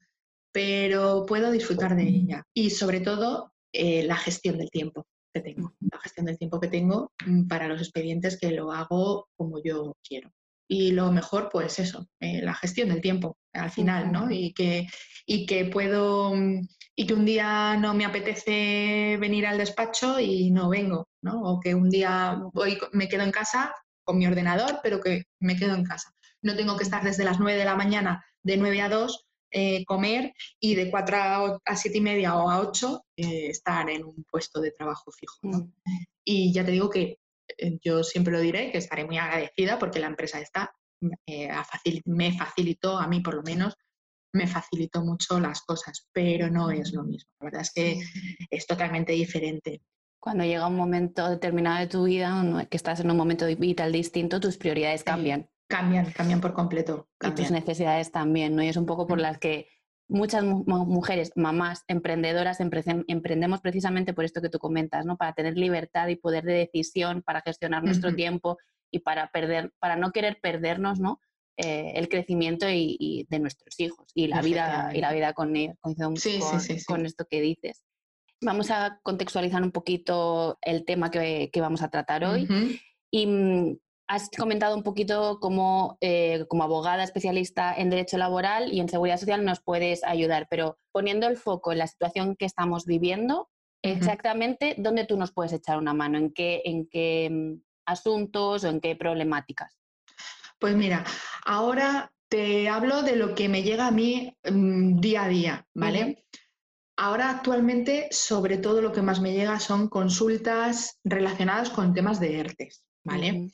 Pero 0.52 1.24
puedo 1.26 1.52
disfrutar 1.52 1.94
de 1.94 2.08
ella. 2.08 2.42
Y 2.52 2.70
sobre 2.70 3.00
todo, 3.00 3.52
eh, 3.72 4.02
la 4.04 4.16
gestión 4.16 4.58
del 4.58 4.70
tiempo 4.70 5.06
tengo, 5.40 5.74
la 5.80 5.98
gestión 6.00 6.26
del 6.26 6.38
tiempo 6.38 6.60
que 6.60 6.68
tengo 6.68 7.12
mm, 7.26 7.46
para 7.46 7.68
los 7.68 7.80
expedientes 7.80 8.38
que 8.38 8.50
lo 8.52 8.72
hago 8.72 9.28
como 9.36 9.62
yo 9.62 9.96
quiero. 10.06 10.30
Y 10.68 10.92
lo 10.92 11.12
mejor, 11.12 11.48
pues 11.52 11.78
eso, 11.78 12.08
eh, 12.20 12.42
la 12.42 12.54
gestión 12.54 12.88
del 12.88 13.00
tiempo 13.00 13.38
al 13.52 13.70
final, 13.70 14.10
¿no? 14.12 14.30
Y 14.30 14.52
que, 14.52 14.86
y 15.24 15.46
que 15.46 15.66
puedo, 15.66 16.34
mm, 16.34 16.66
y 16.96 17.06
que 17.06 17.14
un 17.14 17.24
día 17.24 17.76
no 17.76 17.94
me 17.94 18.04
apetece 18.04 19.16
venir 19.20 19.46
al 19.46 19.58
despacho 19.58 20.18
y 20.18 20.50
no 20.50 20.68
vengo, 20.68 21.08
¿no? 21.22 21.42
O 21.42 21.60
que 21.60 21.74
un 21.74 21.90
día 21.90 22.40
voy, 22.52 22.78
me 22.92 23.08
quedo 23.08 23.22
en 23.22 23.32
casa 23.32 23.74
con 24.04 24.18
mi 24.18 24.26
ordenador, 24.26 24.80
pero 24.82 25.00
que 25.00 25.24
me 25.40 25.56
quedo 25.56 25.74
en 25.74 25.84
casa. 25.84 26.10
No 26.42 26.56
tengo 26.56 26.76
que 26.76 26.84
estar 26.84 27.02
desde 27.02 27.24
las 27.24 27.38
9 27.38 27.58
de 27.58 27.64
la 27.64 27.76
mañana, 27.76 28.24
de 28.42 28.56
9 28.56 28.80
a 28.82 28.88
2, 28.88 29.25
eh, 29.58 29.86
comer 29.86 30.34
y 30.60 30.74
de 30.74 30.90
4 30.90 31.62
a 31.64 31.76
7 31.76 31.96
y 31.96 32.00
media 32.02 32.36
o 32.36 32.50
a 32.50 32.60
8 32.60 33.06
eh, 33.16 33.46
estar 33.46 33.88
en 33.88 34.04
un 34.04 34.22
puesto 34.30 34.60
de 34.60 34.72
trabajo 34.72 35.10
fijo. 35.10 35.38
Mm. 35.40 35.72
Y 36.26 36.52
ya 36.52 36.62
te 36.62 36.72
digo 36.72 36.90
que 36.90 37.20
eh, 37.56 37.78
yo 37.82 38.04
siempre 38.04 38.34
lo 38.34 38.40
diré, 38.40 38.70
que 38.70 38.76
estaré 38.76 39.06
muy 39.06 39.16
agradecida 39.16 39.78
porque 39.78 39.98
la 39.98 40.08
empresa 40.08 40.40
está, 40.40 40.74
me 41.00 42.32
facilitó, 42.32 42.98
a 42.98 43.08
mí 43.08 43.20
por 43.20 43.32
lo 43.32 43.42
menos, 43.42 43.78
me 44.34 44.46
facilitó 44.46 45.02
mucho 45.02 45.40
las 45.40 45.62
cosas, 45.62 46.06
pero 46.12 46.50
no 46.50 46.70
es 46.70 46.92
lo 46.92 47.04
mismo. 47.04 47.30
La 47.40 47.46
verdad 47.46 47.62
es 47.62 47.72
que 47.72 48.02
es 48.50 48.66
totalmente 48.66 49.14
diferente. 49.14 49.80
Cuando 50.20 50.44
llega 50.44 50.66
un 50.66 50.76
momento 50.76 51.30
determinado 51.30 51.78
de 51.78 51.86
tu 51.86 52.04
vida, 52.04 52.66
que 52.68 52.76
estás 52.76 53.00
en 53.00 53.10
un 53.10 53.16
momento 53.16 53.46
vital 53.46 53.90
distinto, 53.90 54.38
tus 54.38 54.58
prioridades 54.58 55.02
cambian. 55.02 55.48
Cambian, 55.68 56.12
cambian 56.12 56.40
por 56.40 56.52
completo. 56.52 57.08
Y 57.20 57.30
tus 57.32 57.50
necesidades 57.50 58.12
también, 58.12 58.54
¿no? 58.54 58.62
Y 58.62 58.68
es 58.68 58.76
un 58.76 58.86
poco 58.86 59.06
por 59.06 59.18
mm. 59.18 59.22
las 59.22 59.38
que 59.38 59.68
muchas 60.08 60.44
mujeres, 60.44 61.32
mamás, 61.34 61.84
emprendedoras, 61.88 62.60
emprendemos 62.60 63.60
precisamente 63.60 64.12
por 64.12 64.24
esto 64.24 64.40
que 64.40 64.48
tú 64.48 64.58
comentas, 64.58 65.04
¿no? 65.04 65.16
Para 65.16 65.32
tener 65.32 65.56
libertad 65.56 66.08
y 66.08 66.16
poder 66.16 66.44
de 66.44 66.52
decisión, 66.52 67.22
para 67.22 67.40
gestionar 67.40 67.82
nuestro 67.82 68.14
tiempo 68.14 68.58
y 68.90 69.00
para, 69.00 69.30
perder, 69.30 69.72
para 69.80 69.96
no 69.96 70.12
querer 70.12 70.38
perdernos 70.40 71.00
¿no? 71.00 71.20
Eh, 71.56 71.92
el 71.96 72.08
crecimiento 72.08 72.66
y, 72.68 73.26
de 73.30 73.38
nuestros 73.38 73.80
hijos 73.80 74.06
y 74.14 74.28
la 74.28 74.42
vida, 74.42 74.90
y 74.94 75.00
la 75.00 75.12
vida 75.12 75.32
con 75.32 75.56
ellos. 75.56 75.76
con, 76.86 77.06
esto 77.06 77.26
que 77.28 77.40
dices. 77.40 77.82
Vamos 78.42 78.70
a 78.70 79.00
contextualizar 79.02 79.62
un 79.62 79.72
poquito 79.72 80.58
el 80.60 80.84
tema 80.84 81.10
que, 81.10 81.50
vamos 81.56 81.82
a 81.82 81.88
tratar 81.88 82.24
hoy. 82.24 82.46
Y 83.10 83.26
mm, 83.26 83.78
has 84.08 84.30
comentado 84.30 84.76
un 84.76 84.82
poquito 84.82 85.38
cómo, 85.40 85.98
eh, 86.00 86.44
como 86.48 86.62
abogada 86.62 87.02
especialista 87.02 87.74
en 87.74 87.90
derecho 87.90 88.18
laboral 88.18 88.72
y 88.72 88.80
en 88.80 88.88
seguridad 88.88 89.18
social, 89.18 89.44
nos 89.44 89.60
puedes 89.60 90.04
ayudar, 90.04 90.46
pero 90.48 90.78
poniendo 90.92 91.26
el 91.26 91.36
foco 91.36 91.72
en 91.72 91.78
la 91.78 91.86
situación 91.86 92.36
que 92.36 92.44
estamos 92.44 92.86
viviendo, 92.86 93.48
exactamente 93.82 94.74
dónde 94.78 95.04
tú 95.04 95.16
nos 95.16 95.32
puedes 95.32 95.52
echar 95.52 95.78
una 95.78 95.94
mano, 95.94 96.18
en 96.18 96.32
qué, 96.32 96.62
en 96.64 96.88
qué 96.88 97.28
mm, 97.30 97.62
asuntos 97.86 98.64
o 98.64 98.68
en 98.68 98.80
qué 98.80 98.96
problemáticas. 98.96 99.76
Pues 100.58 100.76
mira, 100.76 101.04
ahora 101.44 102.12
te 102.28 102.68
hablo 102.68 103.02
de 103.02 103.16
lo 103.16 103.34
que 103.34 103.48
me 103.48 103.62
llega 103.62 103.88
a 103.88 103.92
mí 103.92 104.36
mm, 104.48 105.00
día 105.00 105.24
a 105.24 105.28
día, 105.28 105.66
¿vale? 105.74 106.24
Ahora 106.98 107.30
actualmente, 107.30 108.08
sobre 108.10 108.56
todo 108.56 108.80
lo 108.80 108.92
que 108.92 109.02
más 109.02 109.20
me 109.20 109.32
llega 109.32 109.60
son 109.60 109.88
consultas 109.88 110.98
relacionadas 111.04 111.70
con 111.70 111.92
temas 111.92 112.20
de 112.20 112.40
ERTES, 112.40 112.84
¿vale? 113.04 113.50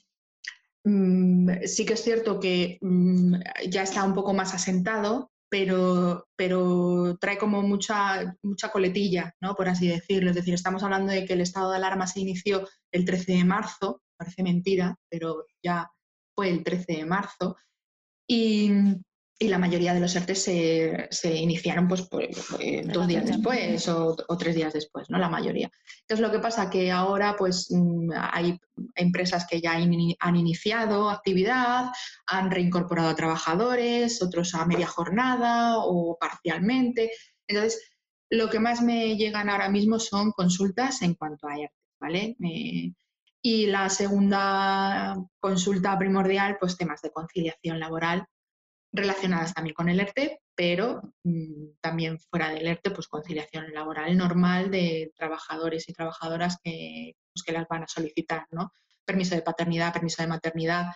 Sí 0.85 1.87
que 1.87 1.93
es 1.93 2.03
cierto 2.03 2.41
que 2.41 2.79
mm, 2.81 3.37
ya 3.69 3.83
está 3.83 4.05
un 4.05 4.15
poco 4.15 4.35
más 4.35 4.55
asentado, 4.55 5.31
pero, 5.49 6.27
pero 6.35 7.17
trae 7.21 7.37
como 7.37 7.63
mucha, 7.63 8.37
mucha 8.43 8.71
coletilla, 8.71 9.35
¿no? 9.41 9.55
por 9.55 9.69
así 9.69 9.87
decirlo. 9.87 10.31
Es 10.31 10.37
decir, 10.37 10.55
estamos 10.55 10.83
hablando 10.83 11.13
de 11.13 11.27
que 11.27 11.35
el 11.35 11.43
estado 11.43 11.71
de 11.71 11.77
alarma 11.77 12.07
se 12.07 12.21
inició 12.21 12.67
el 12.91 13.05
13 13.05 13.33
de 13.33 13.45
marzo, 13.45 14.03
parece 14.17 14.43
mentira, 14.43 14.97
pero 15.11 15.45
ya 15.63 15.91
fue 16.35 16.49
el 16.49 16.65
13 16.65 16.97
de 16.97 17.05
marzo. 17.05 17.57
Y, 18.27 18.71
y 19.43 19.49
la 19.49 19.59
mayoría 19.59 19.93
de 19.93 19.99
los 20.01 20.15
ERTE 20.15 20.37
se, 20.37 21.09
se 21.11 21.35
iniciaron 21.35 21.89
pues, 21.89 22.09
eh, 22.61 22.85
dos 22.87 23.09
días 23.09 23.27
después 23.27 23.89
o, 23.89 24.15
tres 24.39 24.55
días 24.55 24.73
después, 24.73 25.11
¿no? 25.11 25.19
La 25.19 25.29
mayoría. 25.29 25.69
Entonces, 26.03 26.21
lo 26.21 26.31
que 26.31 26.39
pasa 26.39 26.71
que 26.71 26.93
ahora 26.93 27.35
pues 27.37 27.67
mm, 27.71 28.13
hay 28.15 28.57
empresas 28.95 29.47
que 29.51 29.61
ya 29.61 29.73
han 29.73 30.37
iniciado 30.37 31.11
actividad, 31.11 31.91
han 32.27 32.51
reincorporado 32.53 33.09
a 33.09 33.17
trabajadores, 33.17 34.23
otros 34.23 34.55
a 34.55 34.65
media 34.65 34.87
jornada 34.87 35.79
o 35.79 36.17
parcialmente. 36.21 37.11
Entonces, 37.49 37.83
lo 38.31 38.49
que 38.49 38.61
más 38.61 38.81
me 38.81 39.17
llegan 39.17 39.51
ahora 39.51 39.69
mismo 39.69 39.99
son 39.99 40.31
consultas 40.31 41.03
en 41.03 41.15
cuanto 41.15 41.49
a 41.49 41.59
ERTE, 41.59 41.75
¿vale? 42.01 42.37
y 43.45 43.67
la 43.67 43.89
segunda 43.89 45.17
consulta 45.41 45.99
primordial, 45.99 46.59
pues 46.61 46.77
temas 46.77 47.03
de 47.03 47.11
conciliación 47.11 47.81
laboral 47.81 48.25
relacionadas 48.93 49.55
también 49.55 49.75
con 49.75 49.89
el 49.89 50.01
ERTE, 50.01 50.41
pero 50.55 51.03
mm, 51.25 51.79
también 51.81 52.19
fuera 52.19 52.51
del 52.51 52.67
ERTE, 52.67 52.91
pues 52.91 53.09
conciliación 53.09 53.73
laboral 53.73 54.17
normal 54.17 54.71
de 54.71 55.13
trabajadores 55.17 55.89
y 55.89 55.95
trabajadoras 55.95 56.59
que, 56.63 57.15
pues, 57.33 57.43
que 57.45 57.53
las 57.53 57.67
van 57.69 57.85
a 57.85 57.89
solicitar, 57.89 58.47
¿no? 58.51 58.73
Permiso 59.05 59.35
de 59.35 59.43
paternidad, 59.43 59.93
permiso 59.93 60.23
de 60.23 60.29
maternidad, 60.29 60.93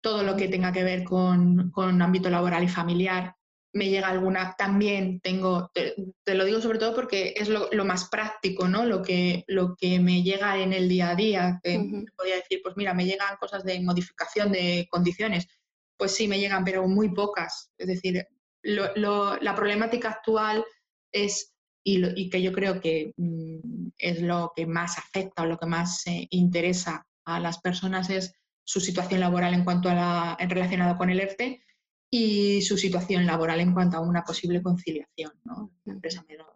todo 0.00 0.22
lo 0.22 0.36
que 0.36 0.48
tenga 0.48 0.72
que 0.72 0.84
ver 0.84 1.02
con, 1.02 1.70
con 1.70 2.00
ámbito 2.00 2.30
laboral 2.30 2.62
y 2.62 2.68
familiar. 2.68 3.34
Me 3.72 3.88
llega 3.88 4.08
alguna, 4.08 4.54
también 4.56 5.18
tengo, 5.20 5.72
te, 5.74 5.94
lo 6.32 6.44
digo 6.44 6.60
sobre 6.60 6.78
todo 6.78 6.94
porque 6.94 7.34
es 7.36 7.48
lo, 7.48 7.68
lo, 7.72 7.84
más 7.84 8.08
práctico, 8.08 8.68
¿no? 8.68 8.84
Lo 8.84 9.02
que, 9.02 9.42
lo 9.48 9.74
que 9.74 9.98
me 9.98 10.22
llega 10.22 10.58
en 10.58 10.72
el 10.72 10.88
día 10.88 11.10
a 11.10 11.16
día. 11.16 11.60
Que 11.60 12.04
Podría 12.16 12.36
decir, 12.36 12.60
pues 12.62 12.76
mira, 12.76 12.94
me 12.94 13.04
llegan 13.04 13.36
cosas 13.40 13.64
de 13.64 13.80
modificación 13.80 14.52
de 14.52 14.86
condiciones 14.88 15.48
pues 15.96 16.14
sí 16.14 16.28
me 16.28 16.38
llegan, 16.38 16.64
pero 16.64 16.86
muy 16.88 17.10
pocas. 17.10 17.70
Es 17.78 17.86
decir, 17.86 18.26
la 18.62 19.54
problemática 19.54 20.10
actual 20.10 20.64
es, 21.12 21.54
y, 21.84 22.30
que 22.30 22.42
yo 22.42 22.52
creo 22.52 22.80
que 22.80 23.12
mm, 23.16 23.88
es 23.98 24.22
lo 24.22 24.52
que 24.54 24.66
más 24.66 24.98
afecta 24.98 25.42
o 25.42 25.46
lo 25.46 25.58
que 25.58 25.66
más 25.66 26.06
eh, 26.06 26.26
interesa 26.30 27.06
a 27.24 27.40
las 27.40 27.60
personas 27.60 28.10
es 28.10 28.32
su 28.64 28.80
situación 28.80 29.20
laboral 29.20 29.54
en 29.54 29.64
cuanto 29.64 29.88
a 29.88 29.94
la, 29.94 30.36
en 30.40 30.50
relacionado 30.50 30.96
con 30.96 31.10
el 31.10 31.20
ERTE 31.20 31.62
y 32.10 32.62
su 32.62 32.78
situación 32.78 33.26
laboral 33.26 33.60
en 33.60 33.74
cuanto 33.74 33.96
a 33.96 34.00
una 34.00 34.22
posible 34.22 34.62
conciliación. 34.62 35.32
¿no? 35.44 35.72
La 35.84 35.94
empresa 35.94 36.24
me 36.28 36.36
lo, 36.36 36.46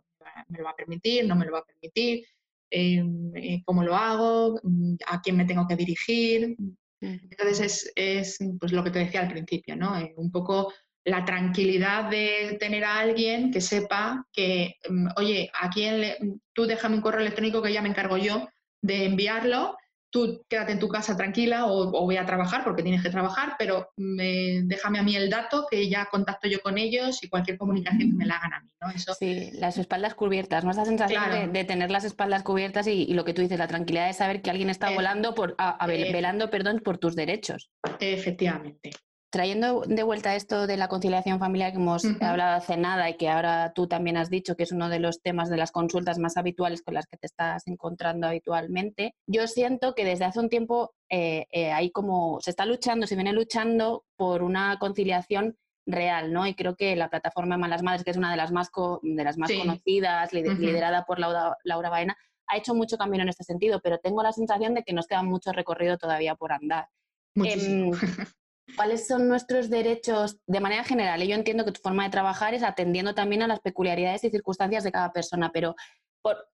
va 0.64 0.70
a 0.70 0.76
permitir, 0.76 1.26
no 1.26 1.36
me 1.36 1.44
lo 1.44 1.52
va 1.52 1.58
a 1.58 1.64
permitir, 1.64 2.24
em, 2.70 3.32
eh, 3.34 3.62
cómo 3.64 3.82
lo 3.82 3.94
hago, 3.94 4.58
mm, 4.62 4.94
a 5.06 5.20
quién 5.20 5.36
me 5.36 5.44
tengo 5.44 5.66
que 5.66 5.76
dirigir, 5.76 6.56
entonces 7.00 7.92
es, 7.94 8.38
pues 8.58 8.72
lo 8.72 8.82
que 8.82 8.90
te 8.90 8.98
decía 9.00 9.20
al 9.20 9.28
principio, 9.28 9.76
¿no? 9.76 9.98
Eh, 9.98 10.12
un 10.16 10.30
poco 10.30 10.72
la 11.04 11.24
tranquilidad 11.24 12.10
de 12.10 12.56
tener 12.60 12.84
a 12.84 12.98
alguien 12.98 13.50
que 13.50 13.60
sepa 13.60 14.26
que, 14.32 14.76
mm, 14.88 15.08
oye, 15.16 15.50
a 15.60 15.70
quién 15.70 16.00
le, 16.00 16.18
tú 16.52 16.66
déjame 16.66 16.96
un 16.96 17.02
correo 17.02 17.20
electrónico 17.20 17.62
que 17.62 17.72
ya 17.72 17.82
me 17.82 17.88
encargo 17.88 18.18
yo 18.18 18.48
de 18.82 19.06
enviarlo 19.06 19.76
tú 20.10 20.44
quédate 20.48 20.72
en 20.72 20.78
tu 20.78 20.88
casa 20.88 21.16
tranquila 21.16 21.66
o, 21.66 21.90
voy 21.90 22.16
a 22.16 22.26
trabajar 22.26 22.64
porque 22.64 22.82
tienes 22.82 23.02
que 23.02 23.10
trabajar, 23.10 23.54
pero 23.58 23.90
déjame 23.96 24.98
a 24.98 25.02
mí 25.02 25.16
el 25.16 25.30
dato 25.30 25.66
que 25.70 25.88
ya 25.88 26.06
contacto 26.06 26.48
yo 26.48 26.60
con 26.60 26.78
ellos 26.78 27.22
y 27.22 27.28
cualquier 27.28 27.58
comunicación 27.58 28.10
que 28.10 28.16
me 28.16 28.26
la 28.26 28.36
hagan 28.36 28.54
a 28.54 28.60
mí. 28.60 28.70
¿no? 28.80 28.90
Eso... 28.90 29.14
Sí, 29.14 29.50
las 29.54 29.78
espaldas 29.78 30.14
cubiertas, 30.14 30.64
¿no? 30.64 30.70
Esa 30.70 30.84
sensación 30.84 31.52
de, 31.52 31.64
tener 31.64 31.90
las 31.90 32.04
espaldas 32.04 32.42
cubiertas 32.42 32.86
y, 32.86 33.12
lo 33.12 33.24
que 33.24 33.34
tú 33.34 33.42
dices, 33.42 33.58
la 33.58 33.68
tranquilidad 33.68 34.06
de 34.06 34.12
saber 34.14 34.42
que 34.42 34.50
alguien 34.50 34.70
está 34.70 34.90
volando 34.90 35.34
por, 35.34 35.56
velando 35.86 36.50
perdón, 36.50 36.80
por 36.84 36.98
tus 36.98 37.14
derechos. 37.14 37.70
Efectivamente 38.00 38.90
trayendo 39.30 39.82
de 39.86 40.02
vuelta 40.02 40.34
esto 40.34 40.66
de 40.66 40.76
la 40.76 40.88
conciliación 40.88 41.38
familiar 41.38 41.72
que 41.72 41.78
hemos 41.78 42.04
hablado 42.20 42.56
hace 42.56 42.76
nada 42.76 43.10
y 43.10 43.16
que 43.16 43.28
ahora 43.28 43.72
tú 43.74 43.86
también 43.86 44.16
has 44.16 44.30
dicho 44.30 44.56
que 44.56 44.62
es 44.62 44.72
uno 44.72 44.88
de 44.88 45.00
los 45.00 45.20
temas 45.20 45.50
de 45.50 45.56
las 45.56 45.70
consultas 45.70 46.18
más 46.18 46.36
habituales 46.36 46.82
con 46.82 46.94
las 46.94 47.06
que 47.06 47.16
te 47.16 47.26
estás 47.26 47.66
encontrando 47.66 48.26
habitualmente, 48.26 49.14
yo 49.26 49.46
siento 49.46 49.94
que 49.94 50.04
desde 50.04 50.24
hace 50.24 50.40
un 50.40 50.48
tiempo 50.48 50.94
eh, 51.10 51.46
eh, 51.50 51.72
hay 51.72 51.90
como 51.90 52.40
se 52.40 52.50
está 52.50 52.64
luchando, 52.66 53.06
se 53.06 53.16
viene 53.16 53.32
luchando 53.32 54.04
por 54.16 54.42
una 54.42 54.78
conciliación 54.78 55.56
real, 55.86 56.32
¿no? 56.32 56.46
Y 56.46 56.54
creo 56.54 56.76
que 56.76 56.94
la 56.96 57.08
plataforma 57.08 57.56
Malas 57.56 57.82
Madres, 57.82 58.04
que 58.04 58.10
es 58.10 58.16
una 58.16 58.30
de 58.30 58.36
las 58.36 58.52
más, 58.52 58.70
de 59.02 59.24
las 59.24 59.38
más 59.38 59.50
conocidas, 59.50 60.32
liderada 60.32 61.04
por 61.04 61.18
Laura, 61.18 61.56
Laura 61.64 61.88
Baena, 61.88 62.16
ha 62.46 62.56
hecho 62.56 62.74
mucho 62.74 62.98
camino 62.98 63.22
en 63.22 63.30
este 63.30 63.44
sentido, 63.44 63.80
pero 63.82 63.98
tengo 63.98 64.22
la 64.22 64.32
sensación 64.32 64.74
de 64.74 64.82
que 64.82 64.92
nos 64.92 65.06
queda 65.06 65.22
mucho 65.22 65.52
recorrido 65.52 65.96
todavía 65.96 66.34
por 66.34 66.52
andar. 66.52 66.88
Muchísimo. 67.34 67.92
Cuáles 68.76 69.06
son 69.06 69.28
nuestros 69.28 69.70
derechos 69.70 70.38
de 70.46 70.60
manera 70.60 70.84
general. 70.84 71.22
yo 71.22 71.34
entiendo 71.34 71.64
que 71.64 71.72
tu 71.72 71.80
forma 71.80 72.04
de 72.04 72.10
trabajar 72.10 72.54
es 72.54 72.62
atendiendo 72.62 73.14
también 73.14 73.42
a 73.42 73.46
las 73.46 73.60
peculiaridades 73.60 74.24
y 74.24 74.30
circunstancias 74.30 74.84
de 74.84 74.92
cada 74.92 75.12
persona, 75.12 75.50
pero 75.52 75.74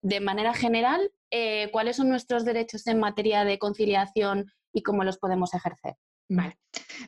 de 0.01 0.19
manera 0.19 0.53
general, 0.53 1.11
eh, 1.31 1.69
¿cuáles 1.71 1.97
son 1.97 2.09
nuestros 2.09 2.45
derechos 2.45 2.87
en 2.87 2.99
materia 2.99 3.43
de 3.43 3.59
conciliación 3.59 4.51
y 4.73 4.83
cómo 4.83 5.03
los 5.03 5.17
podemos 5.17 5.53
ejercer? 5.53 5.95
Vale. 6.27 6.57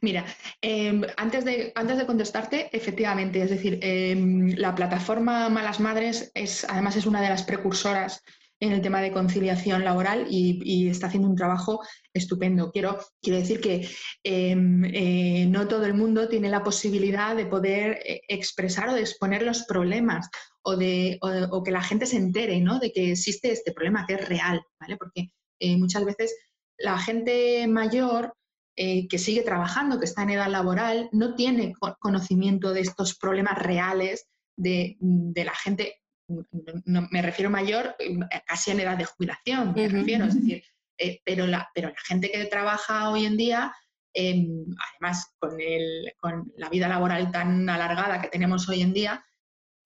Mira, 0.02 0.26
em, 0.62 1.02
antes, 1.17 1.43
de, 1.43 1.72
antes 1.76 1.98
de 1.98 2.06
contestarte, 2.06 2.70
efectivamente, 2.76 3.41
es 3.41 3.50
decir, 3.50 3.80
em, 3.82 4.54
la 4.58 4.76
plataforma 4.76 5.50
Malas 5.50 5.80
Madres 5.80 6.32
es, 6.36 6.65
además 6.70 6.96
es 6.96 7.06
una 7.06 7.22
de 7.22 7.30
las 7.30 7.43
precursoras 7.43 8.22
en 8.60 8.72
el 8.72 8.82
tema 8.82 9.02
de 9.02 9.12
conciliación 9.12 9.84
laboral 9.84 10.28
y, 10.30 10.88
está 10.89 11.08
haciendo 11.08 11.30
un 11.30 11.36
trabajo 11.36 11.82
estupendo. 12.13 12.72
Quiero, 12.72 12.98
quiero 13.22 13.39
decir 13.39 13.62
que 13.62 13.88
em, 14.24 14.84
eh, 14.86 15.46
no 15.48 15.67
todo 15.67 15.86
el 15.86 15.93
mundo 15.93 16.28
tiene 16.28 16.50
la 16.50 16.63
posibilidad 16.63 17.36
de 17.36 17.46
poder 17.46 18.00
eh, 18.06 18.22
expresar 18.28 18.89
o 18.89 18.93
de 18.93 19.02
exponer 19.02 19.43
los 19.43 19.63
problemas 19.63 20.30
o, 20.63 20.76
de, 20.76 21.20
o, 21.22 21.63
que 21.63 21.72
la 21.72 21.84
gente 21.84 22.06
se 22.06 22.17
entere 22.17 22.60
¿no? 22.60 22.80
de 22.80 22.91
que 22.91 23.12
existe 23.12 23.52
este 23.52 23.72
problema, 23.72 24.06
que 24.08 24.15
es 24.15 24.28
real, 24.28 24.62
¿vale? 24.80 24.98
Porque 24.98 25.32
eh, 25.60 25.78
muchas 25.78 26.04
veces 26.04 26.36
la 26.78 26.98
gente 26.98 27.67
mayor 27.67 28.34
que 28.80 29.17
sigue 29.17 29.41
trabajando, 29.41 29.98
que 29.98 30.06
está 30.06 30.22
en 30.22 30.30
edad 30.30 30.52
laboral, 30.52 31.10
no 31.12 31.34
tiene 31.34 31.74
conocimiento 31.98 32.74
de 32.74 32.82
estos 32.82 33.17
problemas 33.17 33.58
reales 33.58 34.28
de, 34.56 34.98
de 35.00 35.46
la 35.46 35.56
gente 35.56 35.96
no, 36.28 37.08
me 37.12 37.22
refiero 37.22 37.50
mayor, 37.50 37.96
eh, 38.00 38.20
casi 38.46 38.72
en 38.72 38.82
edad 38.82 38.98
de 38.98 39.06
jubilación, 39.06 39.74
me 39.74 39.88
refiero, 39.88 40.26
es 40.26 40.36
decir, 40.36 40.63
eh, 40.98 41.22
pero, 41.24 41.48
la, 41.48 41.70
pero 41.74 41.90
la 41.90 42.00
gente 42.06 42.32
que 42.32 42.46
trabaja 42.46 43.10
hoy 43.10 43.26
en 43.26 43.38
día, 43.38 43.74
em, 44.13 44.66
además 44.92 45.34
con, 45.40 45.60
el, 45.62 46.13
con 46.20 46.52
la 46.58 46.70
vida 46.70 46.88
laboral 46.88 47.32
tan 47.32 47.70
alargada 47.70 48.22
que 48.22 48.30
tenemos 48.30 48.68
hoy 48.68 48.82
en 48.82 48.94
día, 48.94 49.26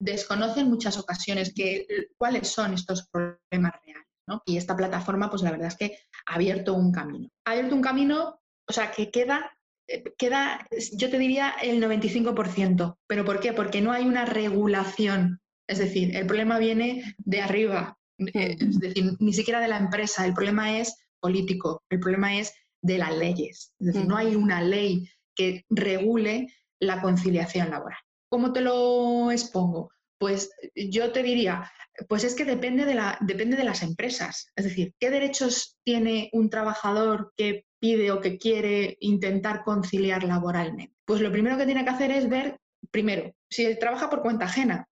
desconocen 0.00 0.68
muchas 0.68 0.98
ocasiones 0.98 1.52
que, 1.54 1.86
cuáles 2.16 2.48
son 2.48 2.74
estos 2.74 3.08
problemas 3.08 3.72
reales. 3.84 4.08
¿no? 4.26 4.42
Y 4.46 4.56
esta 4.56 4.76
plataforma, 4.76 5.30
pues 5.30 5.42
la 5.42 5.50
verdad 5.50 5.68
es 5.68 5.76
que 5.76 5.98
ha 6.26 6.34
abierto 6.34 6.74
un 6.74 6.92
camino. 6.92 7.28
Ha 7.44 7.52
abierto 7.52 7.74
un 7.74 7.82
camino, 7.82 8.40
o 8.68 8.72
sea, 8.72 8.90
que 8.90 9.10
queda, 9.10 9.56
eh, 9.86 10.02
queda 10.16 10.66
yo 10.92 11.10
te 11.10 11.18
diría, 11.18 11.54
el 11.62 11.80
95%. 11.80 12.98
¿Pero 13.06 13.24
por 13.24 13.38
qué? 13.38 13.52
Porque 13.52 13.80
no 13.80 13.92
hay 13.92 14.06
una 14.06 14.24
regulación 14.24 15.41
es 15.72 15.78
decir, 15.78 16.14
el 16.14 16.26
problema 16.26 16.58
viene 16.58 17.14
de 17.16 17.40
arriba, 17.40 17.98
eh, 18.18 18.56
es 18.60 18.78
decir, 18.78 19.16
ni 19.18 19.32
siquiera 19.32 19.58
de 19.58 19.68
la 19.68 19.78
empresa, 19.78 20.26
el 20.26 20.34
problema 20.34 20.78
es 20.78 20.94
político, 21.18 21.82
el 21.88 21.98
problema 21.98 22.38
es 22.38 22.52
de 22.82 22.98
las 22.98 23.16
leyes. 23.16 23.72
Es 23.80 23.86
decir, 23.86 24.06
no 24.06 24.16
hay 24.16 24.36
una 24.36 24.60
ley 24.60 25.08
que 25.34 25.64
regule 25.70 26.52
la 26.78 27.00
conciliación 27.00 27.70
laboral. 27.70 27.98
¿Cómo 28.28 28.52
te 28.52 28.60
lo 28.60 29.30
expongo? 29.30 29.90
Pues 30.18 30.50
yo 30.74 31.10
te 31.10 31.22
diría, 31.22 31.70
pues 32.06 32.24
es 32.24 32.34
que 32.34 32.44
depende 32.44 32.84
de, 32.84 32.94
la, 32.94 33.16
depende 33.20 33.56
de 33.56 33.64
las 33.64 33.82
empresas. 33.82 34.52
Es 34.54 34.64
decir, 34.64 34.94
¿qué 35.00 35.10
derechos 35.10 35.78
tiene 35.84 36.28
un 36.32 36.50
trabajador 36.50 37.32
que 37.36 37.64
pide 37.80 38.12
o 38.12 38.20
que 38.20 38.36
quiere 38.36 38.98
intentar 39.00 39.64
conciliar 39.64 40.22
laboralmente? 40.24 40.94
Pues 41.06 41.20
lo 41.22 41.32
primero 41.32 41.56
que 41.56 41.66
tiene 41.66 41.82
que 41.82 41.90
hacer 41.90 42.10
es 42.10 42.28
ver, 42.28 42.58
primero, 42.90 43.32
si 43.48 43.78
trabaja 43.78 44.10
por 44.10 44.22
cuenta 44.22 44.44
ajena 44.44 44.86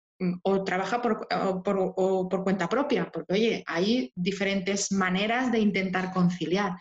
o 0.43 0.65
trabaja 0.65 1.01
por, 1.01 1.29
por, 1.63 2.43
cuenta 2.43 2.69
propia, 2.69 3.11
porque 3.11 3.33
oye, 3.33 3.65
hay 3.67 4.13
diferentes 4.15 4.91
maneras 4.93 5.53
de 5.53 5.61
intentar 5.61 6.13
conciliar. 6.13 6.73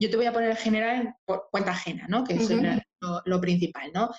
Yo 0.00 0.10
te 0.10 0.16
voy 0.16 0.26
a 0.26 0.32
poner 0.32 0.50
en 0.50 0.56
general 0.56 1.14
por 1.24 1.48
cuenta 1.50 1.72
ajena, 1.72 2.06
¿no? 2.08 2.24
Que 2.24 2.34
es 2.34 2.50
lo, 3.24 3.40
principal, 3.40 3.90
¿no? 3.94 4.10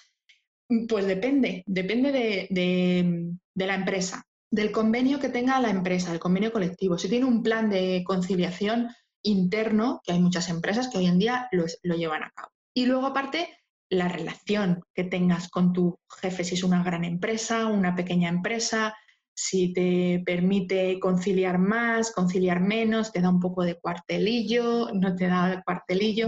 Pues 0.88 1.08
depende, 1.08 1.64
depende 1.66 2.12
de, 2.12 3.66
la 3.66 3.76
empresa, 3.76 4.24
del 4.52 4.72
convenio 4.72 5.20
que 5.20 5.30
tenga 5.30 5.60
la 5.60 5.70
empresa, 5.70 6.12
el 6.12 6.20
convenio 6.20 6.52
colectivo. 6.52 6.98
Si 6.98 7.10
tiene 7.10 7.26
un 7.26 7.42
plan 7.42 7.70
de 7.70 8.04
conciliación 8.06 8.90
interno, 9.24 10.02
que 10.04 10.14
hay 10.14 10.20
muchas 10.20 10.50
empresas 10.50 10.88
que 10.88 11.00
hoy 11.00 11.08
en 11.08 11.20
día 11.20 11.48
lo, 11.52 11.66
lo 11.84 11.96
llevan 11.96 12.24
a 12.24 12.32
cabo. 12.32 12.52
Y 12.76 12.86
luego, 12.86 13.08
aparte, 13.08 13.50
la 13.90 14.08
relación 14.08 14.82
que 14.94 15.04
tengas 15.04 15.50
con 15.50 15.74
tu 15.74 16.00
jefe, 16.22 16.44
si 16.44 16.56
es 16.56 16.64
una 16.64 16.84
gran 16.84 17.06
empresa, 17.06 17.68
una 17.68 17.96
pequeña 17.96 18.30
empresa, 18.30 18.96
si 19.40 19.72
te 19.72 20.24
permite 20.26 21.00
conciliar 21.00 21.60
más, 21.60 22.12
conciliar 22.12 22.60
menos, 22.60 23.12
te 23.12 23.22
da 23.22 23.30
un 23.30 23.40
poco 23.40 23.64
de 23.64 23.80
cuartelillo, 23.80 24.90
no 24.94 25.16
te 25.16 25.28
da 25.28 25.62
cuartelillo. 25.64 26.28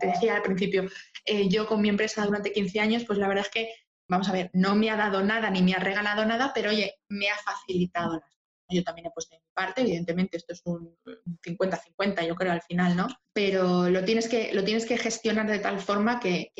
Te 0.00 0.06
decía 0.06 0.36
al 0.36 0.42
principio, 0.42 0.88
eh, 1.26 1.48
yo 1.50 1.66
con 1.66 1.82
mi 1.82 1.90
empresa 1.90 2.24
durante 2.24 2.52
15 2.52 2.80
años, 2.80 3.04
pues 3.04 3.18
la 3.18 3.28
verdad 3.28 3.44
es 3.44 3.50
que, 3.50 3.68
vamos 4.08 4.30
a 4.30 4.32
ver, 4.32 4.50
no 4.54 4.74
me 4.74 4.90
ha 4.90 4.96
dado 4.96 5.22
nada 5.22 5.50
ni 5.50 5.60
me 5.60 5.74
ha 5.74 5.78
regalado 5.78 6.24
nada, 6.24 6.52
pero 6.54 6.70
oye, 6.70 6.94
me 7.10 7.28
ha 7.28 7.36
facilitado 7.36 8.14
las. 8.14 8.35
Yo 8.68 8.82
también 8.82 9.06
he 9.06 9.10
puesto 9.10 9.36
en 9.36 9.42
parte, 9.54 9.82
evidentemente 9.82 10.36
esto 10.36 10.52
es 10.52 10.62
un 10.64 10.96
50-50, 11.44 12.26
yo 12.26 12.34
creo, 12.34 12.52
al 12.52 12.62
final, 12.62 12.96
¿no? 12.96 13.06
Pero 13.32 13.88
lo 13.88 14.04
tienes 14.04 14.28
que, 14.28 14.52
lo 14.52 14.64
tienes 14.64 14.86
que 14.86 14.98
gestionar 14.98 15.48
de 15.48 15.60
tal 15.60 15.80
forma 15.80 16.18
que, 16.18 16.52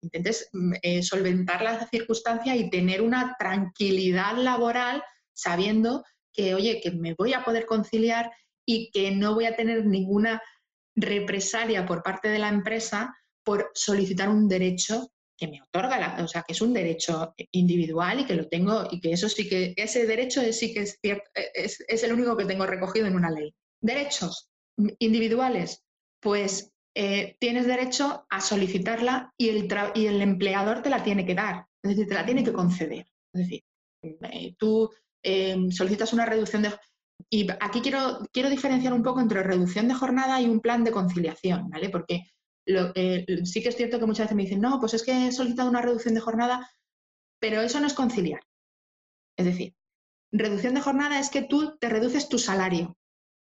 intentes 0.00 0.48
mm, 0.52 0.72
eh, 0.82 1.02
solventar 1.02 1.62
la 1.62 1.86
circunstancia 1.88 2.56
y 2.56 2.70
tener 2.70 3.02
una 3.02 3.36
tranquilidad 3.38 4.36
laboral 4.36 5.02
sabiendo 5.34 6.04
que, 6.32 6.54
oye, 6.54 6.80
que 6.80 6.92
me 6.92 7.14
voy 7.14 7.34
a 7.34 7.44
poder 7.44 7.66
conciliar 7.66 8.30
y 8.66 8.90
que 8.90 9.10
no 9.10 9.34
voy 9.34 9.46
a 9.46 9.56
tener 9.56 9.84
ninguna 9.84 10.40
represalia 10.96 11.86
por 11.86 12.02
parte 12.02 12.28
de 12.28 12.38
la 12.38 12.48
empresa 12.48 13.14
por 13.44 13.70
solicitar 13.74 14.28
un 14.28 14.48
derecho 14.48 15.10
que 15.40 15.48
me 15.48 15.62
otorga, 15.62 15.98
la, 15.98 16.22
o 16.22 16.28
sea, 16.28 16.42
que 16.46 16.52
es 16.52 16.60
un 16.60 16.72
derecho 16.72 17.34
individual 17.52 18.20
y 18.20 18.26
que 18.26 18.34
lo 18.34 18.46
tengo 18.46 18.86
y 18.90 19.00
que 19.00 19.12
eso 19.12 19.28
sí 19.28 19.48
que, 19.48 19.74
ese 19.76 20.06
derecho 20.06 20.40
sí 20.52 20.74
que 20.74 20.80
es 20.80 20.98
cierto, 21.02 21.24
es, 21.54 21.82
es 21.88 22.04
el 22.04 22.12
único 22.12 22.36
que 22.36 22.44
tengo 22.44 22.66
recogido 22.66 23.06
en 23.06 23.16
una 23.16 23.30
ley. 23.30 23.54
Derechos 23.80 24.50
individuales, 24.98 25.82
pues 26.20 26.70
eh, 26.94 27.36
tienes 27.40 27.66
derecho 27.66 28.26
a 28.28 28.40
solicitarla 28.40 29.32
y 29.38 29.48
el, 29.48 29.68
y 29.94 30.06
el 30.06 30.20
empleador 30.20 30.82
te 30.82 30.90
la 30.90 31.02
tiene 31.02 31.24
que 31.24 31.34
dar, 31.34 31.64
es 31.82 31.90
decir, 31.90 32.06
te 32.06 32.14
la 32.14 32.26
tiene 32.26 32.44
que 32.44 32.52
conceder. 32.52 33.06
Es 33.32 33.40
decir, 33.40 33.62
eh, 34.02 34.54
tú 34.58 34.90
Em, 35.22 35.70
solicitas 35.70 36.12
una 36.12 36.26
reducción 36.26 36.62
de... 36.62 36.72
Y 37.28 37.48
aquí 37.60 37.80
quiero, 37.82 38.20
quiero 38.32 38.48
diferenciar 38.48 38.92
un 38.92 39.02
poco 39.02 39.20
entre 39.20 39.42
reducción 39.42 39.88
de 39.88 39.94
jornada 39.94 40.40
y 40.40 40.46
un 40.46 40.60
plan 40.60 40.84
de 40.84 40.92
conciliación, 40.92 41.68
¿vale? 41.68 41.90
Porque 41.90 42.30
eh, 42.94 43.26
sí 43.44 43.62
que 43.62 43.68
es 43.68 43.76
cierto 43.76 43.98
que 43.98 44.06
muchas 44.06 44.26
veces 44.26 44.36
me 44.36 44.42
dicen, 44.42 44.60
no, 44.60 44.80
pues 44.80 44.94
es 44.94 45.02
que 45.02 45.28
he 45.28 45.32
solicitado 45.32 45.68
una 45.68 45.82
reducción 45.82 46.14
de 46.14 46.20
jornada, 46.20 46.70
pero 47.40 47.60
eso 47.60 47.80
no 47.80 47.86
es 47.86 47.94
conciliar. 47.94 48.42
Es 49.36 49.46
decir, 49.46 49.74
reducción 50.32 50.74
de 50.74 50.80
jornada 50.80 51.18
es 51.18 51.30
que 51.30 51.42
tú 51.42 51.76
te 51.78 51.88
reduces 51.88 52.28
tu 52.28 52.38
salario, 52.38 52.96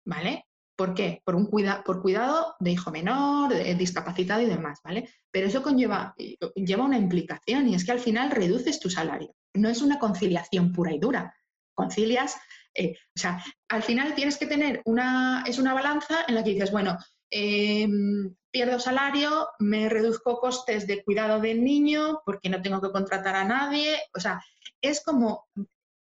¿vale? 0.05 0.45
¿Por 0.75 0.95
qué? 0.95 1.21
Por, 1.23 1.35
un 1.35 1.45
cuida 1.45 1.83
por 1.83 2.01
cuidado 2.01 2.55
de 2.59 2.71
hijo 2.71 2.89
menor, 2.89 3.53
de 3.53 3.75
discapacitado 3.75 4.41
y 4.41 4.45
demás, 4.45 4.79
¿vale? 4.83 5.09
Pero 5.31 5.47
eso 5.47 5.61
conlleva 5.61 6.15
lleva 6.55 6.85
una 6.85 6.97
implicación 6.97 7.67
y 7.67 7.75
es 7.75 7.85
que 7.85 7.91
al 7.91 7.99
final 7.99 8.31
reduces 8.31 8.79
tu 8.79 8.89
salario. 8.89 9.35
No 9.53 9.69
es 9.69 9.81
una 9.81 9.99
conciliación 9.99 10.71
pura 10.71 10.91
y 10.91 10.99
dura 10.99 11.35
concilias. 11.73 12.37
Eh, 12.73 12.95
o 13.15 13.19
sea, 13.19 13.43
al 13.69 13.83
final 13.83 14.15
tienes 14.15 14.37
que 14.37 14.47
tener 14.47 14.81
una, 14.85 15.43
es 15.45 15.59
una 15.59 15.73
balanza 15.73 16.25
en 16.27 16.35
la 16.35 16.43
que 16.43 16.51
dices, 16.51 16.71
bueno, 16.71 16.97
em, 17.33 18.35
pierdo 18.51 18.79
salario, 18.79 19.49
me 19.57 19.89
reduzco 19.89 20.39
costes 20.39 20.85
de 20.85 21.03
cuidado 21.03 21.41
del 21.41 21.63
niño 21.63 22.21
porque 22.23 22.49
no 22.49 22.61
tengo 22.61 22.79
que 22.79 22.91
contratar 22.91 23.35
a 23.35 23.43
nadie. 23.43 23.97
O 24.15 24.19
sea, 24.19 24.39
es 24.81 25.03
como, 25.03 25.47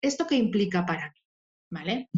¿esto 0.01 0.25
qué 0.25 0.35
implica 0.35 0.85
para 0.85 1.11
mí? 1.11 1.19
¿Vale? 1.69 2.09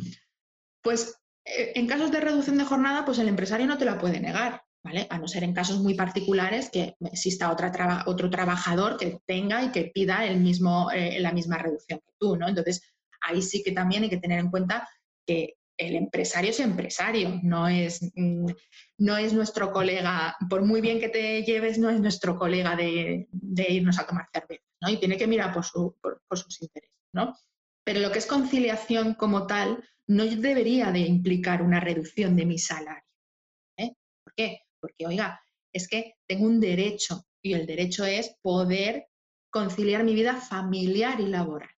Pues 0.83 1.19
eh, 1.43 1.71
en 1.73 1.87
casos 1.87 2.11
de 2.11 2.19
reducción 2.19 2.59
de 2.59 2.65
jornada, 2.65 3.03
pues 3.05 3.17
el 3.17 3.27
empresario 3.27 3.65
no 3.65 3.79
te 3.79 3.85
la 3.85 3.97
puede 3.97 4.19
negar. 4.19 4.61
¿Vale? 4.81 5.07
A 5.09 5.17
no 5.17 5.27
ser 5.27 5.43
en 5.43 5.53
casos 5.53 5.79
muy 5.79 5.93
particulares 5.93 6.69
que 6.69 6.95
exista 7.01 7.51
otra 7.51 8.05
otro 8.05 8.29
trabajador 8.29 8.95
que 8.95 9.19
tenga 9.25 9.61
y 9.61 9.71
que 9.71 9.91
pida 9.93 10.25
el 10.25 10.39
mismo, 10.39 10.89
eh, 10.91 11.19
la 11.19 11.33
misma 11.33 11.57
reducción 11.57 11.99
que 11.99 12.13
tú, 12.17 12.37
¿no? 12.37 12.47
Entonces, 12.47 12.81
ahí 13.19 13.41
sí 13.41 13.61
que 13.61 13.73
también 13.73 14.03
hay 14.03 14.09
que 14.09 14.19
tener 14.21 14.39
en 14.39 14.49
cuenta 14.49 14.87
que 15.27 15.58
el 15.79 15.95
empresario 15.95 16.51
es 16.51 16.59
empresario, 16.59 17.39
no 17.41 17.67
es, 17.67 18.01
mm, 18.13 18.51
no 18.99 19.17
es 19.17 19.33
nuestro 19.33 19.71
colega, 19.71 20.35
por 20.49 20.63
muy 20.63 20.81
bien 20.81 20.99
que 20.99 21.07
te 21.07 21.41
lleves, 21.43 21.79
no 21.79 21.89
es 21.89 22.01
nuestro 22.01 22.37
colega 22.37 22.75
de, 22.75 23.29
irnos 23.69 23.97
a 23.97 24.05
tomar 24.05 24.27
cerveza, 24.31 24.65
¿no? 24.81 24.89
Y 24.89 24.97
tiene 24.97 25.17
que 25.17 25.25
mirar 25.25 25.53
por, 25.53 25.63
sus 25.63 26.61
intereses, 26.61 26.97
¿no? 27.13 27.33
Pero 27.85 28.01
lo 28.01 28.11
que 28.11 28.19
es 28.19 28.25
conciliación 28.25 29.13
como 29.13 29.47
tal 29.47 29.81
no 30.05 30.25
debería 30.25 30.91
de 30.91 30.99
implicar 30.99 31.61
una 31.61 31.79
reducción 31.79 32.35
de 32.35 32.45
mi 32.45 32.59
salario. 32.59 33.03
¿eh? 33.77 33.93
¿Por 34.23 34.33
qué? 34.35 34.63
Porque, 34.81 35.07
oiga, 35.07 35.41
es 35.71 35.87
que 35.87 36.15
tengo 36.27 36.45
un 36.45 36.59
derecho 36.59 37.25
y 37.41 37.53
el 37.53 37.65
derecho 37.65 38.03
es 38.03 38.35
poder 38.41 39.07
conciliar 39.49 40.03
mi 40.03 40.13
vida 40.13 40.35
familiar 40.35 41.21
y 41.21 41.27
laboral. 41.27 41.69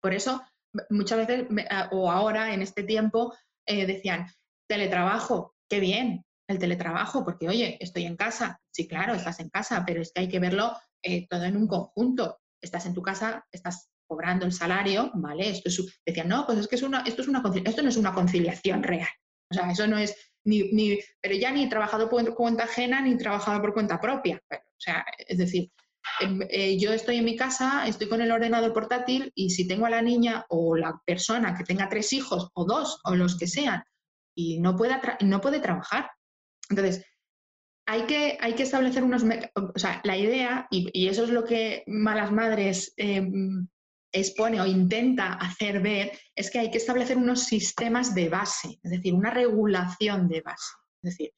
Por 0.00 0.12
eso, 0.12 0.42
muchas 0.90 1.26
veces, 1.26 1.46
o 1.90 2.10
ahora, 2.10 2.52
en 2.52 2.62
este 2.62 2.82
tiempo, 2.82 3.34
eh, 3.66 3.86
decían, 3.86 4.26
teletrabajo, 4.68 5.54
qué 5.68 5.80
bien, 5.80 6.24
el 6.48 6.58
teletrabajo, 6.58 7.24
porque 7.24 7.48
oye, 7.48 7.76
estoy 7.80 8.04
en 8.04 8.16
casa. 8.16 8.60
Sí, 8.70 8.86
claro, 8.86 9.14
estás 9.14 9.40
en 9.40 9.48
casa, 9.48 9.84
pero 9.86 10.02
es 10.02 10.12
que 10.12 10.22
hay 10.22 10.28
que 10.28 10.40
verlo 10.40 10.76
eh, 11.02 11.26
todo 11.28 11.44
en 11.44 11.56
un 11.56 11.66
conjunto. 11.66 12.40
Estás 12.60 12.86
en 12.86 12.94
tu 12.94 13.02
casa, 13.02 13.46
estás 13.50 13.88
cobrando 14.06 14.44
el 14.44 14.52
salario, 14.52 15.10
¿vale? 15.14 15.48
Esto 15.48 15.68
es, 15.68 16.00
decían, 16.04 16.28
no, 16.28 16.44
pues 16.46 16.58
es 16.58 16.68
que 16.68 16.76
esto, 16.76 16.86
es 16.86 16.88
una, 16.88 17.02
esto 17.64 17.82
no 17.82 17.88
es 17.88 17.96
una 17.96 18.12
conciliación 18.12 18.82
real. 18.82 19.08
O 19.50 19.54
sea, 19.54 19.70
eso 19.70 19.86
no 19.86 19.98
es 19.98 20.14
ni, 20.44 20.72
ni 20.72 20.98
pero 21.20 21.34
ya 21.34 21.50
ni 21.50 21.68
trabajado 21.68 22.08
por 22.08 22.34
cuenta 22.34 22.64
ajena 22.64 23.00
ni 23.00 23.16
trabajado 23.16 23.60
por 23.60 23.72
cuenta 23.72 24.00
propia. 24.00 24.42
o 24.50 24.80
sea, 24.80 25.04
es 25.18 25.38
decir, 25.38 25.70
eh, 26.48 26.78
yo 26.78 26.92
estoy 26.92 27.16
en 27.16 27.24
mi 27.24 27.36
casa, 27.36 27.86
estoy 27.86 28.08
con 28.08 28.20
el 28.20 28.30
ordenador 28.30 28.72
portátil 28.72 29.32
y 29.34 29.50
si 29.50 29.66
tengo 29.66 29.86
a 29.86 29.90
la 29.90 30.02
niña 30.02 30.44
o 30.48 30.76
la 30.76 31.00
persona 31.04 31.56
que 31.56 31.64
tenga 31.64 31.88
tres 31.88 32.12
hijos 32.12 32.50
o 32.54 32.64
dos 32.64 33.00
o 33.04 33.14
los 33.14 33.36
que 33.36 33.46
sean 33.46 33.82
y 34.36 34.60
no, 34.60 34.76
pueda 34.76 35.00
no 35.20 35.40
puede 35.40 35.60
trabajar. 35.60 36.10
Entonces, 36.68 37.04
hay 37.86 38.02
que, 38.02 38.38
hay 38.40 38.54
que 38.54 38.62
establecer 38.62 39.02
unos... 39.04 39.24
O 39.54 39.78
sea, 39.78 40.00
la 40.04 40.16
idea, 40.16 40.66
y, 40.70 41.08
eso 41.08 41.24
es 41.24 41.30
lo 41.30 41.44
que 41.44 41.84
Malas 41.86 42.32
Madres 42.32 42.92
em, 42.96 43.66
expone 44.12 44.60
o 44.60 44.66
intenta 44.66 45.34
hacer 45.34 45.80
ver, 45.80 46.18
es 46.34 46.50
que 46.50 46.60
hay 46.60 46.70
que 46.70 46.78
establecer 46.78 47.16
unos 47.16 47.44
sistemas 47.44 48.14
de 48.14 48.28
base, 48.28 48.78
es 48.82 48.90
decir, 48.90 49.12
una 49.12 49.30
regulación 49.30 50.28
de 50.28 50.40
base. 50.40 50.72
Es 51.02 51.10
decir, 51.10 51.32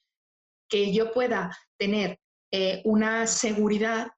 que 0.68 0.92
yo 0.92 1.12
pueda 1.12 1.56
tener 1.78 2.18
eh, 2.52 2.82
una 2.84 3.26
seguridad 3.26 4.08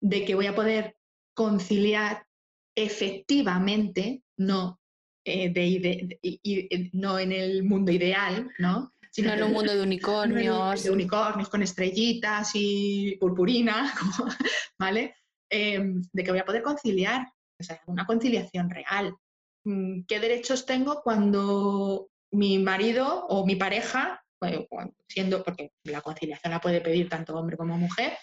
de 0.00 0.24
que 0.24 0.34
voy 0.34 0.46
a 0.46 0.54
poder 0.54 0.96
conciliar 1.34 2.26
efectivamente, 2.74 4.22
no, 4.36 4.80
eh, 5.24 5.50
de, 5.50 6.90
no 6.92 7.18
en 7.18 7.32
el 7.32 7.64
mundo 7.64 7.92
ideal, 7.92 8.50
¿no? 8.58 8.92
Sino 9.10 9.32
en 9.34 9.42
un 9.42 9.52
mundo 9.52 9.74
de 9.74 9.82
unicornios. 9.82 10.82
de 10.82 10.90
unicornios 10.90 11.48
con 11.48 11.62
estrellitas 11.62 12.52
y 12.54 13.16
purpurina, 13.20 13.92
¿vale? 14.78 15.14
Em, 15.50 16.02
de 16.12 16.24
que 16.24 16.30
voy 16.30 16.40
a 16.40 16.44
poder 16.44 16.62
conciliar, 16.62 17.26
o 17.58 17.62
sea, 17.62 17.80
una 17.86 18.06
conciliación 18.06 18.70
real. 18.70 19.14
Mm, 19.64 20.02
¿Qué 20.06 20.20
derechos 20.20 20.64
tengo 20.64 21.02
cuando 21.02 22.08
mi 22.32 22.58
marido 22.58 23.26
o 23.26 23.44
mi 23.44 23.56
pareja, 23.56 24.24
siendo, 25.08 25.42
porque 25.42 25.72
la 25.84 26.00
conciliación 26.00 26.52
la 26.52 26.60
puede 26.60 26.80
pedir 26.80 27.08
tanto 27.08 27.36
hombre 27.36 27.56
como 27.56 27.76
mujer, 27.76 28.16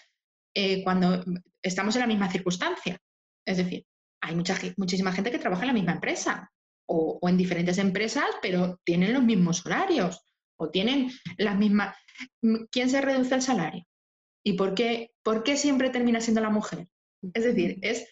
eh, 0.54 0.82
cuando 0.82 1.24
estamos 1.62 1.94
en 1.96 2.00
la 2.00 2.06
misma 2.06 2.30
circunstancia. 2.30 2.98
Es 3.46 3.56
decir, 3.56 3.84
hay 4.20 4.34
mucha, 4.34 4.56
muchísima 4.76 5.12
gente 5.12 5.30
que 5.30 5.38
trabaja 5.38 5.62
en 5.62 5.68
la 5.68 5.74
misma 5.74 5.92
empresa 5.92 6.50
o, 6.88 7.18
en 7.28 7.36
diferentes 7.36 7.78
empresas, 7.78 8.26
pero 8.42 8.80
tienen 8.84 9.12
los 9.12 9.22
mismos 9.22 9.64
horarios 9.64 10.24
o 10.58 10.70
tienen 10.70 11.10
las 11.36 11.56
mismas... 11.56 11.96
mm, 12.42 12.64
¿quién 12.70 12.90
se 12.90 13.00
reduce 13.00 13.34
el 13.34 13.42
salario? 13.42 13.84
¿Y 14.44 14.54
por 14.54 14.74
qué, 14.74 15.12
por 15.22 15.42
qué 15.42 15.56
siempre 15.56 15.90
termina 15.90 16.20
siendo 16.20 16.40
la 16.40 16.50
mujer? 16.50 16.88
Es 17.34 17.44
decir, 17.44 17.78
es, 17.82 18.06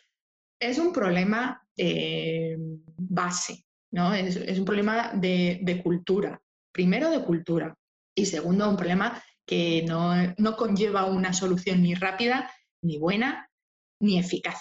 es 0.61 0.79
un 0.79 0.93
problema 0.93 1.67
eh, 1.77 2.57
base, 2.97 3.65
¿no? 3.93 4.13
Es, 4.15 4.37
un 4.59 4.65
problema 4.65 5.13
de, 5.15 5.81
cultura. 5.83 6.41
Primero, 6.73 7.11
de 7.11 7.23
cultura. 7.23 7.75
Y 8.15 8.27
segundo, 8.27 8.69
un 8.69 8.77
problema 8.77 9.23
que 9.47 9.85
no, 9.87 10.15
no 10.39 10.57
conlleva 10.57 11.07
una 11.07 11.33
solución 11.33 11.83
ni 11.83 11.95
rápida, 11.95 12.51
ni 12.83 12.99
buena, 12.99 13.49
ni 14.01 14.19
eficaz. 14.19 14.61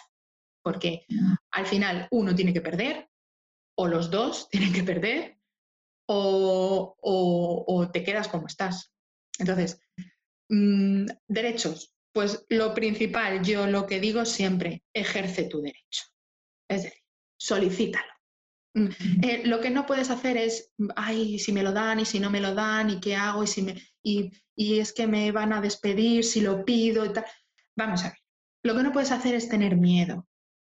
Porque 0.64 1.06
al 1.52 1.66
final 1.66 2.08
uno 2.12 2.36
tiene 2.36 2.54
que 2.54 2.62
perder, 2.62 3.10
o 3.78 3.88
los 3.88 4.10
dos 4.10 4.50
tienen 4.52 4.74
que 4.74 4.84
perder, 4.84 5.38
o, 6.08 7.90
te 7.92 8.04
quedas 8.04 8.28
como 8.28 8.48
estás. 8.48 8.92
Entonces, 9.40 9.80
mm, 10.50 11.06
derechos. 11.28 11.92
Pues 12.14 12.46
lo 12.48 12.74
principal, 12.74 13.44
yo 13.44 13.68
lo 13.68 13.86
que 13.86 14.00
digo 14.00 14.24
siempre, 14.24 14.84
ejerce 14.94 15.44
tu 15.44 15.62
derecho. 15.62 16.06
Es 16.70 16.84
decir, 16.84 17.02
solicítalo. 17.38 18.12
Mm, 18.74 18.88
eh, 19.22 19.42
lo 19.46 19.60
que 19.60 19.70
no 19.70 19.86
puedes 19.86 20.10
hacer 20.10 20.38
es, 20.38 20.72
ay, 20.96 21.40
si 21.40 21.52
me 21.52 21.64
lo 21.64 21.74
dan 21.74 22.00
y 22.00 22.06
si 22.06 22.20
no 22.20 22.30
me 22.30 22.40
lo 22.40 22.54
dan 22.54 22.90
y 22.90 23.02
qué 23.02 23.16
hago 23.16 23.44
y, 23.44 23.48
si 23.48 23.64
me, 23.64 23.76
y, 24.06 24.32
y 24.56 24.80
es 24.80 24.94
que 24.94 25.08
me 25.08 25.32
van 25.32 25.52
a 25.52 25.62
despedir 25.62 26.24
si 26.24 26.42
lo 26.42 26.64
pido 26.64 27.04
y 27.04 27.12
tal. 27.12 27.26
Vamos 27.76 28.04
a 28.04 28.10
ver, 28.10 28.18
lo 28.64 28.76
que 28.76 28.84
no 28.84 28.94
puedes 28.94 29.12
hacer 29.12 29.34
es 29.34 29.50
tener 29.50 29.76
miedo, 29.76 30.28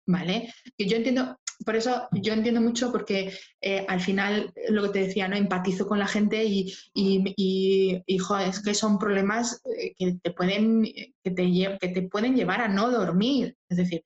¿vale? 0.07 0.55
Que 0.79 0.87
yo 0.87 0.97
entiendo, 0.97 1.38
por 1.66 1.75
eso 1.75 2.09
yo 2.12 2.33
entiendo 2.33 2.61
mucho 2.61 2.92
porque 2.92 3.37
eh, 3.61 3.85
al 3.88 4.01
final 4.01 4.53
lo 4.68 4.85
que 4.85 4.88
te 4.90 5.07
decía, 5.07 5.27
¿no? 5.27 5.37
Empatizo 5.37 5.87
con 5.87 5.99
la 5.99 6.07
gente 6.07 6.44
y, 6.44 6.73
y, 6.94 8.03
es 8.07 8.62
que 8.62 8.75
son 8.75 8.99
problemas 8.99 9.61
eh, 9.77 9.94
que 9.99 10.16
te 10.23 10.31
pueden, 10.31 10.85
que 10.85 11.31
te, 11.31 11.79
que 11.81 11.88
te 11.88 12.03
pueden 12.03 12.37
llevar 12.37 12.61
a 12.61 12.68
no 12.68 12.90
dormir. 12.90 13.57
Es 13.68 13.79
decir, 13.79 14.05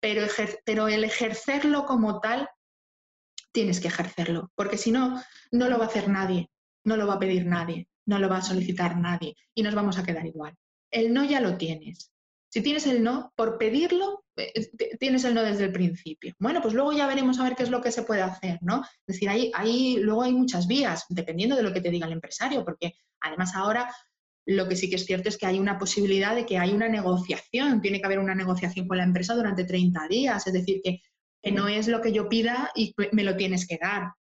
pero, 0.00 0.26
pero 0.64 0.86
el 0.86 1.02
ejercerlo 1.02 1.86
como 1.86 2.20
tal, 2.20 2.48
tienes 3.52 3.80
que 3.80 3.88
ejercerlo, 3.88 4.52
porque 4.54 4.78
si 4.78 4.92
no, 4.92 5.20
no 5.50 5.68
lo 5.68 5.76
va 5.76 5.86
a 5.86 5.88
hacer 5.88 6.08
nadie, 6.08 6.50
no 6.84 6.96
lo 6.96 7.08
va 7.08 7.14
a 7.14 7.18
pedir 7.18 7.46
nadie, 7.46 7.88
no 8.10 8.18
lo 8.18 8.28
va 8.28 8.38
a 8.38 8.42
solicitar 8.42 8.96
nadie 8.96 9.36
y 9.54 9.62
nos 9.62 9.74
vamos 9.74 9.96
a 9.96 10.02
quedar 10.02 10.26
igual. 10.26 10.54
El 10.90 11.14
no 11.14 11.24
ya 11.24 11.40
lo 11.40 11.56
tienes. 11.56 12.12
Si 12.52 12.60
tienes 12.60 12.84
el 12.88 13.04
no, 13.04 13.32
por 13.36 13.56
pedirlo, 13.56 14.24
eh, 14.36 14.52
tienes 14.98 15.22
el 15.24 15.34
no 15.34 15.42
desde 15.44 15.66
el 15.66 15.72
principio. 15.72 16.34
Bueno, 16.40 16.60
pues 16.60 16.74
luego 16.74 16.92
ya 16.92 17.06
veremos 17.06 17.38
a 17.38 17.44
ver 17.44 17.54
qué 17.54 17.62
es 17.62 17.70
lo 17.70 17.80
que 17.80 17.92
se 17.92 18.02
puede 18.02 18.22
hacer, 18.22 18.58
¿no? 18.62 18.82
Es 19.06 19.14
decir, 19.14 19.28
ahí, 19.28 19.52
ahí 19.54 19.98
luego 20.00 20.24
hay 20.24 20.32
muchas 20.32 20.66
vías, 20.66 21.04
dependiendo 21.08 21.54
de 21.54 21.62
lo 21.62 21.72
que 21.72 21.80
te 21.80 21.90
diga 21.90 22.08
el 22.08 22.12
empresario, 22.12 22.64
porque 22.64 22.94
además 23.20 23.54
ahora 23.54 23.94
lo 24.44 24.66
que 24.68 24.74
sí 24.74 24.90
que 24.90 24.96
es 24.96 25.06
cierto 25.06 25.28
es 25.28 25.38
que 25.38 25.46
hay 25.46 25.60
una 25.60 25.78
posibilidad 25.78 26.34
de 26.34 26.44
que 26.44 26.58
hay 26.58 26.72
una 26.72 26.88
negociación, 26.88 27.80
tiene 27.80 28.00
que 28.00 28.06
haber 28.06 28.18
una 28.18 28.34
negociación 28.34 28.88
con 28.88 28.96
la 28.96 29.04
empresa 29.04 29.36
durante 29.36 29.62
30 29.62 30.08
días, 30.08 30.44
es 30.44 30.52
decir, 30.52 30.80
que, 30.82 31.00
que 31.40 31.52
no 31.52 31.68
es 31.68 31.86
lo 31.86 32.00
que 32.00 32.10
yo 32.10 32.28
pida 32.28 32.72
y 32.74 32.92
me 33.12 33.22
lo 33.22 33.36
tienes 33.36 33.68
que 33.68 33.78
dar. 33.80 34.12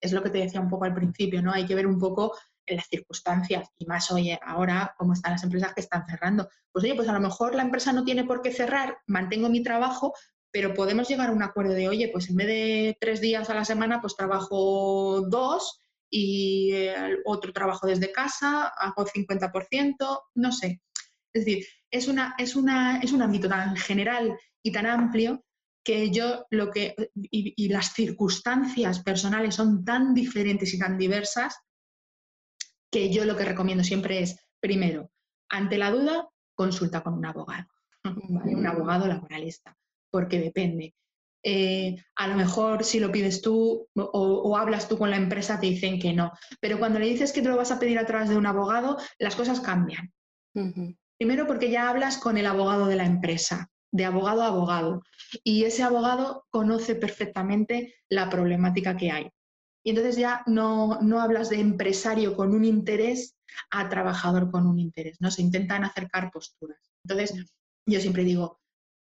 Es 0.00 0.12
lo 0.12 0.22
que 0.22 0.30
te 0.30 0.38
decía 0.38 0.60
un 0.60 0.70
poco 0.70 0.86
al 0.86 0.94
principio, 0.94 1.42
¿no? 1.42 1.52
Hay 1.52 1.66
que 1.66 1.74
ver 1.74 1.86
un 1.86 1.98
poco 1.98 2.32
en 2.66 2.76
las 2.76 2.88
circunstancias 2.88 3.68
y 3.78 3.86
más 3.86 4.10
hoy 4.10 4.36
ahora 4.42 4.94
cómo 4.98 5.12
están 5.12 5.32
las 5.32 5.44
empresas 5.44 5.72
que 5.74 5.80
están 5.80 6.06
cerrando. 6.06 6.48
Pues 6.72 6.84
oye, 6.84 6.94
pues 6.94 7.08
a 7.08 7.12
lo 7.12 7.20
mejor 7.20 7.54
la 7.54 7.62
empresa 7.62 7.92
no 7.92 8.04
tiene 8.04 8.24
por 8.24 8.42
qué 8.42 8.52
cerrar, 8.52 8.98
mantengo 9.06 9.48
mi 9.48 9.62
trabajo, 9.62 10.12
pero 10.50 10.74
podemos 10.74 11.08
llegar 11.08 11.28
a 11.28 11.32
un 11.32 11.42
acuerdo 11.42 11.74
de, 11.74 11.88
oye, 11.88 12.08
pues 12.12 12.30
en 12.30 12.36
vez 12.36 12.46
de 12.46 12.96
tres 13.00 13.20
días 13.20 13.48
a 13.50 13.54
la 13.54 13.64
semana, 13.64 14.00
pues 14.00 14.16
trabajo 14.16 15.22
dos 15.28 15.80
y 16.10 16.72
eh, 16.72 16.94
otro 17.24 17.52
trabajo 17.52 17.86
desde 17.86 18.12
casa, 18.12 18.68
hago 18.68 19.06
50%, 19.06 20.20
no 20.34 20.52
sé. 20.52 20.80
Es 21.32 21.44
decir, 21.44 21.66
es, 21.90 22.08
una, 22.08 22.34
es, 22.38 22.56
una, 22.56 23.00
es 23.00 23.12
un 23.12 23.22
ámbito 23.22 23.48
tan 23.48 23.76
general 23.76 24.38
y 24.62 24.72
tan 24.72 24.86
amplio 24.86 25.44
que 25.84 26.10
yo 26.10 26.46
lo 26.50 26.70
que, 26.70 26.96
y 27.14 27.68
las 27.68 27.92
circunstancias 27.92 29.02
personales 29.04 29.54
son 29.54 29.84
tan 29.84 30.14
diferentes 30.14 30.74
y 30.74 30.78
tan 30.78 30.98
diversas 30.98 31.54
que 32.90 33.12
yo 33.12 33.24
lo 33.24 33.36
que 33.36 33.44
recomiendo 33.44 33.84
siempre 33.84 34.20
es, 34.20 34.36
primero, 34.60 35.10
ante 35.48 35.78
la 35.78 35.90
duda, 35.90 36.28
consulta 36.54 37.02
con 37.02 37.14
un 37.14 37.26
abogado, 37.26 37.68
un 38.04 38.66
abogado 38.66 39.06
laboralista, 39.06 39.76
porque 40.10 40.40
depende. 40.40 40.94
Eh, 41.48 41.96
a 42.16 42.26
lo 42.26 42.34
mejor 42.34 42.82
si 42.82 42.98
lo 42.98 43.12
pides 43.12 43.40
tú 43.40 43.86
o, 43.94 44.56
hablas 44.56 44.88
tú 44.88 44.98
con 44.98 45.10
la 45.10 45.16
empresa 45.16 45.60
te 45.60 45.66
dicen 45.66 46.00
que 46.00 46.12
no, 46.12 46.32
pero 46.60 46.78
cuando 46.78 46.98
le 46.98 47.06
dices 47.06 47.32
que 47.32 47.40
te 47.40 47.48
lo 47.48 47.56
vas 47.56 47.70
a 47.70 47.78
pedir 47.78 48.00
a 48.00 48.06
través 48.06 48.28
de 48.28 48.36
un 48.36 48.46
abogado, 48.46 48.96
las 49.18 49.36
cosas 49.36 49.60
cambian. 49.60 50.12
Primero 51.18 51.46
porque 51.46 51.70
ya 51.70 51.88
hablas 51.88 52.18
con 52.18 52.36
el 52.36 52.46
abogado 52.46 52.86
de 52.86 52.96
la 52.96 53.06
empresa, 53.06 53.70
de 53.92 54.04
abogado 54.04 54.42
a 54.42 54.48
abogado, 54.48 55.02
y 55.44 55.64
ese 55.64 55.82
abogado 55.82 56.46
conoce 56.50 56.94
perfectamente 56.94 57.94
la 58.08 58.28
problemática 58.28 58.96
que 58.96 59.10
hay. 59.10 59.30
Y 59.86 59.90
entonces 59.90 60.16
ya 60.16 60.42
no, 60.46 60.98
no 61.00 61.20
hablas 61.20 61.48
de 61.48 61.60
empresario 61.60 62.34
con 62.34 62.52
un 62.52 62.64
interés 62.64 63.36
a 63.70 63.88
trabajador 63.88 64.50
con 64.50 64.66
un 64.66 64.80
interés, 64.80 65.20
¿no? 65.20 65.30
Se 65.30 65.42
intentan 65.42 65.84
acercar 65.84 66.32
posturas. 66.32 66.90
Entonces, 67.04 67.46
yo 67.88 68.00
siempre 68.00 68.24
digo, 68.24 68.58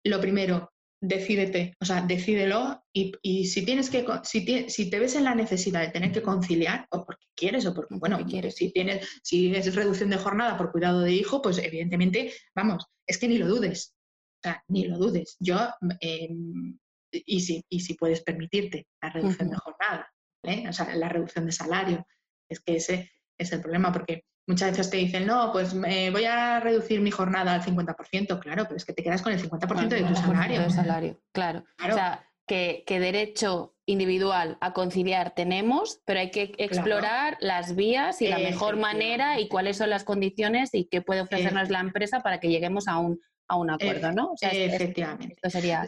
lo 0.05 0.21
primero, 0.21 0.71
decídete, 1.01 1.75
o 1.81 1.85
sea, 1.85 2.01
decídelo 2.03 2.81
y, 2.93 3.11
y 3.21 3.47
si 3.47 3.65
tienes 3.65 3.89
que, 3.89 4.05
si, 4.23 4.69
si, 4.69 4.89
te 4.89 4.99
ves 4.99 5.15
en 5.15 5.25
la 5.25 5.35
necesidad 5.35 5.81
de 5.81 5.91
tener 5.91 6.13
que 6.13 6.21
conciliar, 6.21 6.87
o 6.91 7.05
porque 7.05 7.25
quieres, 7.35 7.65
o 7.65 7.73
porque, 7.73 7.95
bueno, 7.95 8.25
quieres, 8.25 8.55
si 8.55 8.71
tienes, 8.71 9.05
si 9.21 9.53
es 9.53 9.75
reducción 9.75 10.09
de 10.09 10.17
jornada 10.17 10.57
por 10.57 10.71
cuidado 10.71 11.01
de 11.01 11.11
hijo, 11.11 11.41
pues 11.41 11.57
evidentemente, 11.57 12.31
vamos, 12.55 12.85
es 13.05 13.17
que 13.17 13.27
ni 13.27 13.37
lo 13.37 13.49
dudes, 13.49 13.95
o 14.37 14.47
sea, 14.47 14.63
ni 14.69 14.87
lo 14.87 14.97
dudes. 14.97 15.35
Yo, 15.41 15.59
em, 15.99 16.79
y, 17.11 17.41
si, 17.41 17.65
y 17.67 17.81
si 17.81 17.95
puedes 17.95 18.21
permitirte 18.21 18.87
la 19.01 19.09
reducción 19.09 19.49
de 19.49 19.57
jornada, 19.57 20.09
¿eh? 20.43 20.65
o 20.67 20.73
sea, 20.73 20.93
la 20.95 21.09
reducción 21.09 21.45
de 21.45 21.51
salario. 21.51 22.05
Es 22.49 22.59
que 22.59 22.75
ese 22.75 23.11
es 23.37 23.51
el 23.51 23.61
problema, 23.61 23.91
porque 23.91 24.25
muchas 24.47 24.71
veces 24.71 24.89
te 24.89 24.97
dicen, 24.97 25.27
no, 25.27 25.51
pues 25.51 25.73
voy 25.73 26.25
a 26.25 26.59
reducir 26.59 27.01
mi 27.01 27.11
jornada 27.11 27.53
al 27.53 27.61
50%, 27.61 28.39
claro, 28.39 28.63
pero 28.63 28.75
es 28.75 28.85
que 28.85 28.93
te 28.93 29.03
quedas 29.03 29.21
con 29.21 29.33
el 29.33 29.41
50% 29.41 29.87
de 29.87 30.03
tu 30.03 30.15
salario. 30.15 30.69
salario. 30.69 31.21
Claro. 31.31 31.63
O 31.79 31.93
sea, 31.93 32.29
que, 32.49 32.99
derecho 32.99 33.75
individual 33.85 34.57
a 34.59 34.73
conciliar 34.73 35.33
tenemos, 35.35 36.01
pero 36.05 36.19
hay 36.19 36.31
que 36.31 36.51
explorar 36.57 37.37
las 37.39 37.75
vías 37.75 38.21
y 38.21 38.27
la 38.27 38.39
mejor 38.39 38.75
manera 38.75 39.39
y 39.39 39.47
cuáles 39.47 39.77
son 39.77 39.89
las 39.89 40.03
condiciones 40.03 40.71
y 40.73 40.85
qué 40.85 41.01
puede 41.01 41.21
ofrecernos 41.21 41.69
la 41.69 41.79
empresa 41.79 42.21
para 42.21 42.39
que 42.39 42.49
lleguemos 42.49 42.87
a 42.87 42.97
un, 42.97 43.19
a 43.47 43.55
un 43.55 43.69
acuerdo, 43.69 44.11
¿no? 44.11 44.33
efectivamente. 44.41 45.35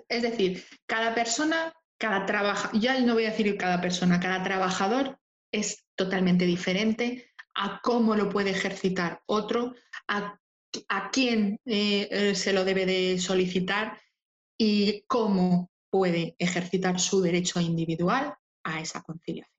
Es 0.08 0.22
decir, 0.22 0.64
cada 0.86 1.14
persona 1.16 1.74
cada 2.02 2.26
trabajador, 2.26 2.82
ya 2.82 3.00
no 3.00 3.14
voy 3.14 3.26
a 3.26 3.30
decir 3.30 3.56
cada 3.58 3.80
persona, 3.80 4.20
cada 4.20 4.42
trabajador 4.42 5.20
es 5.54 5.86
totalmente 5.96 6.48
diferente 6.48 7.30
a 7.54 7.80
cómo 7.84 8.16
lo 8.16 8.28
puede 8.28 8.50
ejercitar 8.50 9.22
otro, 9.28 9.76
a, 10.08 10.40
quién 11.12 11.60
eh, 11.66 12.08
eh, 12.10 12.36
se 12.36 12.54
lo 12.54 12.66
debe 12.66 12.88
de 12.88 13.20
solicitar 13.20 14.00
y 14.58 15.04
cómo 15.08 15.70
puede 15.92 16.36
ejercitar 16.40 17.00
su 17.00 17.22
derecho 17.22 17.62
individual 17.62 18.34
a 18.64 18.82
esa 18.82 19.04
conciliación. 19.04 19.54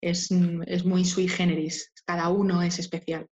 es, 0.00 0.30
es 0.66 0.84
muy 0.84 1.04
sui 1.04 1.26
generis, 1.26 1.92
cada 2.04 2.28
uno 2.28 2.62
es 2.62 2.78
especial. 2.78 3.26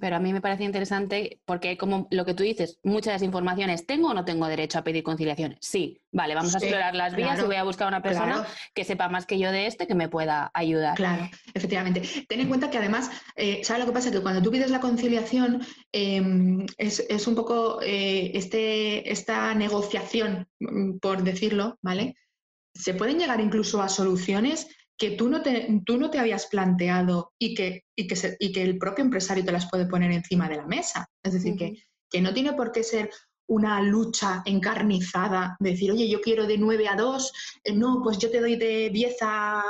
Pero 0.00 0.16
a 0.16 0.18
mí 0.18 0.32
me 0.32 0.40
parece 0.40 0.64
interesante 0.64 1.40
porque 1.44 1.76
como 1.76 2.08
lo 2.10 2.24
que 2.24 2.34
tú 2.34 2.42
dices, 2.42 2.78
muchas 2.82 3.06
de 3.06 3.12
las 3.12 3.22
informaciones, 3.22 3.86
¿tengo 3.86 4.10
o 4.10 4.14
no 4.14 4.24
tengo 4.24 4.46
derecho 4.46 4.78
a 4.78 4.84
pedir 4.84 5.02
conciliación? 5.02 5.56
Sí, 5.60 6.00
vale, 6.12 6.34
vamos 6.34 6.54
a 6.54 6.58
explorar 6.58 6.94
las 6.94 7.14
vías 7.14 7.38
y 7.40 7.44
voy 7.44 7.56
a 7.56 7.64
buscar 7.64 7.86
a 7.86 7.88
una 7.88 8.02
persona 8.02 8.46
que 8.74 8.84
sepa 8.84 9.08
más 9.08 9.26
que 9.26 9.38
yo 9.38 9.52
de 9.52 9.66
este 9.66 9.86
que 9.86 9.94
me 9.94 10.08
pueda 10.08 10.50
ayudar. 10.54 10.96
Claro, 10.96 11.28
efectivamente. 11.54 12.02
Ten 12.28 12.40
en 12.40 12.48
cuenta 12.48 12.70
que 12.70 12.78
además, 12.78 13.10
eh, 13.36 13.60
¿sabes 13.64 13.80
lo 13.80 13.86
que 13.86 13.94
pasa? 13.94 14.10
Que 14.10 14.20
cuando 14.20 14.42
tú 14.42 14.50
pides 14.50 14.70
la 14.70 14.80
conciliación 14.80 15.62
em, 15.92 16.66
es, 16.78 17.26
un 17.26 17.34
poco 17.34 17.80
eh, 17.82 18.32
este, 18.34 19.10
esta 19.10 19.54
negociación, 19.54 20.48
mm, 20.60 20.98
por 20.98 21.22
decirlo, 21.22 21.78
¿vale? 21.82 22.16
Se 22.74 22.94
pueden 22.94 23.18
llegar 23.18 23.40
incluso 23.40 23.80
a 23.80 23.88
soluciones 23.88 24.68
que 24.98 25.10
tú 25.10 25.28
no 25.28 25.42
te, 25.42 25.68
tú 25.84 25.98
no 25.98 26.10
te 26.10 26.18
habías 26.18 26.46
planteado 26.46 27.32
y 27.38 27.54
que, 27.54 27.84
y, 27.94 28.06
que 28.06 28.36
y 28.38 28.52
que 28.52 28.62
el 28.62 28.78
propio 28.78 29.04
empresario 29.04 29.44
te 29.44 29.52
las 29.52 29.68
puede 29.68 29.86
poner 29.86 30.10
encima 30.12 30.48
de 30.48 30.56
la 30.56 30.66
mesa. 30.66 31.06
Es 31.22 31.34
decir, 31.34 31.56
que, 31.56 31.74
que 32.10 32.20
no 32.20 32.32
tiene 32.32 32.54
por 32.54 32.72
qué 32.72 32.82
ser 32.82 33.10
una 33.48 33.80
lucha 33.80 34.42
encarnizada, 34.44 35.56
de 35.60 35.70
decir, 35.70 35.92
oye, 35.92 36.08
yo 36.08 36.20
quiero 36.20 36.46
de 36.46 36.58
9 36.58 36.88
a 36.88 36.96
2, 36.96 37.32
eh, 37.64 37.72
no, 37.74 38.00
pues 38.02 38.18
yo 38.18 38.30
te 38.30 38.40
doy 38.40 38.56
de 38.56 38.90
10 38.90 39.16
a, 39.22 39.60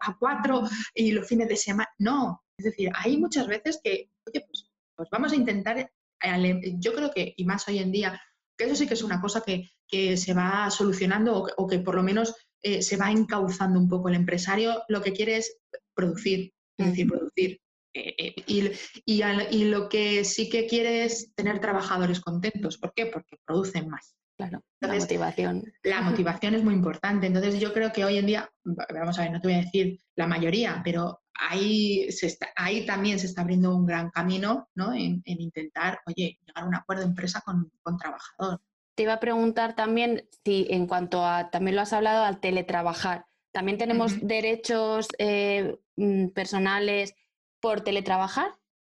a 0.00 0.16
4 0.18 0.62
y 0.94 1.12
los 1.12 1.26
fines 1.26 1.48
de 1.48 1.56
semana. 1.56 1.88
No, 1.98 2.42
es 2.58 2.64
decir, 2.64 2.90
hay 2.94 3.18
muchas 3.18 3.46
veces 3.46 3.80
que, 3.82 4.10
oye, 4.26 4.44
pues, 4.46 4.70
pues 4.94 5.08
vamos 5.10 5.32
a 5.32 5.36
intentar, 5.36 5.78
eh, 5.78 6.60
yo 6.78 6.94
creo 6.94 7.10
que, 7.10 7.34
y 7.36 7.44
más 7.44 7.68
hoy 7.68 7.78
en 7.78 7.92
día, 7.92 8.20
que 8.56 8.64
eso 8.64 8.74
sí 8.74 8.86
que 8.86 8.94
es 8.94 9.02
una 9.02 9.20
cosa 9.20 9.42
que, 9.42 9.68
que 9.86 10.16
se 10.16 10.32
va 10.32 10.70
solucionando 10.70 11.36
o 11.36 11.46
o 11.58 11.66
que 11.66 11.78
por 11.78 11.94
lo 11.94 12.02
menos 12.02 12.34
eh, 12.62 12.82
se 12.82 12.96
va 12.96 13.10
encauzando 13.10 13.78
un 13.78 13.88
poco. 13.88 14.08
El 14.08 14.14
empresario 14.14 14.82
lo 14.88 15.02
que 15.02 15.12
quiere 15.12 15.36
es 15.36 15.58
producir, 15.94 16.52
es 16.78 16.86
decir, 16.86 17.08
producir. 17.08 17.60
eh, 17.94 18.34
y, 18.46 18.70
y, 19.06 19.64
lo 19.64 19.88
que 19.88 20.24
sí 20.24 20.50
que 20.50 20.66
quiere 20.66 21.04
es 21.04 21.34
tener 21.34 21.60
trabajadores 21.60 22.20
contentos. 22.20 22.76
¿Por 22.76 22.92
qué? 22.94 23.06
Porque 23.06 23.36
producen 23.46 23.88
más. 23.88 24.16
Claro, 24.36 24.62
la 24.80 24.94
motivación. 24.94 25.64
La 25.82 26.02
motivación 26.02 26.54
es 26.54 26.62
muy 26.62 26.74
importante. 26.74 27.26
Entonces 27.26 27.58
yo 27.58 27.72
creo 27.72 27.90
que 27.90 28.04
hoy 28.04 28.18
en 28.18 28.26
día, 28.26 28.50
vamos 28.64 29.18
a 29.18 29.22
ver, 29.22 29.32
no 29.32 29.40
te 29.40 29.48
voy 29.48 29.56
a 29.56 29.62
decir 29.62 29.98
la 30.14 30.26
mayoría, 30.26 30.82
pero 30.84 31.22
ahí, 31.32 32.12
se 32.12 32.36
ahí 32.54 32.84
también 32.84 33.18
se 33.18 33.26
está 33.26 33.40
abriendo 33.40 33.74
un 33.74 33.86
gran 33.86 34.10
camino 34.10 34.68
¿no? 34.74 34.92
en, 34.92 35.22
intentar, 35.24 36.00
oye, 36.06 36.38
llegar 36.46 36.64
a 36.64 36.66
un 36.66 36.74
acuerdo 36.74 37.02
de 37.02 37.08
empresa 37.08 37.40
con, 37.40 37.70
con 37.82 37.96
trabajador. 37.96 38.60
Te 38.96 39.04
iba 39.04 39.12
a 39.12 39.20
preguntar 39.20 39.76
también 39.76 40.28
si 40.44 40.66
en 40.70 40.88
cuanto 40.88 41.24
a, 41.24 41.50
también 41.50 41.76
lo 41.76 41.82
has 41.82 41.92
hablado, 41.92 42.24
al 42.24 42.40
teletrabajar, 42.40 43.26
¿también 43.52 43.78
tenemos 43.78 44.26
derechos 44.26 45.06
eh, 45.18 45.78
mm, 45.94 46.28
personales 46.28 47.14
por 47.60 47.82
teletrabajar? 47.82 48.50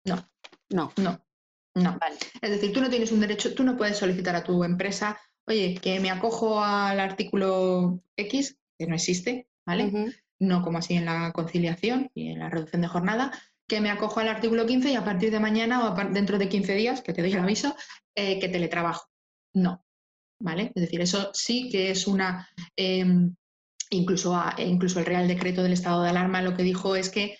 No. 0.04 0.26
No. 0.70 0.92
No. 0.96 1.20
No. 1.74 1.98
Vale. 2.00 2.16
Es 2.40 2.50
decir, 2.50 2.72
tú 2.72 2.80
no 2.80 2.88
tienes 2.88 3.12
un 3.12 3.20
derecho, 3.20 3.54
tú 3.54 3.62
no 3.62 3.76
puedes 3.76 3.98
solicitar 3.98 4.34
a 4.34 4.42
tu 4.42 4.64
empresa 4.64 5.18
oye, 5.48 5.78
que 5.82 5.98
me 5.98 6.10
acojo 6.10 6.62
al 6.62 7.00
artículo 7.00 8.02
X, 8.16 8.58
que 8.78 8.86
no 8.86 8.94
existe, 8.94 9.48
¿vale? 9.66 10.12
No 10.38 10.62
como 10.62 10.78
así 10.78 10.94
en 10.94 11.06
la 11.06 11.32
conciliación 11.32 12.10
y 12.14 12.30
en 12.30 12.38
la 12.38 12.50
reducción 12.50 12.82
de 12.82 12.88
jornada, 12.88 13.32
que 13.66 13.80
me 13.80 13.90
acojo 13.90 14.20
al 14.20 14.28
artículo 14.28 14.66
15 14.66 14.92
y 14.92 14.94
a 14.94 15.04
partir 15.04 15.30
de 15.30 15.40
mañana 15.40 15.88
o 15.88 15.94
dentro 16.12 16.38
de 16.38 16.48
15 16.48 16.74
días, 16.74 17.00
que 17.00 17.12
te 17.12 17.22
doy 17.22 17.32
el 17.32 17.40
aviso, 17.40 17.74
eh, 18.14 18.38
que 18.38 18.48
teletrabajo. 18.48 19.08
No, 19.54 19.84
¿vale? 20.40 20.72
Es 20.74 20.82
decir, 20.82 21.00
eso 21.00 21.30
sí 21.32 21.68
que 21.70 21.90
es 21.90 22.06
una... 22.06 22.48
Em, 22.76 23.34
incluso, 23.90 24.38
incluso 24.58 24.98
el 24.98 25.06
Real 25.06 25.28
Decreto 25.28 25.62
del 25.62 25.72
Estado 25.72 26.02
de 26.02 26.10
Alarma 26.10 26.42
lo 26.42 26.54
que 26.56 26.62
dijo 26.62 26.94
es 26.96 27.10
que 27.10 27.36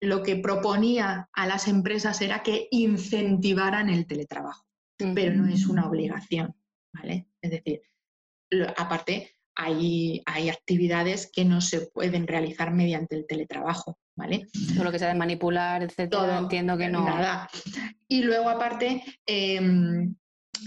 lo 0.00 0.22
que 0.22 0.36
proponía 0.36 1.28
a 1.32 1.46
las 1.46 1.68
empresas 1.68 2.20
era 2.20 2.42
que 2.42 2.68
incentivaran 2.70 3.88
el 3.88 4.06
teletrabajo, 4.06 4.64
pero 5.14 5.34
no 5.34 5.48
es 5.48 5.66
una 5.66 5.88
obligación. 5.88 6.54
Es 7.42 7.50
decir, 7.50 7.82
aparte, 8.76 9.34
hay, 9.54 10.22
hay, 10.26 10.50
actividades 10.50 11.30
que 11.32 11.44
no 11.44 11.60
se 11.60 11.88
pueden 11.88 12.26
realizar 12.26 12.72
mediante 12.72 13.16
el 13.16 13.26
teletrabajo, 13.26 13.98
¿vale? 14.16 14.48
Todo 14.74 14.84
lo 14.84 14.92
que 14.92 14.98
sea 14.98 15.08
de 15.08 15.14
manipular, 15.14 15.82
etcétera, 15.82 16.38
entiendo 16.38 16.76
que 16.76 16.88
no. 16.88 17.04
Nada. 17.04 17.48
Y 18.06 18.22
luego, 18.22 18.50
aparte, 18.50 19.02
em, 19.24 20.14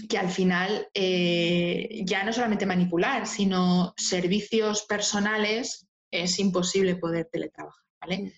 que 0.08 0.18
al 0.18 0.28
final 0.28 0.88
eh, 0.94 2.02
ya 2.04 2.24
no 2.24 2.32
solamente 2.32 2.66
manipular, 2.66 3.26
sino 3.26 3.94
servicios 3.96 4.84
personales 4.86 5.86
es 6.10 6.38
imposible 6.38 6.96
poder 6.96 7.28
teletrabajar, 7.30 7.84
¿vale? 8.00 8.32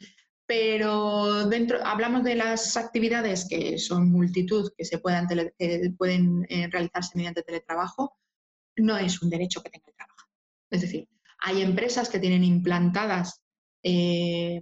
Pero 0.46 1.46
dentro, 1.48 1.84
hablamos 1.84 2.24
de 2.24 2.34
las 2.34 2.76
actividades 2.76 3.46
que 3.48 3.78
son 3.78 4.10
multitud, 4.10 4.70
que 4.76 4.84
se 4.84 4.98
puedan, 4.98 5.26
pueden 5.96 6.44
eh, 6.48 6.68
realizarse 6.68 7.16
mediante 7.16 7.42
teletrabajo, 7.42 8.18
no 8.76 8.98
es 8.98 9.22
un 9.22 9.30
derecho 9.30 9.62
que 9.62 9.70
tenga 9.70 9.86
el 9.88 9.94
trabajo. 9.94 10.28
Es 10.70 10.80
decir, 10.82 11.08
hay 11.38 11.62
empresas 11.62 12.08
que 12.08 12.18
tienen 12.18 12.44
implantadas, 12.44 13.42
eh, 13.82 14.60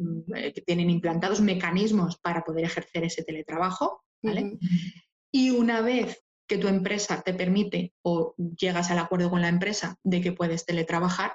que 0.54 0.62
tienen 0.62 0.90
implantados 0.90 1.40
mecanismos 1.40 2.18
para 2.18 2.42
poder 2.42 2.64
ejercer 2.64 3.04
ese 3.04 3.24
teletrabajo, 3.24 4.04
¿vale? 4.22 4.58
Y 5.32 5.50
una 5.50 5.80
vez 5.80 6.22
que 6.50 6.58
tu 6.58 6.66
empresa 6.66 7.22
te 7.22 7.32
permite 7.32 7.94
o 8.02 8.34
llegas 8.36 8.90
al 8.90 8.98
acuerdo 8.98 9.30
con 9.30 9.40
la 9.40 9.46
empresa 9.46 9.96
de 10.02 10.20
que 10.20 10.32
puedes 10.32 10.66
teletrabajar, 10.66 11.34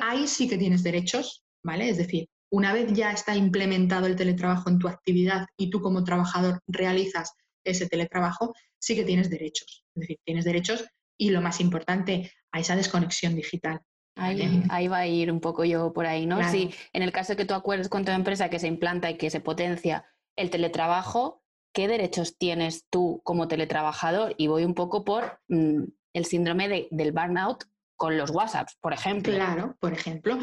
ahí 0.00 0.26
sí 0.26 0.48
que 0.48 0.56
tienes 0.56 0.82
derechos, 0.82 1.44
¿vale? 1.62 1.90
Es 1.90 1.98
decir, 1.98 2.26
una 2.50 2.72
vez 2.72 2.90
ya 2.94 3.12
está 3.12 3.36
implementado 3.36 4.06
el 4.06 4.16
teletrabajo 4.16 4.70
en 4.70 4.78
tu 4.78 4.88
actividad 4.88 5.44
y 5.58 5.68
tú 5.68 5.82
como 5.82 6.04
trabajador 6.04 6.58
realizas 6.66 7.34
ese 7.66 7.86
teletrabajo, 7.86 8.54
sí 8.78 8.96
que 8.96 9.04
tienes 9.04 9.28
derechos. 9.28 9.84
Es 9.94 10.00
decir, 10.00 10.16
tienes 10.24 10.46
derechos 10.46 10.86
y 11.18 11.28
lo 11.28 11.42
más 11.42 11.60
importante, 11.60 12.32
a 12.50 12.60
esa 12.60 12.76
desconexión 12.76 13.34
digital. 13.34 13.82
Ahí, 14.16 14.88
va 14.88 14.98
a 14.98 15.06
ir 15.06 15.30
un 15.30 15.40
poco 15.40 15.66
yo 15.66 15.92
por 15.92 16.06
ahí, 16.06 16.24
¿no? 16.24 16.42
Si 16.50 16.70
en 16.94 17.02
el 17.02 17.12
caso 17.12 17.34
de 17.34 17.36
que 17.36 17.44
tú 17.44 17.52
acuerdes 17.52 17.90
con 17.90 18.06
tu 18.06 18.10
empresa 18.10 18.48
que 18.48 18.58
se 18.58 18.68
implanta 18.68 19.10
y 19.10 19.18
que 19.18 19.28
se 19.28 19.40
potencia 19.40 20.06
el 20.34 20.48
teletrabajo, 20.48 21.39
¿qué 21.72 21.88
derechos 21.88 22.36
tienes 22.36 22.84
tú 22.90 23.20
como 23.24 23.48
teletrabajador? 23.48 24.34
Y 24.36 24.46
voy 24.46 24.64
un 24.64 24.74
poco 24.74 25.04
por 25.04 25.40
mm, 25.48 25.84
el 26.14 26.24
síndrome 26.24 26.88
del 26.90 27.12
burnout 27.12 27.64
con 27.96 28.16
los 28.16 28.30
WhatsApps, 28.30 28.78
por 28.80 28.94
ejemplo. 28.94 29.34
Claro, 29.34 29.76
por 29.78 29.92
ejemplo. 29.92 30.38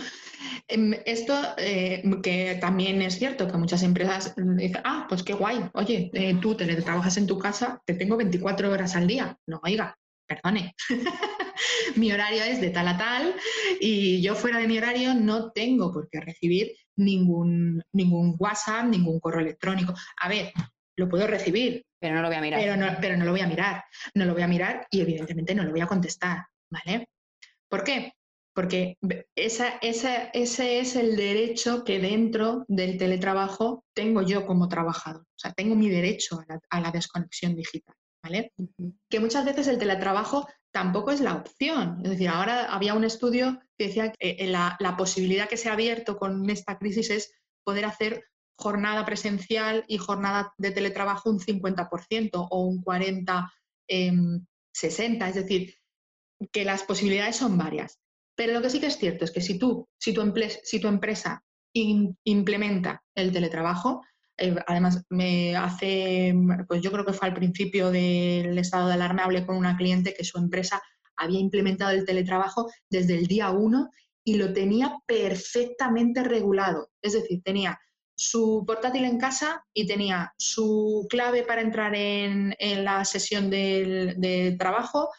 Em, 0.67 0.93
esto 1.05 1.33
eh, 1.57 2.03
que 2.21 2.57
también 2.61 3.01
es 3.01 3.17
cierto 3.17 3.47
que 3.47 3.57
muchas 3.57 3.81
empresas 3.81 4.35
dicen, 4.37 4.81
ah, 4.83 5.07
pues 5.09 5.23
qué 5.23 5.33
guay, 5.33 5.67
oye, 5.73 6.11
eh, 6.13 6.37
tú 6.39 6.55
trabajas 6.55 7.17
en 7.17 7.25
tu 7.25 7.39
casa, 7.39 7.81
te 7.83 7.95
tengo 7.95 8.15
24 8.15 8.71
horas 8.71 8.95
al 8.95 9.07
día. 9.07 9.35
No, 9.47 9.59
oiga, 9.63 9.97
perdone. 10.27 10.75
mi 11.95 12.11
horario 12.11 12.43
es 12.43 12.61
de 12.61 12.69
tal 12.69 12.87
a 12.89 12.97
tal 12.97 13.35
y 13.79 14.21
yo 14.21 14.35
fuera 14.35 14.59
de 14.59 14.67
mi 14.67 14.77
horario 14.77 15.15
no 15.15 15.51
tengo 15.51 15.91
por 15.91 16.09
qué 16.09 16.19
recibir 16.19 16.73
ningún, 16.95 17.81
ningún 17.91 18.35
WhatsApp, 18.37 18.85
ningún 18.85 19.19
correo 19.19 19.41
electrónico. 19.41 19.93
A 20.21 20.29
ver, 20.29 20.51
lo 20.97 21.07
puedo 21.07 21.27
recibir. 21.27 21.85
Pero 21.99 22.15
no 22.15 22.21
lo 22.21 22.27
voy 22.27 22.37
a 22.37 22.41
mirar. 22.41 22.59
Pero 22.59 22.77
no, 22.77 22.87
pero 22.99 23.17
no 23.17 23.25
lo 23.25 23.31
voy 23.31 23.41
a 23.41 23.47
mirar. 23.47 23.83
No 24.13 24.25
lo 24.25 24.33
voy 24.33 24.43
a 24.43 24.47
mirar 24.47 24.85
y 24.91 25.01
evidentemente 25.01 25.55
no 25.55 25.63
lo 25.63 25.71
voy 25.71 25.81
a 25.81 25.87
contestar, 25.87 26.45
¿vale? 26.69 27.07
¿Por 27.69 27.83
qué? 27.83 28.13
Porque 28.53 28.97
ese 29.35 29.73
es 29.81 30.95
el 30.95 31.15
derecho 31.15 31.83
que 31.83 31.99
dentro 31.99 32.65
del 32.67 32.97
teletrabajo 32.97 33.85
tengo 33.93 34.23
yo 34.23 34.47
como 34.47 34.67
trabajador. 34.67 35.21
O 35.21 35.39
sea, 35.39 35.53
tengo 35.53 35.75
mi 35.75 35.89
derecho 35.89 36.41
a 36.69 36.81
la, 36.81 36.91
desconexión 36.91 37.55
digital. 37.55 37.95
¿vale? 38.23 38.51
Que 39.09 39.19
muchas 39.19 39.45
veces 39.45 39.67
el 39.67 39.77
teletrabajo 39.77 40.47
tampoco 40.71 41.11
es 41.11 41.21
la 41.21 41.35
opción. 41.35 42.01
Es 42.03 42.11
decir, 42.11 42.29
ahora 42.29 42.65
había 42.73 42.95
un 42.95 43.03
estudio 43.03 43.59
que 43.77 43.87
decía 43.87 44.11
que 44.11 44.37
eh, 44.39 44.47
la, 44.47 44.77
posibilidad 44.97 45.47
que 45.47 45.57
se 45.57 45.69
ha 45.69 45.73
abierto 45.73 46.17
con 46.17 46.49
esta 46.49 46.79
crisis 46.79 47.11
es 47.11 47.31
poder 47.63 47.85
hacer 47.85 48.23
jornada 48.57 49.05
presencial 49.05 49.85
y 49.87 49.97
jornada 49.97 50.53
de 50.57 50.71
teletrabajo 50.71 51.29
un 51.29 51.39
50% 51.39 52.47
o 52.49 52.65
un 52.65 52.81
40-60. 52.83 53.49
Em, 53.87 54.45
es 54.73 55.35
decir, 55.35 55.75
que 56.51 56.65
las 56.65 56.83
posibilidades 56.83 57.35
son 57.35 57.57
varias. 57.57 57.99
Pero 58.35 58.53
lo 58.53 58.61
que 58.61 58.69
sí 58.69 58.79
que 58.79 58.87
es 58.87 58.97
cierto 58.97 59.25
es 59.25 59.31
que 59.31 59.41
si 59.41 59.57
tú, 59.57 59.87
si 59.97 60.13
tu, 60.13 60.33
si 60.63 60.79
tu 60.79 60.87
empresa 60.87 61.43
implementa 61.73 63.03
el 63.15 63.31
teletrabajo, 63.31 64.01
eh, 64.37 64.55
además 64.67 65.03
me 65.09 65.55
hace, 65.55 66.35
pues 66.67 66.81
yo 66.81 66.91
creo 66.91 67.05
que 67.05 67.13
fue 67.13 67.27
al 67.27 67.33
principio 67.33 67.91
del 67.91 68.57
estado 68.57 68.87
de 68.87 68.93
alarma, 68.93 69.23
hablé 69.23 69.45
con 69.45 69.57
una 69.57 69.77
cliente 69.77 70.13
que 70.13 70.23
su 70.23 70.37
empresa 70.37 70.81
había 71.15 71.39
implementado 71.39 71.91
el 71.91 72.05
teletrabajo 72.05 72.69
desde 72.89 73.15
el 73.15 73.25
día 73.25 73.49
uno 73.49 73.89
y 74.23 74.35
lo 74.35 74.53
tenía 74.53 74.97
perfectamente 75.05 76.23
regulado. 76.23 76.89
Es 77.01 77.13
decir, 77.13 77.41
tenía 77.43 77.79
su 78.17 78.63
portátil 78.65 79.05
en 79.05 79.19
casa 79.19 79.63
y 79.73 79.85
tenía 79.85 80.33
su 80.37 81.05
clave 81.09 81.43
para 81.43 81.61
entrar 81.61 81.93
en, 81.95 82.55
la 82.83 83.05
sesión 83.05 83.49
del, 83.49 84.15
de 84.17 84.55
trabajo, 84.57 85.09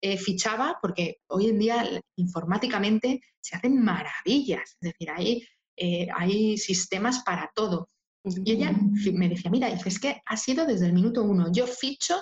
eh, 0.00 0.18
fichaba, 0.18 0.78
porque 0.82 1.18
hoy 1.28 1.48
en 1.48 1.58
día 1.58 2.02
informáticamente 2.16 3.20
se 3.40 3.56
hacen 3.56 3.82
maravillas, 3.82 4.76
es 4.80 4.92
decir, 4.92 5.10
hay, 5.10 5.46
eh, 5.76 6.08
hay 6.14 6.58
sistemas 6.58 7.22
para 7.24 7.50
todo. 7.54 7.88
Y 8.24 8.52
ella 8.52 8.72
me 9.12 9.28
decía, 9.28 9.50
mira, 9.50 9.68
es 9.68 10.00
que 10.00 10.20
ha 10.26 10.36
sido 10.36 10.66
desde 10.66 10.86
el 10.86 10.92
minuto 10.92 11.22
uno, 11.22 11.50
yo 11.52 11.66
ficho 11.66 12.18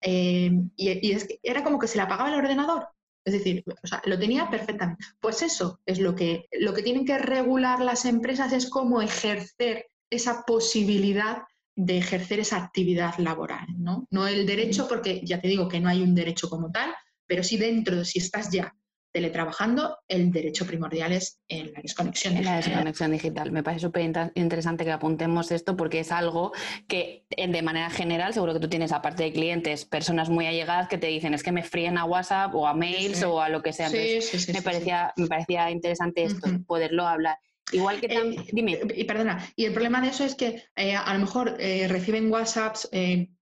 eh, 0.00 0.50
y, 0.76 1.16
era 1.42 1.64
como 1.64 1.78
que 1.78 1.88
se 1.88 1.96
le 1.96 2.02
apagaba 2.02 2.28
el 2.28 2.38
ordenador. 2.38 2.88
Es 3.24 3.32
decir, 3.32 3.64
lo 4.04 4.18
tenía 4.18 4.48
perfectamente. 4.48 5.04
Pues 5.20 5.42
eso 5.42 5.80
es 5.86 5.98
lo 5.98 6.14
que, 6.14 6.48
lo 6.52 6.72
que 6.72 6.82
tienen 6.82 7.04
que 7.04 7.18
regular 7.18 7.80
las 7.80 8.04
empresas, 8.04 8.52
es 8.52 8.70
cómo 8.70 9.02
ejercer 9.02 9.86
esa 10.10 10.44
posibilidad 10.46 11.42
de 11.76 11.98
ejercer 11.98 12.40
esa 12.40 12.56
actividad 12.56 13.18
laboral, 13.18 13.66
¿no? 13.76 14.06
No 14.10 14.26
el 14.26 14.46
derecho, 14.46 14.88
porque 14.88 15.20
ya 15.24 15.40
te 15.40 15.48
digo 15.48 15.68
que 15.68 15.80
no 15.80 15.88
hay 15.88 16.02
un 16.02 16.14
derecho 16.14 16.48
como 16.48 16.72
tal, 16.72 16.92
pero 17.26 17.44
si 17.44 17.56
dentro, 17.56 18.04
si 18.04 18.18
estás 18.18 18.50
ya 18.50 18.74
teletrabajando, 19.18 19.98
el 20.06 20.30
derecho 20.30 20.64
primordial 20.64 21.12
es 21.12 21.40
en 21.48 21.72
la 21.72 21.80
desconexión 21.82 22.34
digital. 22.34 22.54
la 22.54 22.64
desconexión 22.64 23.10
digital. 23.10 23.50
Me 23.50 23.64
parece 23.64 23.80
súper 23.86 24.02
interesante 24.36 24.84
que 24.84 24.92
apuntemos 24.92 25.50
esto 25.50 25.76
porque 25.76 25.98
es 25.98 26.12
algo 26.12 26.52
que 26.86 27.24
de 27.36 27.62
manera 27.62 27.90
general, 27.90 28.32
seguro 28.32 28.54
que 28.54 28.60
tú 28.60 28.68
tienes, 28.68 28.92
aparte 28.92 29.24
de 29.24 29.32
clientes, 29.32 29.84
personas 29.84 30.28
muy 30.28 30.46
allegadas 30.46 30.86
que 30.86 30.98
te 30.98 31.08
dicen 31.08 31.34
es 31.34 31.42
que 31.42 31.50
me 31.50 31.64
fríen 31.64 31.98
a 31.98 32.04
WhatsApp 32.04 32.54
o 32.54 32.68
a 32.68 32.74
mails 32.74 33.24
o 33.24 33.40
a 33.40 33.48
lo 33.48 33.60
que 33.60 33.72
sea. 33.72 33.88
sí, 33.88 34.20
sí, 34.22 34.52
me, 34.52 34.62
parecía, 34.62 35.12
me 35.16 35.26
parecía 35.26 35.68
interesante 35.72 36.22
esto, 36.22 36.48
poderlo 36.64 37.04
hablar. 37.04 37.38
Igual 37.72 38.00
que 38.00 38.06
eh, 38.06 38.14
también, 38.14 38.44
dime. 38.52 38.78
Y 38.94 39.02
perdona, 39.02 39.44
y 39.56 39.64
el 39.64 39.72
problema 39.72 40.00
de 40.00 40.08
eso 40.08 40.24
es 40.24 40.36
que 40.36 40.62
eh, 40.76 40.94
a 40.94 41.12
lo 41.12 41.18
mejor 41.18 41.56
eh, 41.58 41.88
reciben 41.88 42.32
WhatsApps 42.32 42.88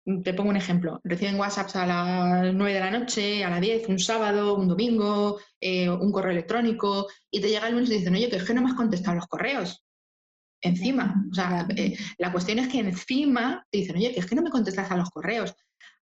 te 0.05 0.35
pongo 0.35 0.51
un 0.51 0.57
ejemplo, 0.57 1.01
reciben 1.05 1.39
WhatsApps 1.39 1.77
a 1.77 1.87
las 1.87 2.55
9 2.55 2.73
de 2.75 2.81
la 2.81 2.91
noche, 2.91 3.45
a 3.45 3.51
las 3.51 3.61
10, 3.61 3.89
un 3.89 3.99
sábado, 3.99 4.57
un 4.57 4.69
domingo, 4.69 5.39
eh, 5.61 5.89
un 5.89 6.11
correo 6.13 6.33
electrónico, 6.33 7.09
y 7.31 7.41
te 7.41 7.49
llega 7.49 7.69
el 7.69 7.75
lunes 7.75 7.91
y 7.91 7.99
dicen, 7.99 8.15
oye, 8.15 8.29
que 8.29 8.37
es 8.37 8.45
que 8.45 8.55
no 8.55 8.63
me 8.63 8.71
has 8.71 8.77
contestado 8.77 9.17
los 9.17 9.27
correos. 9.27 9.85
encima. 10.63 11.25
O 11.31 11.35
sea, 11.35 11.67
eh, 11.75 11.97
la 12.19 12.33
cuestión 12.33 12.59
es 12.59 12.69
que 12.69 12.81
encima 12.81 13.67
te 13.71 13.79
dicen, 13.79 13.97
oye, 13.97 14.13
que 14.13 14.21
es 14.21 14.27
que 14.27 14.35
no 14.35 14.43
me 14.43 14.51
contestas 14.51 14.91
a 14.91 14.97
los 14.97 15.09
correos. 15.11 15.55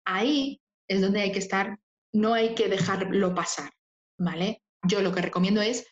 Ahí 0.05 0.61
es 0.89 1.01
donde 1.01 1.23
hay 1.23 1.33
que 1.33 1.41
estar, 1.41 1.79
no 2.13 2.35
hay 2.35 2.55
que 2.55 2.69
dejarlo 2.69 3.35
pasar, 3.35 3.71
¿vale? 4.19 4.63
Yo 4.87 5.03
lo 5.03 5.13
que 5.13 5.23
recomiendo 5.23 5.61
es 5.61 5.87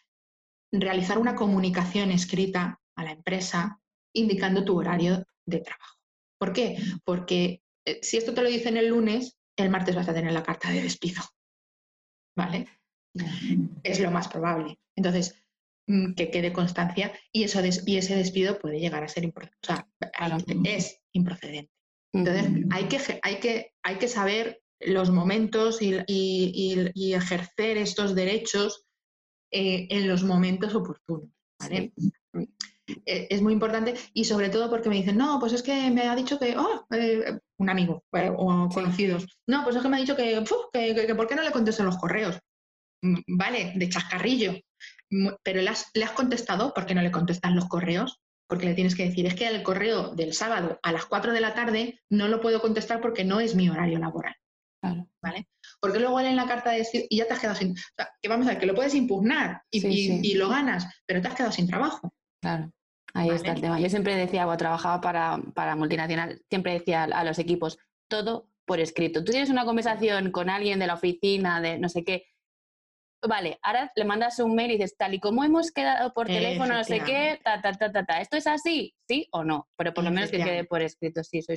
realizar 0.71 1.19
una 1.19 1.35
comunicación 1.35 2.13
escrita 2.13 2.81
a 2.97 3.05
la 3.05 3.13
empresa 3.13 3.81
indicando 4.15 4.65
tu 4.65 4.79
horario 4.79 5.27
de 5.47 5.61
trabajo. 5.61 5.99
¿Por 6.39 6.53
qué? 6.53 6.77
Porque 7.05 7.62
si 8.03 8.17
esto 8.17 8.35
te 8.35 8.43
lo 8.43 8.49
dicen 8.49 8.77
el 8.77 8.89
lunes, 8.89 9.39
el 9.57 9.71
martes 9.71 9.95
vas 9.95 10.09
a 10.09 10.15
tener 10.15 10.33
la 10.33 10.43
carta 10.43 10.71
de 10.71 10.83
despido. 10.83 11.23
¿Vale? 12.37 12.69
Es 13.83 14.01
lo 14.01 14.11
más 14.11 14.29
probable. 14.29 14.79
Entonces, 14.97 15.35
mm, 15.87 16.15
que 16.15 16.31
quede 16.31 16.53
constancia 16.53 17.13
y, 17.31 17.45
eso 17.45 17.61
y 17.87 17.97
ese 17.97 18.17
despido 18.17 18.59
puede 18.59 18.81
llegar 18.81 19.05
a 19.05 19.09
ser 19.09 19.25
improcedente. 19.25 19.59
O 19.63 19.67
sea, 19.67 19.89
es 20.65 21.01
improcedente. 21.13 21.73
Entonces, 22.15 22.67
hay 22.71 22.85
que, 22.89 23.21
hay, 23.23 23.41
que, 23.41 23.73
hay 23.83 23.97
que 23.97 24.09
saber 24.09 24.63
los 24.81 25.11
momentos 25.11 25.81
y, 25.81 25.95
ejercer 27.15 27.77
estos 27.79 28.15
derechos 28.15 28.85
eh, 29.51 29.87
en 29.91 30.09
los 30.09 30.25
momentos 30.25 30.75
oportunos. 30.75 31.31
¿vale? 31.59 31.93
Es 32.87 33.41
muy 33.41 33.53
importante 33.53 33.95
y 34.13 34.25
sobre 34.25 34.49
todo 34.49 34.69
porque 34.69 34.89
me 34.89 34.97
dicen, 34.97 35.17
no, 35.17 35.39
pues 35.39 35.53
es 35.53 35.63
que 35.63 35.91
me 35.91 36.03
ha 36.09 36.17
dicho 36.17 36.39
que, 36.39 36.57
oh, 36.57 36.87
eh, 36.91 37.39
un 37.59 37.71
amigo 37.71 38.05
eh, 38.13 38.31
o 38.37 38.69
conocidos, 38.69 39.27
no, 39.47 39.65
pues 39.65 39.77
es 39.77 39.83
que 39.83 39.89
me 39.89 39.97
ha 39.97 40.01
dicho 40.01 40.17
que, 40.17 40.43
que, 40.73 41.15
¿por 41.15 41.29
qué 41.29 41.35
no 41.35 41.43
le 41.43 41.53
contesto 41.53 41.85
los 41.85 41.99
correos? 41.99 42.39
Mm, 43.03 43.19
vale, 43.29 43.73
de 43.77 43.89
chascarrillo, 43.89 44.55
pero 45.43 45.63
¿le 45.63 45.69
has, 45.69 45.91
¿le 45.95 46.05
has 46.05 46.13
contestado? 46.13 46.73
¿Por 46.75 46.87
qué 46.87 46.95
no 46.95 47.03
le 47.03 47.11
contestan 47.11 47.55
los 47.55 47.69
correos? 47.69 48.21
Porque 48.49 48.67
le 48.67 48.75
tienes 48.75 48.95
que 48.95 49.05
decir, 49.05 49.27
es 49.27 49.35
que 49.35 49.47
el 49.47 49.63
correo 49.63 50.15
del 50.15 50.35
sábado 50.35 50.79
a 50.83 50.93
las 50.93 51.07
4 51.07 51.33
de 51.33 51.41
la 51.41 51.55
tarde 51.55 52.01
no 52.11 52.29
lo 52.29 52.41
puedo 52.41 52.61
contestar 52.61 53.01
porque 53.01 53.25
no 53.25 53.41
es 53.41 53.55
mi 53.55 53.69
horario 53.69 53.99
laboral. 53.99 54.35
¿Vale? 55.23 55.47
Porque 55.81 56.01
luego 56.01 56.19
en 56.19 56.35
la 56.35 56.47
carta 56.47 56.73
de 56.73 56.85
y 57.09 57.17
ya 57.17 57.27
te 57.29 57.35
has 57.35 57.39
quedado 57.39 57.57
sin. 57.57 57.71
O 57.71 57.75
sea, 57.97 58.11
que 58.21 58.29
vamos 58.29 58.47
a 58.47 58.51
ver, 58.51 58.59
que 58.59 58.67
lo 58.67 58.75
puedes 58.75 58.97
impugnar 58.97 59.63
y, 59.71 60.29
y, 60.29 60.35
lo 60.35 60.49
ganas, 60.49 60.87
pero 61.07 61.23
te 61.23 61.29
has 61.29 61.35
quedado 61.37 61.53
sin 61.53 61.69
trabajo. 61.69 62.13
Claro. 62.43 62.71
Ahí 63.15 63.31
está 63.31 63.53
el 63.53 63.61
tema. 63.61 63.81
Yo 63.81 63.89
siempre 63.89 64.17
decía, 64.17 64.45
cuando 64.45 64.59
trabajaba 64.59 65.01
para, 65.01 65.39
para 65.55 65.77
multinacional, 65.77 66.43
siempre 66.51 66.75
decía 66.75 67.05
a 67.05 67.25
los 67.25 67.39
equipos, 67.39 67.79
todo 68.09 68.49
por 68.67 68.81
escrito. 68.81 69.25
Tú 69.25 69.33
tienes 69.33 69.51
una 69.51 69.65
conversación 69.65 70.31
con 70.33 70.51
alguien 70.51 70.79
de 70.79 70.87
la 70.87 70.95
oficina, 70.95 71.61
de 71.61 71.79
no 71.79 71.89
sé 71.89 72.05
qué, 72.05 72.27
vale, 73.29 73.59
ahora 73.63 73.91
le 73.95 74.05
mandas 74.05 74.39
un 74.41 74.55
mail 74.55 74.73
y 74.73 74.75
dices, 74.75 74.97
tal 74.97 75.15
y 75.15 75.21
como 75.21 75.45
hemos 75.45 75.71
quedado 75.71 76.13
por 76.13 76.27
teléfono, 76.27 76.75
no 76.75 76.85
sé 76.85 77.01
qué, 77.01 77.41
ta, 77.43 77.61
ta, 77.61 77.73
ta, 77.73 77.93
ta, 77.93 78.05
ta. 78.05 78.21
¿Esto 78.21 78.37
es 78.37 78.47
así? 78.47 78.95
¿Sí 79.09 79.29
o 79.31 79.45
no? 79.45 79.69
Pero 79.77 79.95
por 79.95 80.05
lo 80.05 80.11
menos 80.11 80.31
que 80.31 80.43
quede 80.43 80.65
por 80.65 80.83
escrito, 80.83 81.23
sí, 81.23 81.43
soy 81.43 81.57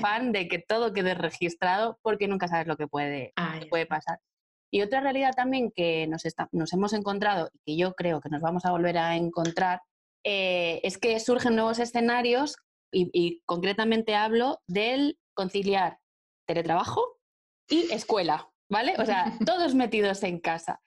fan 0.00 0.32
de 0.32 0.48
que 0.48 0.58
todo 0.58 0.92
quede 0.92 1.14
registrado 1.14 1.98
porque 2.02 2.28
nunca 2.28 2.48
sabes 2.48 2.66
lo 2.66 2.76
que 2.76 2.86
puede, 2.86 3.32
puede 3.70 3.86
pasar. 3.86 4.20
Y 4.70 4.82
otra 4.82 5.00
realidad 5.00 5.34
también 5.34 5.70
que 5.70 6.06
nos, 6.06 6.22
nos 6.52 6.72
hemos 6.72 6.92
encontrado 6.92 7.50
y 7.52 7.58
que 7.64 7.76
yo 7.76 7.92
creo 7.94 8.20
que 8.20 8.30
nos 8.30 8.40
vamos 8.40 8.64
a 8.64 8.70
volver 8.70 8.96
a 8.98 9.16
encontrar 9.16 9.82
eh, 10.24 10.80
es 10.82 10.98
que 10.98 11.18
surgen 11.20 11.56
nuevos 11.56 11.78
escenarios 11.78 12.56
y, 12.94 13.40
concretamente 13.46 14.14
hablo 14.14 14.60
del 14.66 15.18
conciliar 15.34 15.98
teletrabajo 16.46 17.18
y 17.68 17.90
escuela, 17.92 18.50
¿vale? 18.70 18.94
O 18.98 19.06
sea, 19.06 19.24
todos 19.46 19.74
metidos 19.74 20.22
en 20.22 20.40
casa. 20.40 20.80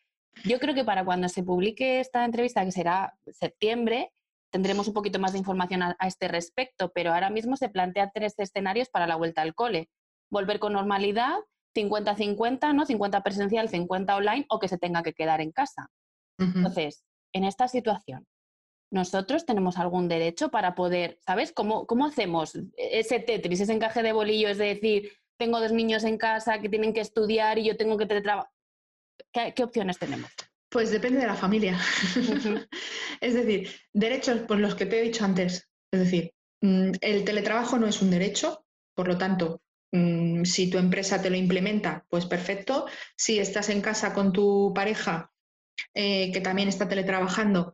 Yo 0.43 0.59
creo 0.59 0.75
que 0.75 0.83
para 0.83 1.05
cuando 1.05 1.29
se 1.29 1.43
publique 1.43 1.99
esta 1.99 2.25
entrevista, 2.25 2.63
que 2.63 2.71
será 2.71 3.17
septiembre, 3.31 4.11
tendremos 4.51 4.87
un 4.87 4.93
poquito 4.93 5.19
más 5.19 5.33
de 5.33 5.39
información 5.39 5.81
a, 5.81 5.95
este 6.01 6.27
respecto, 6.27 6.91
pero 6.93 7.13
ahora 7.13 7.29
mismo 7.29 7.57
se 7.57 7.69
plantean 7.69 8.11
tres 8.13 8.35
escenarios 8.37 8.89
para 8.89 9.07
la 9.07 9.15
vuelta 9.15 9.41
al 9.41 9.55
cole. 9.55 9.89
Volver 10.29 10.59
con 10.59 10.73
normalidad, 10.73 11.37
50-50, 11.75 12.73
¿no? 12.73 12.85
50 12.85 13.23
presencial, 13.23 13.69
50 13.69 14.15
online, 14.15 14.45
o 14.49 14.59
que 14.59 14.67
se 14.67 14.77
tenga 14.77 15.03
que 15.03 15.13
quedar 15.13 15.41
en 15.41 15.51
casa. 15.51 15.89
Entonces, 16.37 17.03
en 17.33 17.45
esta 17.45 17.67
situación, 17.67 18.25
nosotros 18.91 19.45
tenemos 19.45 19.77
algún 19.77 20.07
derecho 20.07 20.49
para 20.49 20.75
poder, 20.75 21.19
¿sabes? 21.25 21.51
¿Cómo, 21.51 21.85
¿Cómo 21.85 22.05
hacemos 22.05 22.57
ese 22.77 23.19
Tetris, 23.19 23.61
ese 23.61 23.73
encaje 23.73 24.03
de 24.03 24.13
bolillo? 24.13 24.49
Es 24.49 24.57
decir, 24.57 25.11
tengo 25.37 25.59
dos 25.59 25.71
niños 25.71 26.03
en 26.03 26.17
casa 26.17 26.59
que 26.59 26.69
tienen 26.69 26.93
que 26.93 27.01
estudiar 27.01 27.57
y 27.57 27.65
yo 27.65 27.77
tengo 27.77 27.97
que 27.97 28.05
teletrabajar. 28.05 28.51
¿Qué, 29.31 29.63
opciones 29.63 29.97
tenemos? 29.97 30.29
Pues 30.69 30.91
depende 30.91 31.19
de 31.19 31.27
la 31.27 31.35
familia. 31.35 31.77
es 33.21 33.33
decir, 33.33 33.69
derechos 33.93 34.41
por 34.41 34.59
los 34.59 34.75
que 34.75 34.85
te 34.85 34.99
he 34.99 35.03
dicho 35.03 35.25
antes. 35.25 35.69
Es 35.91 35.99
decir, 35.99 36.33
mm, 36.61 36.91
el 37.01 37.23
teletrabajo 37.25 37.77
no 37.77 37.87
es 37.87 38.01
un 38.01 38.11
derecho, 38.11 38.65
por 38.93 39.07
lo 39.07 39.17
tanto, 39.17 39.61
mm, 39.91 40.43
si 40.43 40.69
tu 40.69 40.77
empresa 40.77 41.21
te 41.21 41.29
lo 41.29 41.35
implementa, 41.35 42.05
pues 42.09 42.25
perfecto. 42.25 42.85
Si 43.17 43.39
estás 43.39 43.69
en 43.69 43.81
casa 43.81 44.13
con 44.13 44.31
tu 44.31 44.73
pareja, 44.73 45.31
eh, 45.93 46.31
que 46.31 46.41
también 46.41 46.69
está 46.69 46.87
teletrabajando, 46.87 47.73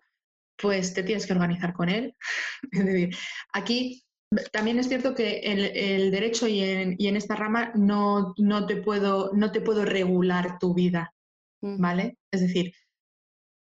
pues 0.62 0.93
te 0.93 1.03
tienes 1.03 1.26
que 1.26 1.34
organizar 1.34 1.74
con 1.74 1.89
él. 1.89 2.16
es 2.72 2.86
decir, 2.86 3.16
aquí 3.53 4.03
también 4.51 4.80
es 4.80 4.88
cierto 4.88 5.14
que 5.14 5.39
el, 5.39 5.66
el 5.76 6.12
derecho 6.12 6.47
y 6.47 6.62
en, 6.62 6.95
y 6.97 7.07
en, 7.07 7.18
esta 7.18 7.36
rama 7.36 7.72
no, 7.76 8.34
no, 8.38 8.66
te 8.66 8.78
puedo, 8.78 9.32
no 9.34 9.51
te 9.51 9.62
puedo 9.62 9.84
regular 9.84 10.57
tu 10.57 10.74
vida, 10.74 11.14
mm. 11.62 11.82
¿vale? 11.82 12.18
Es 12.32 12.41
decir, 12.41 12.74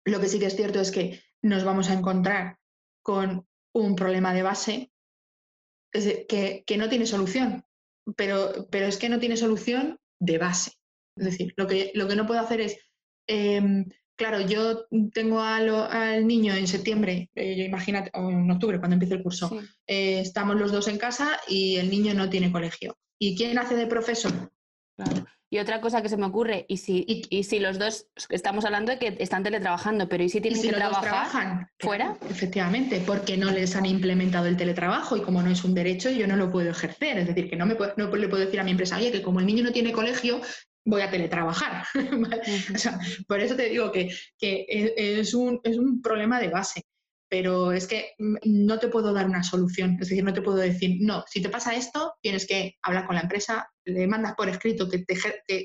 lo 0.06 0.20
que 0.20 0.28
sí 0.28 0.40
que 0.40 0.46
es 0.46 0.56
cierto 0.56 0.80
es 0.80 0.92
que 0.92 1.22
nos 1.42 1.64
vamos 1.64 1.90
a 1.90 1.94
encontrar 1.94 2.58
con 3.04 3.48
un 3.74 3.96
problema 3.96 4.34
de 4.34 4.44
base 4.44 4.92
que, 5.92 6.64
que, 6.66 6.78
no 6.78 6.90
tiene 6.90 7.08
solución, 7.08 7.66
pero, 8.16 8.68
pero 8.70 8.86
es 8.86 8.98
que 8.98 9.10
no 9.10 9.20
tiene 9.20 9.38
solución 9.38 10.00
de 10.20 10.38
base. 10.38 10.74
Es 11.16 11.26
decir, 11.26 11.54
lo 11.58 11.68
que, 11.68 11.92
lo 11.96 12.08
que 12.08 12.16
no 12.16 12.28
puedo 12.28 12.40
hacer 12.40 12.62
es 12.62 12.78
em, 13.28 13.86
claro, 14.20 14.42
yo 14.42 14.86
tengo 15.14 15.40
al 15.40 16.28
niño 16.28 16.54
en 16.54 16.68
septiembre, 16.68 17.30
eh, 17.34 17.66
imagínate, 17.66 18.12
o 18.14 18.30
en 18.30 18.52
octubre, 18.52 18.78
cuando 18.78 18.96
empiece 18.96 19.16
el 19.16 19.24
curso, 19.24 19.50
eh, 19.88 20.20
estamos 20.20 20.58
los 20.58 20.74
dos 20.74 20.90
en 20.90 20.98
casa 20.98 21.40
y 21.48 21.78
el 21.78 21.90
niño 21.90 22.14
no 22.14 22.30
tiene 22.30 22.52
colegio. 22.52 22.98
¿Y 23.18 23.36
quién 23.38 23.58
hace 23.58 23.76
de 23.76 23.88
profesor? 23.88 24.52
Claro. 24.98 25.26
Y 25.52 25.58
otra 25.58 25.82
cosa 25.82 26.04
que 26.04 26.10
se 26.10 26.18
me 26.18 26.28
ocurre, 26.28 26.66
y 26.68 26.78
si, 26.78 27.04
y, 27.08 27.44
si 27.44 27.60
los 27.60 27.80
dos 27.80 28.08
estamos 28.30 28.66
hablando 28.66 28.92
de 28.92 29.00
que 29.00 29.18
están 29.20 29.42
teletrabajando, 29.42 30.08
pero 30.08 30.24
¿y 30.24 30.30
si 30.30 30.42
tienen 30.42 30.62
que 30.62 30.70
trabajar 30.70 31.70
fuera? 31.80 32.18
efectivamente, 32.30 33.02
porque 33.04 33.36
no 33.36 33.50
les 33.50 33.76
han 33.76 33.88
implementado 33.88 34.46
el 34.46 34.58
teletrabajo 34.58 35.18
y 35.18 35.22
como 35.22 35.42
no 35.42 35.50
es 35.50 35.64
un 35.64 35.74
derecho, 35.74 36.12
yo 36.12 36.28
no 36.28 36.36
lo 36.36 36.52
puedo 36.52 36.70
ejercer. 36.70 37.18
Es 37.18 37.28
decir, 37.28 37.50
que 37.50 37.56
no, 37.56 37.66
me 37.66 37.76
no 37.98 38.16
le 38.16 38.28
puedo 38.28 38.46
decir 38.46 38.60
a 38.60 38.64
mi 38.64 38.72
empresa, 38.72 38.98
oye, 38.98 39.12
que 39.12 39.24
como 39.24 39.40
el 39.40 39.48
niño 39.48 39.64
no 39.64 39.72
tiene 39.72 39.92
colegio, 39.92 40.40
voy 40.90 41.02
a 41.02 41.10
teletrabajar. 41.10 41.86
por 43.28 43.40
eso 43.40 43.56
te 43.56 43.70
digo 43.70 43.92
que, 43.92 44.10
e, 44.42 44.94
es, 45.20 45.34
un, 45.34 45.60
es 45.64 45.78
un 45.78 46.02
problema 46.02 46.40
de 46.40 46.50
base 46.50 46.84
pero 47.30 47.72
es 47.72 47.88
que 47.88 48.16
no 48.18 48.80
te 48.80 48.88
puedo 48.88 49.14
dar 49.14 49.28
una 49.28 49.44
solución. 49.44 49.98
Es 50.02 50.10
decir, 50.10 50.24
no 50.24 50.34
te 50.34 50.42
puedo 50.42 50.58
decir, 50.58 50.98
no, 51.00 51.24
si 51.28 51.42
te 51.42 51.50
pasa 51.50 51.76
esto, 51.76 52.16
tienes 52.22 52.48
que 52.48 52.78
hablar 52.82 53.06
con 53.06 53.16
la 53.16 53.22
empresa, 53.22 53.70
le 53.86 54.08
mandas 54.08 54.34
por 54.34 54.50
escrito 54.50 54.90
que, 54.90 55.06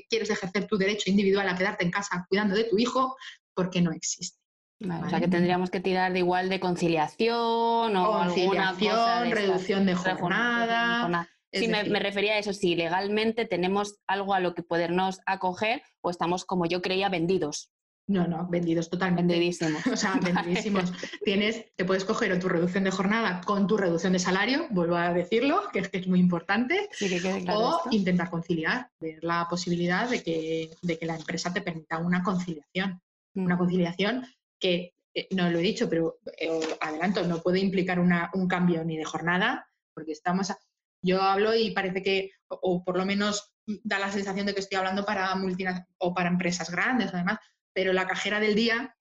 quieres 0.07 0.29
ejercer 0.29 0.67
tu 0.67 0.77
derecho 0.77 1.09
individual 1.09 1.49
a 1.49 1.57
quedarte 1.57 1.83
en 1.83 1.91
casa 1.91 2.25
cuidando 2.29 2.55
de 2.55 2.65
tu 2.65 2.77
hijo, 2.77 3.17
porque 3.55 3.81
no 3.81 3.91
existe. 3.91 4.39
O 4.79 5.09
sea 5.09 5.19
que 5.19 5.27
tendríamos 5.27 5.71
que 5.71 5.79
tirar 5.79 6.13
de 6.13 6.19
igual 6.19 6.49
de 6.49 6.59
conciliación 6.59 7.95
o 7.95 8.11
conciliación, 8.11 9.31
reducción 9.31 9.85
de 9.85 9.95
jornada. 9.95 11.27
Sí, 11.59 11.67
me, 11.67 11.99
refería 11.99 12.33
a 12.33 12.37
eso, 12.37 12.53
si 12.53 12.75
legalmente 12.75 13.45
tenemos 13.45 13.97
algo 14.07 14.33
a 14.33 14.39
lo 14.39 14.53
que 14.53 14.63
podernos 14.63 15.21
acoger 15.25 15.81
o 16.01 16.09
estamos, 16.09 16.45
como 16.45 16.65
yo 16.65 16.81
creía, 16.81 17.09
vendidos. 17.09 17.71
No, 18.07 18.27
no, 18.27 18.47
vendidos 18.47 18.89
totalmente. 18.89 19.33
Vendidísimos. 19.33 19.81
O 19.91 19.97
sea, 19.97 20.19
vendidísimos. 20.21 20.91
Tienes, 21.23 21.65
te 21.75 21.85
puedes 21.85 22.05
coger 22.05 22.31
o 22.33 22.39
tu 22.39 22.49
reducción 22.49 22.83
de 22.83 22.91
jornada 22.91 23.41
con 23.45 23.67
tu 23.67 23.77
reducción 23.77 24.13
de 24.13 24.19
salario, 24.19 24.67
vuelvo 24.69 24.95
a 24.95 25.13
decirlo, 25.13 25.63
que 25.71 25.79
es, 25.79 25.89
que 25.89 25.97
es 25.97 26.07
muy 26.07 26.19
importante, 26.19 26.89
o 27.49 27.81
intentar 27.91 28.29
conciliar, 28.29 28.91
ver 28.99 29.23
la 29.23 29.47
posibilidad 29.49 30.09
de 30.09 30.21
que, 30.21 30.69
de 30.81 30.99
que 30.99 31.05
la 31.05 31.15
empresa 31.15 31.53
te 31.53 31.61
permita 31.61 31.97
una 31.97 32.21
conciliación. 32.21 33.01
Una 33.33 33.57
conciliación 33.57 34.25
que, 34.59 34.93
eh, 35.13 35.27
no 35.31 35.49
lo 35.49 35.59
he 35.59 35.63
dicho, 35.63 35.89
pero 35.89 36.19
eh, 36.37 36.59
adelanto, 36.81 37.25
no 37.25 37.41
puede 37.41 37.59
implicar 37.59 37.99
una, 37.99 38.29
un 38.33 38.47
cambio 38.47 38.83
ni 38.83 38.97
de 38.97 39.05
jornada, 39.05 39.67
porque 39.93 40.11
estamos... 40.11 40.53
Yo 41.05 41.21
hablo 41.21 41.53
y 41.55 41.71
parece 41.71 42.01
que, 42.01 42.31
o, 42.49 42.83
por 42.83 42.97
lo 42.97 43.05
menos 43.05 43.53
da 43.83 43.99
la 43.99 44.11
sensación 44.11 44.47
de 44.47 44.53
que 44.53 44.59
estoy 44.59 44.77
hablando 44.77 45.05
para 45.05 45.35
multinacionales 45.35 45.95
o 45.99 46.13
para 46.13 46.29
empresas 46.29 46.71
grandes, 46.71 47.13
además, 47.13 47.37
pero 47.73 47.93
la 47.93 48.07
cajera 48.07 48.39
del 48.39 48.55
día, 48.55 48.95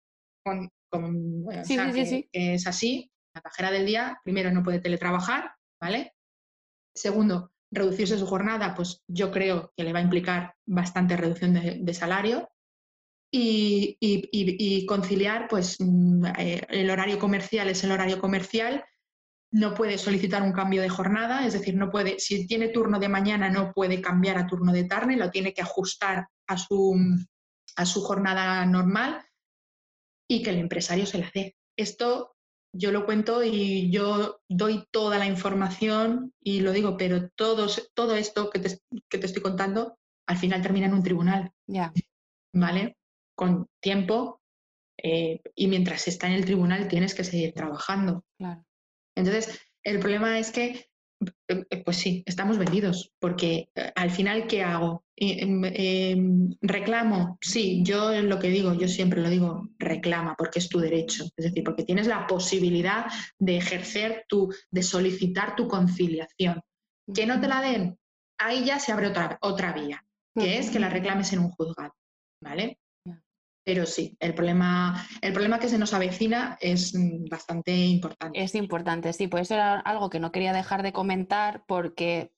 con, 0.44 0.70
que, 0.90 2.28
es 2.32 2.66
así, 2.66 3.10
la 3.34 3.40
cajera 3.40 3.70
del 3.70 3.86
día, 3.86 4.20
primero 4.22 4.50
no 4.50 4.62
puede 4.62 4.80
teletrabajar, 4.80 5.54
¿vale? 5.80 6.14
Segundo, 6.94 7.52
reducirse 7.72 8.18
su 8.18 8.26
jornada, 8.26 8.74
pues 8.74 9.02
yo 9.08 9.30
creo 9.30 9.72
que 9.76 9.84
le 9.84 9.92
va 9.92 10.00
a 10.00 10.02
implicar 10.02 10.54
bastante 10.66 11.16
reducción 11.16 11.54
de, 11.54 11.94
salario. 11.94 12.50
Y, 13.36 14.86
conciliar, 14.86 15.48
pues 15.48 15.76
mm, 15.80 16.26
eh, 16.38 16.62
el 16.68 16.90
horario 16.90 17.18
comercial 17.18 17.68
es 17.68 17.82
el 17.82 17.90
horario 17.90 18.20
comercial 18.20 18.84
no 19.54 19.72
puede 19.72 19.98
solicitar 19.98 20.42
un 20.42 20.52
cambio 20.52 20.82
de 20.82 20.88
jornada, 20.88 21.46
es 21.46 21.52
decir, 21.52 21.76
no 21.76 21.88
puede, 21.88 22.18
si 22.18 22.44
tiene 22.44 22.70
turno 22.70 22.98
de 22.98 23.08
mañana 23.08 23.48
no 23.50 23.72
puede 23.72 24.00
cambiar 24.00 24.36
a 24.36 24.48
turno 24.48 24.72
de 24.72 24.82
tarde, 24.82 25.14
lo 25.16 25.30
tiene 25.30 25.54
que 25.54 25.62
ajustar 25.62 26.26
a 26.48 26.58
su, 26.58 26.96
a 27.76 27.86
su 27.86 28.02
jornada 28.02 28.66
normal 28.66 29.24
y 30.28 30.42
que 30.42 30.50
el 30.50 30.58
empresario 30.58 31.06
se 31.06 31.18
la 31.18 31.30
dé. 31.32 31.54
Esto 31.78 32.34
yo 32.72 32.90
lo 32.90 33.06
cuento 33.06 33.44
y 33.44 33.92
yo 33.92 34.40
doy 34.48 34.88
toda 34.90 35.18
la 35.18 35.26
información 35.26 36.32
y 36.42 36.58
lo 36.58 36.72
digo, 36.72 36.96
pero 36.96 37.30
todo, 37.36 37.68
todo 37.94 38.16
esto 38.16 38.50
que 38.50 38.58
te, 38.58 38.80
que 39.08 39.18
te 39.18 39.26
estoy 39.26 39.40
contando 39.40 39.96
al 40.26 40.36
final 40.36 40.62
termina 40.62 40.86
en 40.86 40.94
un 40.94 41.04
tribunal. 41.04 41.52
Ya. 41.68 41.92
¿Vale? 42.52 42.96
Con 43.36 43.68
tiempo 43.80 44.40
eh, 45.00 45.42
y 45.54 45.68
mientras 45.68 46.08
está 46.08 46.26
en 46.26 46.32
el 46.32 46.44
tribunal 46.44 46.88
tienes 46.88 47.14
que 47.14 47.22
seguir 47.22 47.54
trabajando. 47.54 48.24
Claro. 48.36 48.64
Entonces, 49.16 49.60
el 49.82 50.00
problema 50.00 50.38
es 50.38 50.50
que, 50.50 50.86
eh, 51.48 51.64
eh, 51.70 51.82
pues 51.84 51.96
sí, 51.98 52.22
estamos 52.26 52.58
vendidos, 52.58 53.12
porque 53.18 53.68
al 53.94 54.10
final, 54.10 54.46
¿qué 54.46 54.62
hago? 54.62 55.04
Em, 55.16 55.64
em, 55.64 56.50
¿Reclamo? 56.60 57.38
Sí, 57.40 57.82
yo 57.84 58.10
lo 58.22 58.38
que 58.38 58.48
digo, 58.48 58.74
yo 58.74 58.88
siempre 58.88 59.22
lo 59.22 59.30
digo, 59.30 59.68
reclama, 59.78 60.34
porque 60.36 60.58
es 60.58 60.68
tu 60.68 60.80
derecho, 60.80 61.24
es 61.36 61.44
decir, 61.44 61.62
porque 61.62 61.84
tienes 61.84 62.06
la 62.06 62.26
posibilidad 62.26 63.06
de 63.38 63.56
ejercer 63.56 64.24
tu, 64.28 64.52
de 64.70 64.82
solicitar 64.82 65.54
tu 65.54 65.68
conciliación. 65.68 66.60
Que 67.14 67.26
no 67.26 67.40
te 67.40 67.48
la 67.48 67.60
den, 67.60 67.98
ahí 68.38 68.64
ya 68.64 68.78
se 68.78 68.92
abre 68.92 69.08
otra, 69.08 69.38
otra 69.42 69.72
vía, 69.72 70.04
que 70.34 70.58
es 70.58 70.70
que 70.70 70.80
la 70.80 70.88
reclames 70.88 71.32
en 71.32 71.40
un 71.40 71.50
juzgado, 71.50 71.94
¿vale? 72.42 72.78
Pero 73.64 73.86
sí, 73.86 74.16
el 74.20 74.34
problema, 74.34 75.06
el 75.22 75.32
problema 75.32 75.58
que 75.58 75.68
se 75.68 75.78
nos 75.78 75.94
avecina 75.94 76.58
es 76.60 76.94
mm, 76.94 77.28
bastante 77.30 77.74
importante. 77.74 78.42
Es 78.42 78.54
importante, 78.54 79.12
sí, 79.12 79.26
pues 79.26 79.42
eso 79.42 79.54
era 79.54 79.80
algo 79.80 80.10
que 80.10 80.20
no 80.20 80.32
quería 80.32 80.52
dejar 80.52 80.82
de 80.82 80.92
comentar 80.92 81.64
porque 81.66 82.32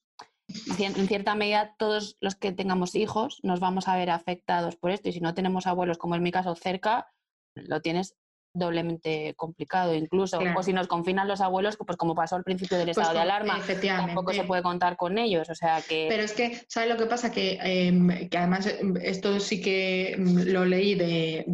en 0.79 1.09
cierta 1.09 1.35
medida 1.35 1.75
todos 1.77 2.17
los 2.21 2.37
que 2.37 2.53
tengamos 2.53 2.95
hijos 2.95 3.41
nos 3.43 3.59
vamos 3.59 3.89
a 3.89 3.97
ver 3.97 4.11
afectados 4.11 4.77
por 4.77 4.93
esto 4.93 5.09
y 5.09 5.13
si 5.13 5.21
no 5.21 5.35
tenemos 5.35 5.67
abuelos, 5.67 5.99
como 5.99 6.15
en 6.15 6.23
mi 6.23 6.31
caso, 6.31 6.55
cerca, 6.55 7.09
lo 7.57 7.81
tienes 7.81 8.17
doblemente 8.57 9.35
complicado 9.37 9.95
incluso. 9.95 10.39
O 10.57 10.63
si 10.63 10.73
nos 10.73 10.87
confinan 10.87 11.29
los 11.29 11.41
abuelos, 11.41 11.77
pues 11.77 11.97
como 11.97 12.15
pasó 12.15 12.37
al 12.37 12.45
principio 12.45 12.79
del 12.79 12.87
pues 12.87 12.99
estado 12.99 13.15
de 13.15 13.23
alarma, 13.23 13.61
tampoco 13.83 14.33
se 14.33 14.45
puede 14.45 14.63
contar 14.63 14.97
con 14.97 15.19
ellos. 15.19 15.49
O 15.51 15.55
sea 15.55 15.83
que... 15.83 16.07
Pero 16.09 16.23
es 16.23 16.33
que, 16.33 16.65
¿sabes 16.69 16.89
lo 16.89 16.97
que 16.97 17.07
pasa? 17.07 17.31
Que, 17.31 17.59
em, 17.63 18.29
que 18.29 18.39
además 18.39 18.67
em, 18.67 18.95
esto 19.03 19.39
sí 19.41 19.61
que 19.61 20.13
em, 20.13 20.45
lo 20.47 20.65
leí 20.65 20.95
de, 20.95 21.45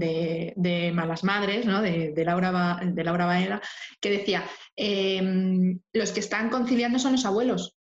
de, 0.54 0.92
Malas 0.92 1.24
Madres, 1.24 1.66
¿no? 1.66 1.82
de, 1.82 2.12
de, 2.12 2.24
Laura, 2.24 2.80
de 2.84 3.04
Laura 3.04 3.26
Baena, 3.26 3.60
que 4.00 4.10
decía, 4.10 4.44
los 5.92 6.12
que 6.12 6.20
están 6.20 6.50
conciliando 6.50 6.98
son 6.98 7.12
los 7.12 7.26
abuelos. 7.26 7.76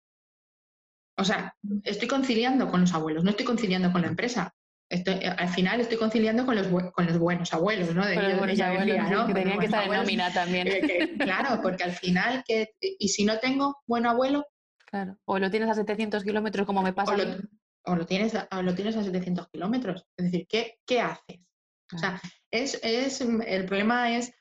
O 1.19 1.25
sea, 1.25 1.57
estoy 1.85 2.09
conciliando 2.09 2.71
con 2.71 2.83
los 2.83 2.93
abuelos, 2.93 3.25
no 3.25 3.31
estoy 3.31 3.47
conciliando 3.47 3.91
con 3.91 4.03
la 4.03 4.09
empresa. 4.09 4.55
Eh, 4.89 5.35
al 5.37 5.49
final 5.49 5.81
estoy 5.81 5.97
conciliando 5.97 6.47
con 6.47 6.55
los, 6.55 6.69
con 6.69 7.07
los 7.07 7.19
buenos 7.19 7.53
abuelos, 7.53 7.93
¿no? 7.95 8.07
De, 8.07 8.15
los 8.15 8.39
buenos 8.39 8.61
abuelos, 8.61 9.11
¿no? 9.11 9.27
que 9.27 9.35
tenían 9.35 9.59
que 9.59 9.67
estar 9.67 9.85
en 9.85 9.93
nómina 9.93 10.33
también. 10.33 10.69
claro, 11.19 11.61
porque 11.61 11.83
al 11.83 11.93
final, 11.93 12.45
que, 12.47 12.75
¿y 12.81 13.09
si 13.09 13.25
no 13.25 13.39
tengo 13.39 13.83
buen 13.87 14.07
abuelo? 14.07 14.47
Claro, 14.85 15.19
o 15.25 15.39
lo 15.39 15.51
tienes 15.51 15.69
a 15.71 15.75
700 15.75 16.23
kilómetros 16.23 16.67
como 16.67 16.83
me 16.83 16.93
pasa. 16.93 17.13
O 17.13 17.17
lo, 17.17 17.25
o 17.87 17.97
lo, 17.97 18.07
tienes, 18.07 18.35
a, 18.37 18.63
lo 18.63 18.75
tienes 18.75 18.97
a 18.97 19.03
700 19.03 19.49
kilómetros. 19.49 20.07
Es 20.17 20.27
decir, 20.27 20.47
¿qué, 20.49 20.79
qué 20.87 21.01
haces? 21.01 21.41
O 21.93 21.99
sea, 21.99 22.21
es, 22.51 22.79
es, 22.83 23.21
el 23.21 23.67
problema 23.67 24.17
es 24.17 24.33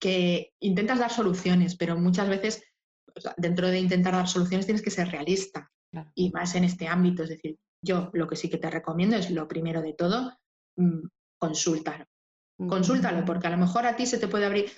que 0.00 0.52
intentas 0.60 1.00
dar 1.00 1.12
soluciones, 1.12 1.76
pero 1.76 1.96
muchas 1.96 2.28
veces 2.28 2.62
dentro 3.36 3.68
de 3.68 3.78
intentar 3.78 4.14
dar 4.14 4.28
soluciones 4.28 4.66
tienes 4.66 4.82
que 4.82 4.90
ser 4.90 5.08
realista. 5.08 5.70
Y 6.14 6.30
más 6.30 6.54
en 6.54 6.64
este 6.64 6.88
ámbito, 6.88 7.24
es 7.24 7.30
decir, 7.30 7.58
yo 7.82 8.10
lo 8.12 8.28
que 8.28 8.36
sí 8.36 8.48
que 8.48 8.58
te 8.58 8.70
recomiendo 8.70 9.16
es 9.16 9.30
lo 9.30 9.48
primero 9.48 9.82
de 9.82 9.92
todo, 9.92 10.38
mm, 10.76 11.06
consúltalo. 11.38 12.06
Consúltalo, 12.68 13.24
porque 13.24 13.48
a 13.48 13.50
lo 13.50 13.56
mejor 13.56 13.86
a 13.86 13.96
ti 13.96 14.06
se 14.06 14.18
te 14.18 14.28
puede 14.28 14.46
abrir, 14.46 14.70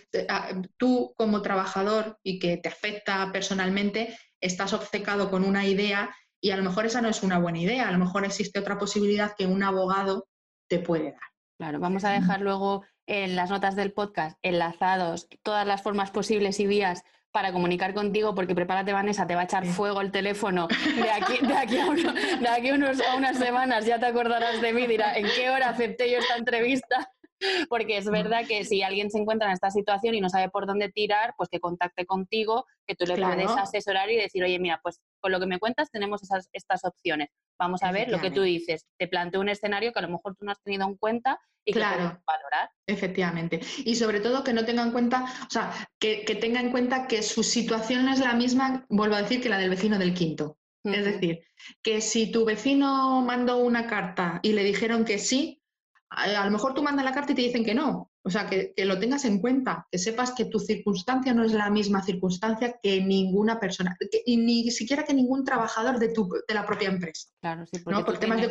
tú 0.79 1.13
como 1.19 1.43
trabajador 1.43 2.19
y 2.23 2.39
que 2.39 2.57
te 2.57 2.71
afecta 2.71 3.31
personalmente, 3.31 4.17
estás 4.41 4.73
obcecado 4.73 5.31
con 5.31 5.45
una 5.45 5.67
idea 5.67 6.15
y 6.43 6.51
a 6.51 6.57
lo 6.57 6.63
mejor 6.63 6.87
esa 6.87 7.03
no 7.03 7.09
es 7.09 7.23
una 7.23 7.39
buena 7.39 7.59
idea, 7.59 7.89
a 7.89 7.93
lo 7.93 7.99
mejor 7.99 8.25
existe 8.25 8.59
otra 8.59 8.79
posibilidad 8.79 9.35
que 9.37 9.47
un 9.47 9.63
abogado 9.63 10.29
te 10.69 10.79
puede 10.79 11.13
dar. 11.13 11.21
Claro, 11.59 11.79
vamos 11.79 12.05
a 12.05 12.11
dejar 12.11 12.41
luego 12.41 12.85
en 13.07 13.37
las 13.37 13.51
notas 13.51 13.77
del 13.77 13.93
podcast 13.93 14.39
enlazados 14.43 15.29
todas 15.43 15.67
las 15.67 15.83
formas 15.83 16.11
posibles 16.11 16.61
y 16.61 16.67
vías 16.67 17.03
para 17.35 17.53
comunicar 17.53 17.95
contigo, 17.95 18.33
porque 18.33 18.55
prepárate, 18.55 18.93
Vanessa, 18.93 19.27
te 19.27 19.35
va 19.35 19.41
a 19.41 19.45
echar 19.45 19.67
fuego 19.67 20.01
el 20.01 20.13
teléfono 20.13 20.69
de 20.69 21.11
aquí, 21.11 21.45
de 21.45 21.57
aquí, 21.57 21.79
a, 21.81 22.39
de 22.39 22.49
aquí 22.49 22.71
unos, 22.71 23.01
a 23.01 23.17
unas 23.17 23.37
semanas, 23.37 23.85
ya 23.85 23.99
te 23.99 24.07
acordarás 24.07 24.61
de 24.61 24.73
mí, 24.73 24.87
dirá, 24.87 25.19
¿en 25.19 25.27
qué 25.35 25.51
hora 25.51 25.71
acepté 25.71 26.09
yo 26.13 26.19
esta 26.19 26.37
entrevista? 26.37 27.11
Porque 27.69 27.97
es 27.99 28.11
verdad 28.11 28.47
que 28.47 28.65
si 28.65 28.83
alguien 28.83 29.11
se 29.11 29.19
encuentra 29.19 29.49
en 29.49 29.55
esta 29.55 29.71
situación 29.71 30.15
y 30.15 30.21
no 30.21 30.29
sabe 30.29 30.49
por 30.51 30.67
dónde 30.67 30.91
tirar, 30.91 31.35
pues 31.37 31.49
que 31.49 31.61
contacte 31.61 32.07
contigo, 32.07 32.65
que 32.87 32.95
tú 32.95 33.07
le 33.07 33.17
puedes 33.17 33.51
asesorar 33.51 34.11
y 34.11 34.17
decir, 34.17 34.45
oye, 34.45 34.59
mira, 34.59 34.81
pues 34.83 35.01
con 35.21 35.33
lo 35.33 35.41
que 35.41 35.47
me 35.47 35.59
cuentas 35.59 35.91
tenemos 35.91 36.23
esas, 36.23 36.49
estas 36.53 36.85
opciones. 36.85 37.31
Vamos 37.59 37.83
a 37.83 37.93
ver 37.93 38.11
lo 38.11 38.21
que 38.21 38.31
tú 38.31 38.43
dices. 38.43 38.87
Te 38.99 39.09
planteo 39.09 39.41
un 39.41 39.49
escenario 39.49 39.93
que 39.93 39.99
a 39.99 40.03
lo 40.03 40.09
mejor 40.09 40.37
tú 40.37 40.45
no 40.45 40.53
has 40.53 40.63
tenido 40.63 40.87
en 40.87 40.97
cuenta 40.97 41.39
y 41.65 41.73
que 41.73 41.79
claro, 41.79 42.23
valorar. 42.27 42.71
Efectivamente. 42.87 43.61
Y 43.85 43.97
sobre 43.97 44.21
todo 44.21 44.45
que 44.45 44.53
no 44.53 44.65
tenga 44.65 44.83
en 44.83 44.93
cuenta, 44.93 45.25
o 45.47 45.51
sea, 45.51 45.73
que, 45.99 46.25
tenga 46.41 46.61
en 46.61 46.71
cuenta 46.71 47.07
que 47.07 47.23
su 47.23 47.43
situación 47.43 48.05
no 48.05 48.13
es 48.13 48.21
la 48.21 48.35
misma, 48.35 48.85
vuelvo 48.89 49.15
a 49.15 49.23
decir, 49.23 49.41
que 49.41 49.49
la 49.49 49.59
del 49.59 49.71
vecino 49.71 49.99
del 49.99 50.15
quinto. 50.15 50.59
Es 50.85 51.05
decir, 51.05 51.41
que 51.83 52.03
si 52.03 52.31
tu 52.31 52.45
vecino 52.45 53.23
mandó 53.23 53.57
una 53.57 53.87
carta 53.87 54.41
y 54.43 54.53
le 54.53 54.65
dijeron 54.65 55.07
que 55.07 55.19
sí, 55.19 55.63
a, 56.11 56.45
lo 56.45 56.51
mejor 56.51 56.75
tú 56.75 56.83
mandas 56.83 57.05
la 57.05 57.13
carta 57.13 57.33
y 57.33 57.35
te 57.35 57.43
dicen 57.43 57.65
que 57.65 57.75
no. 57.75 58.11
O 58.23 58.31
sea, 58.31 58.47
que, 58.47 58.73
lo 58.79 58.99
tengas 58.99 59.25
en 59.25 59.41
cuenta, 59.41 59.87
que 59.91 59.99
sepas 59.99 60.33
que 60.33 60.47
tu 60.47 60.59
circunstancia 60.59 61.35
no 61.35 61.45
es 61.45 61.53
la 61.53 61.71
misma 61.71 62.03
circunstancia 62.03 62.79
que 62.83 63.03
ninguna 63.03 63.61
persona, 63.61 63.97
y 64.25 64.37
ni 64.37 64.71
siquiera 64.71 65.05
que 65.05 65.13
ningún 65.13 65.45
trabajador 65.45 65.99
de, 65.99 66.09
tu, 66.09 66.29
de 66.47 66.55
la 66.55 66.65
propia 66.65 66.89
empresa. 66.89 67.29
Claro, 67.41 67.67
sí, 67.67 67.81
porque 67.81 68.05
Por 68.05 68.19
temas 68.19 68.41
de, 68.41 68.49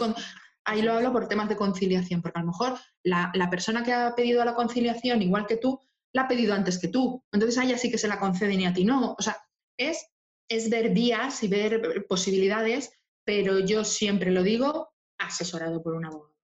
ahí 0.66 0.82
lo 0.82 0.94
hablo 0.94 1.12
por 1.12 1.28
temas 1.28 1.50
de 1.50 1.58
conciliación, 1.58 2.22
porque 2.22 2.40
a 2.40 2.44
lo 2.44 2.48
mejor 2.48 2.78
la, 3.04 3.32
persona 3.50 3.84
que 3.84 3.94
ha 3.94 4.16
pedido 4.16 4.44
la 4.46 4.56
conciliación, 4.56 5.22
igual 5.22 5.46
que 5.48 5.58
tú, 5.58 5.80
la 6.14 6.24
ha 6.24 6.28
pedido 6.28 6.54
antes 6.54 6.80
que 6.80 6.88
tú. 6.88 7.24
Entonces 7.32 7.58
a 7.58 7.64
ella 7.64 7.78
sí 7.78 7.90
que 7.90 7.98
se 7.98 8.08
la 8.08 8.20
conceden 8.20 8.62
y 8.62 8.66
a 8.66 8.74
ti 8.74 8.86
no. 8.86 9.16
O 9.18 9.22
sea, 9.22 9.38
es, 9.78 10.06
es 10.50 10.70
ver 10.70 10.92
vías 10.92 11.42
y 11.44 11.48
ver 11.48 12.06
posibilidades, 12.08 12.92
pero 13.26 13.60
yo 13.60 13.84
siempre 13.84 14.32
lo 14.32 14.44
digo 14.44 14.94
asesorado 15.18 15.82
por 15.82 15.96
un 15.96 16.06
abogado. 16.06 16.36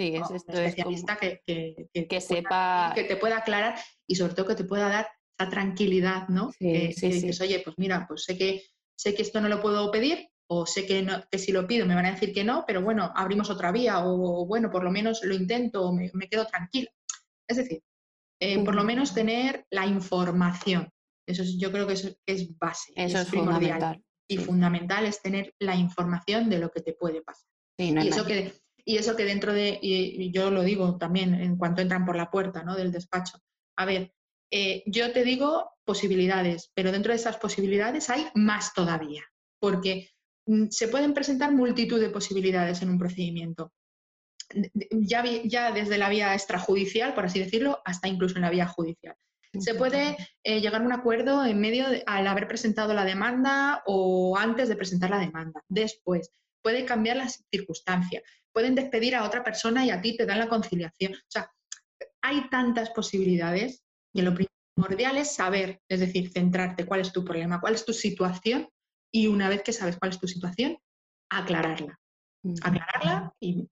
Sí, 0.00 0.16
es, 0.16 0.30
esto 0.30 0.52
especialista 0.52 1.16
que, 1.16 1.42
que, 1.92 2.20
sepa... 2.22 2.92
que 2.94 3.04
te 3.04 3.16
pueda 3.16 3.36
aclarar 3.36 3.78
y 4.08 4.14
sobre 4.14 4.32
todo 4.32 4.46
que 4.46 4.54
te 4.54 4.64
pueda 4.64 4.88
dar 4.88 5.08
esa 5.38 5.50
tranquilidad, 5.50 6.26
¿no? 6.28 6.52
que, 6.58 6.94
dices, 6.98 7.38
oye, 7.42 7.60
pues 7.62 7.76
mira, 7.76 8.06
pues 8.08 8.24
sé 8.24 8.38
que, 8.38 8.64
sé 8.98 9.14
que 9.14 9.20
esto 9.20 9.42
no 9.42 9.48
lo 9.50 9.60
puedo 9.60 9.90
pedir 9.90 10.30
o 10.48 10.64
sé 10.64 10.86
que, 10.86 11.06
que 11.30 11.38
si 11.38 11.52
lo 11.52 11.66
pido 11.66 11.84
me 11.84 11.94
van 11.94 12.06
a 12.06 12.12
decir 12.12 12.32
que 12.32 12.44
no, 12.44 12.64
pero 12.66 12.80
bueno, 12.80 13.12
abrimos 13.14 13.50
otra 13.50 13.72
vía 13.72 14.02
o 14.02 14.46
bueno, 14.46 14.70
por 14.70 14.84
lo 14.84 14.90
menos 14.90 15.22
lo 15.22 15.34
intento 15.34 15.82
o 15.82 15.92
me, 15.92 16.10
quedo 16.30 16.46
tranquila. 16.46 16.90
Es 17.46 17.58
decir, 17.58 17.82
eh, 18.40 18.64
por 18.64 18.74
lo 18.74 18.84
menos 18.84 19.12
tener 19.12 19.66
la 19.68 19.84
información. 19.84 20.88
Eso 21.28 21.42
yo 21.58 21.70
creo 21.70 21.86
que 21.86 21.92
es, 21.92 22.18
es 22.24 22.56
base. 22.56 22.94
Eso 22.96 23.18
es, 23.18 23.28
primordial. 23.28 24.02
Y 24.26 24.38
fundamental 24.38 25.04
es 25.04 25.20
tener 25.20 25.54
la 25.58 25.76
información 25.76 26.48
de 26.48 26.58
lo 26.58 26.70
que 26.70 26.80
te 26.80 26.94
puede 26.94 27.20
pasar. 27.20 27.46
y, 27.76 28.08
eso 28.08 28.24
que, 28.24 28.59
y 28.84 28.96
eso 28.96 29.16
que 29.16 29.24
dentro 29.24 29.52
de, 29.52 29.78
y, 29.80 30.30
yo 30.32 30.50
lo 30.50 30.62
digo 30.62 30.96
también 30.98 31.34
en 31.34 31.56
cuanto 31.56 31.82
entran 31.82 32.04
por 32.04 32.16
la 32.16 32.30
puerta 32.30 32.62
¿no? 32.62 32.76
del 32.76 32.92
despacho, 32.92 33.38
a 33.76 33.84
ver, 33.84 34.12
eh, 34.50 34.82
yo 34.86 35.12
te 35.12 35.24
digo 35.24 35.72
posibilidades, 35.84 36.70
pero 36.74 36.92
dentro 36.92 37.12
de 37.12 37.16
esas 37.16 37.36
posibilidades 37.36 38.10
hay 38.10 38.26
más 38.34 38.74
todavía, 38.74 39.24
porque 39.60 40.10
mm, 40.46 40.66
se 40.70 40.88
pueden 40.88 41.14
presentar 41.14 41.52
multitud 41.52 42.00
de 42.00 42.10
posibilidades 42.10 42.82
en 42.82 42.90
un 42.90 42.98
procedimiento. 42.98 43.72
Ya, 44.90 45.24
ya 45.44 45.70
desde 45.70 45.96
la 45.96 46.08
vía 46.08 46.34
extrajudicial, 46.34 47.14
por 47.14 47.26
así 47.26 47.38
decirlo, 47.38 47.80
hasta 47.84 48.08
incluso 48.08 48.34
en 48.36 48.42
la 48.42 48.50
vía 48.50 48.66
judicial. 48.66 49.14
Se 49.58 49.74
puede 49.74 50.16
eh, 50.44 50.60
llegar 50.60 50.80
a 50.80 50.84
un 50.84 50.92
acuerdo 50.92 51.44
en 51.44 51.60
medio 51.60 51.86
al 52.06 52.26
haber 52.26 52.46
presentado 52.46 52.94
la 52.94 53.04
demanda 53.04 53.82
o 53.86 54.36
antes 54.36 54.68
de 54.68 54.76
presentar 54.76 55.10
la 55.10 55.18
demanda. 55.18 55.62
Después, 55.68 56.30
puede 56.62 56.84
cambiar 56.84 57.16
la 57.16 57.28
circunstancia 57.28 58.22
pueden 58.52 58.74
despedir 58.74 59.14
a 59.14 59.24
otra 59.24 59.42
persona 59.42 59.84
y 59.84 59.90
a 59.90 60.00
ti 60.00 60.16
te 60.16 60.26
dan 60.26 60.38
la 60.38 60.48
conciliación. 60.48 61.14
O 61.14 61.28
sea, 61.28 61.50
hay 62.22 62.48
tantas 62.48 62.90
posibilidades 62.90 63.82
y 64.14 64.22
lo 64.22 64.34
primordial 64.34 65.16
es 65.16 65.34
saber, 65.34 65.80
es 65.88 66.00
decir, 66.00 66.30
centrarte 66.32 66.86
cuál 66.86 67.00
es 67.00 67.12
tu 67.12 67.24
problema, 67.24 67.60
cuál 67.60 67.74
es 67.74 67.84
tu 67.84 67.92
situación 67.92 68.68
y 69.12 69.26
una 69.26 69.48
vez 69.48 69.62
que 69.62 69.72
sabes 69.72 69.98
cuál 69.98 70.12
es 70.12 70.20
tu 70.20 70.28
situación, 70.28 70.78
aclararla. 71.30 71.98
Aclararla 72.62 73.34
y, 73.38 73.68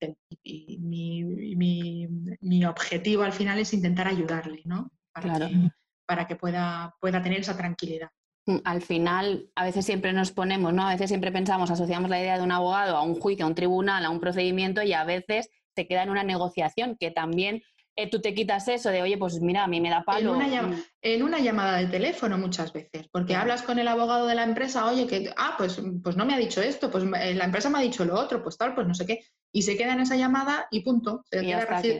mi, 0.79 2.65
objetivo 2.65 3.23
al 3.23 3.33
final 3.33 3.59
es 3.59 3.73
intentar 3.73 4.07
ayudarle, 4.07 4.61
¿no? 4.65 4.91
Para 5.11 5.39
que, 5.39 5.71
para 6.05 6.27
que 6.27 6.35
pueda, 6.35 6.93
pueda 6.99 7.21
tener 7.21 7.39
esa 7.39 7.57
tranquilidad. 7.57 8.09
Mm, 8.49 8.61
al 8.63 8.81
final, 8.81 9.47
a 9.53 9.63
veces 9.63 9.85
siempre 9.85 10.11
nos 10.11 10.31
ponemos, 10.31 10.73
¿no? 10.73 10.87
A 10.87 10.91
veces 10.91 11.09
siempre 11.09 11.31
pensamos, 11.31 11.69
asociamos 11.69 12.09
la 12.09 12.19
idea 12.19 12.35
de 12.35 12.43
un 12.43 12.51
abogado 12.51 12.97
a 12.97 13.03
un 13.03 13.13
juicio, 13.13 13.45
a 13.45 13.47
un 13.47 13.53
tribunal, 13.53 14.03
a 14.03 14.09
un 14.09 14.19
procedimiento 14.19 14.81
y 14.81 14.93
a 14.93 15.03
veces 15.03 15.51
se 15.75 15.87
queda 15.87 16.01
en 16.01 16.09
una 16.09 16.23
negociación 16.23 16.97
que 16.99 17.11
también 17.11 17.61
eh, 17.95 18.09
tú 18.09 18.21
te 18.21 18.33
quitas 18.33 18.67
eso 18.67 18.89
de, 18.89 19.03
oye, 19.03 19.19
pues 19.19 19.39
mira, 19.39 19.65
a 19.65 19.67
mí 19.67 19.79
me 19.79 19.91
da 19.91 20.03
palo. 20.03 20.33
Mm. 20.33 20.73
En 21.03 21.21
una, 21.21 21.39
llamada 21.39 21.77
de 21.77 21.85
teléfono 21.85 22.39
muchas 22.39 22.73
veces, 22.73 23.07
porque 23.11 23.35
hablas 23.35 23.61
con 23.61 23.77
el 23.77 23.87
abogado 23.87 24.25
de 24.25 24.33
la 24.33 24.43
empresa, 24.43 24.87
oye, 24.87 25.05
que, 25.05 25.31
ah, 25.37 25.53
pues, 25.55 25.79
pues 26.03 26.17
no 26.17 26.25
me 26.25 26.33
ha 26.33 26.39
dicho 26.39 26.59
esto, 26.59 26.89
pues 26.89 27.03
eh, 27.03 27.35
la 27.35 27.45
empresa 27.45 27.69
me 27.69 27.77
ha 27.77 27.81
dicho 27.81 28.03
lo 28.03 28.15
otro, 28.15 28.41
pues 28.41 28.57
tal, 28.57 28.73
pues 28.73 28.87
no 28.87 28.95
sé 28.95 29.05
qué. 29.05 29.19
Y 29.51 29.61
se 29.61 29.77
queda 29.77 29.93
en 29.93 29.99
esa 29.99 30.15
llamada 30.15 30.67
y 30.71 30.79
punto. 30.79 31.23
Se 31.29 31.45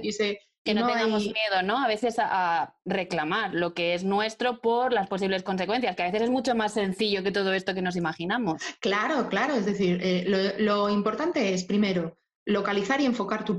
y, 0.02 0.12
se, 0.14 0.40
que 0.64 0.74
no, 0.74 0.86
tengamos 0.86 1.24
miedo, 1.24 1.64
¿no? 1.64 1.78
A 1.78 1.88
veces 1.88 2.16
a, 2.20 2.76
reclamar 2.86 3.54
lo 3.54 3.74
que 3.74 3.94
es 3.94 4.04
nuestro 4.04 4.62
por 4.62 4.94
las 4.94 5.08
posibles 5.08 5.44
consecuencias, 5.44 5.96
que 5.96 6.04
a 6.04 6.08
veces 6.08 6.24
es 6.24 6.30
mucho 6.30 6.56
más 6.56 6.74
sencillo 6.74 7.24
que 7.24 7.32
todo 7.32 7.54
esto 7.54 7.74
que 7.74 7.82
nos 7.82 7.96
imaginamos. 7.96 8.62
Claro, 8.80 9.30
claro. 9.30 9.56
Es 9.56 9.66
decir, 9.66 10.00
eh, 10.02 10.56
lo, 10.60 10.90
importante 10.90 11.54
es, 11.54 11.64
primero, 11.64 12.18
localizar 12.46 13.00
y 13.02 13.06
enfocar 13.06 13.46
tu, 13.46 13.58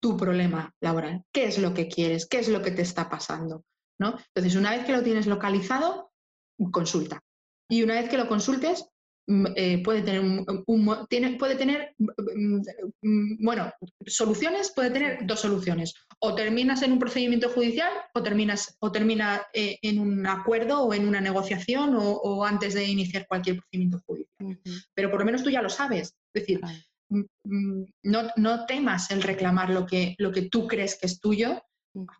tu 0.00 0.16
problema 0.16 0.74
laboral. 0.80 1.24
¿Qué 1.32 1.44
es 1.44 1.58
lo 1.58 1.72
que 1.72 1.88
quieres? 1.88 2.26
¿Qué 2.26 2.38
es 2.38 2.48
lo 2.48 2.62
que 2.62 2.70
te 2.70 2.82
está 2.82 3.08
pasando? 3.08 3.64
¿No? 3.98 4.18
Entonces, 4.34 4.56
una 4.56 4.70
vez 4.70 4.84
que 4.84 4.92
lo 4.92 5.02
tienes 5.02 5.26
localizado, 5.26 6.12
consulta. 6.70 7.22
Y 7.68 7.82
una 7.82 7.94
vez 7.94 8.08
que 8.08 8.18
lo 8.18 8.28
consultes, 8.28 8.86
eh, 9.26 9.82
puede 9.82 10.02
tener 10.02 10.20
un, 10.20 11.06
tiene, 11.08 11.36
puede 11.36 11.56
tener 11.56 11.94
mm, 11.98 12.60
mm, 13.02 13.44
bueno 13.44 13.72
soluciones 14.06 14.72
puede 14.74 14.90
tener 14.90 15.26
dos 15.26 15.40
soluciones. 15.40 15.94
O 16.20 16.34
terminas 16.34 16.82
en 16.82 16.92
un 16.92 16.98
procedimiento 16.98 17.48
judicial 17.48 17.90
o 18.14 18.22
terminas 18.22 18.76
o 18.80 18.92
termina 18.92 19.42
eh, 19.52 19.78
en 19.82 19.98
un 19.98 20.26
acuerdo 20.26 20.82
o 20.82 20.94
en 20.94 21.08
una 21.08 21.20
negociación 21.20 21.94
o, 21.96 22.44
antes 22.44 22.74
de 22.74 22.84
iniciar 22.84 23.26
cualquier 23.26 23.56
procedimiento 23.56 24.02
judicial. 24.06 24.60
Pero 24.94 25.10
por 25.10 25.20
lo 25.20 25.26
menos 25.26 25.42
tú 25.42 25.50
ya 25.50 25.62
lo 25.62 25.70
sabes. 25.70 26.14
Es 26.34 26.46
decir 26.46 26.60
no, 27.44 28.30
no, 28.36 28.66
temas 28.66 29.10
el 29.10 29.22
reclamar 29.22 29.70
lo 29.70 29.86
que, 29.86 30.14
lo 30.18 30.32
que 30.32 30.48
tú 30.48 30.66
crees 30.66 30.98
que 30.98 31.06
es 31.06 31.20
tuyo 31.20 31.62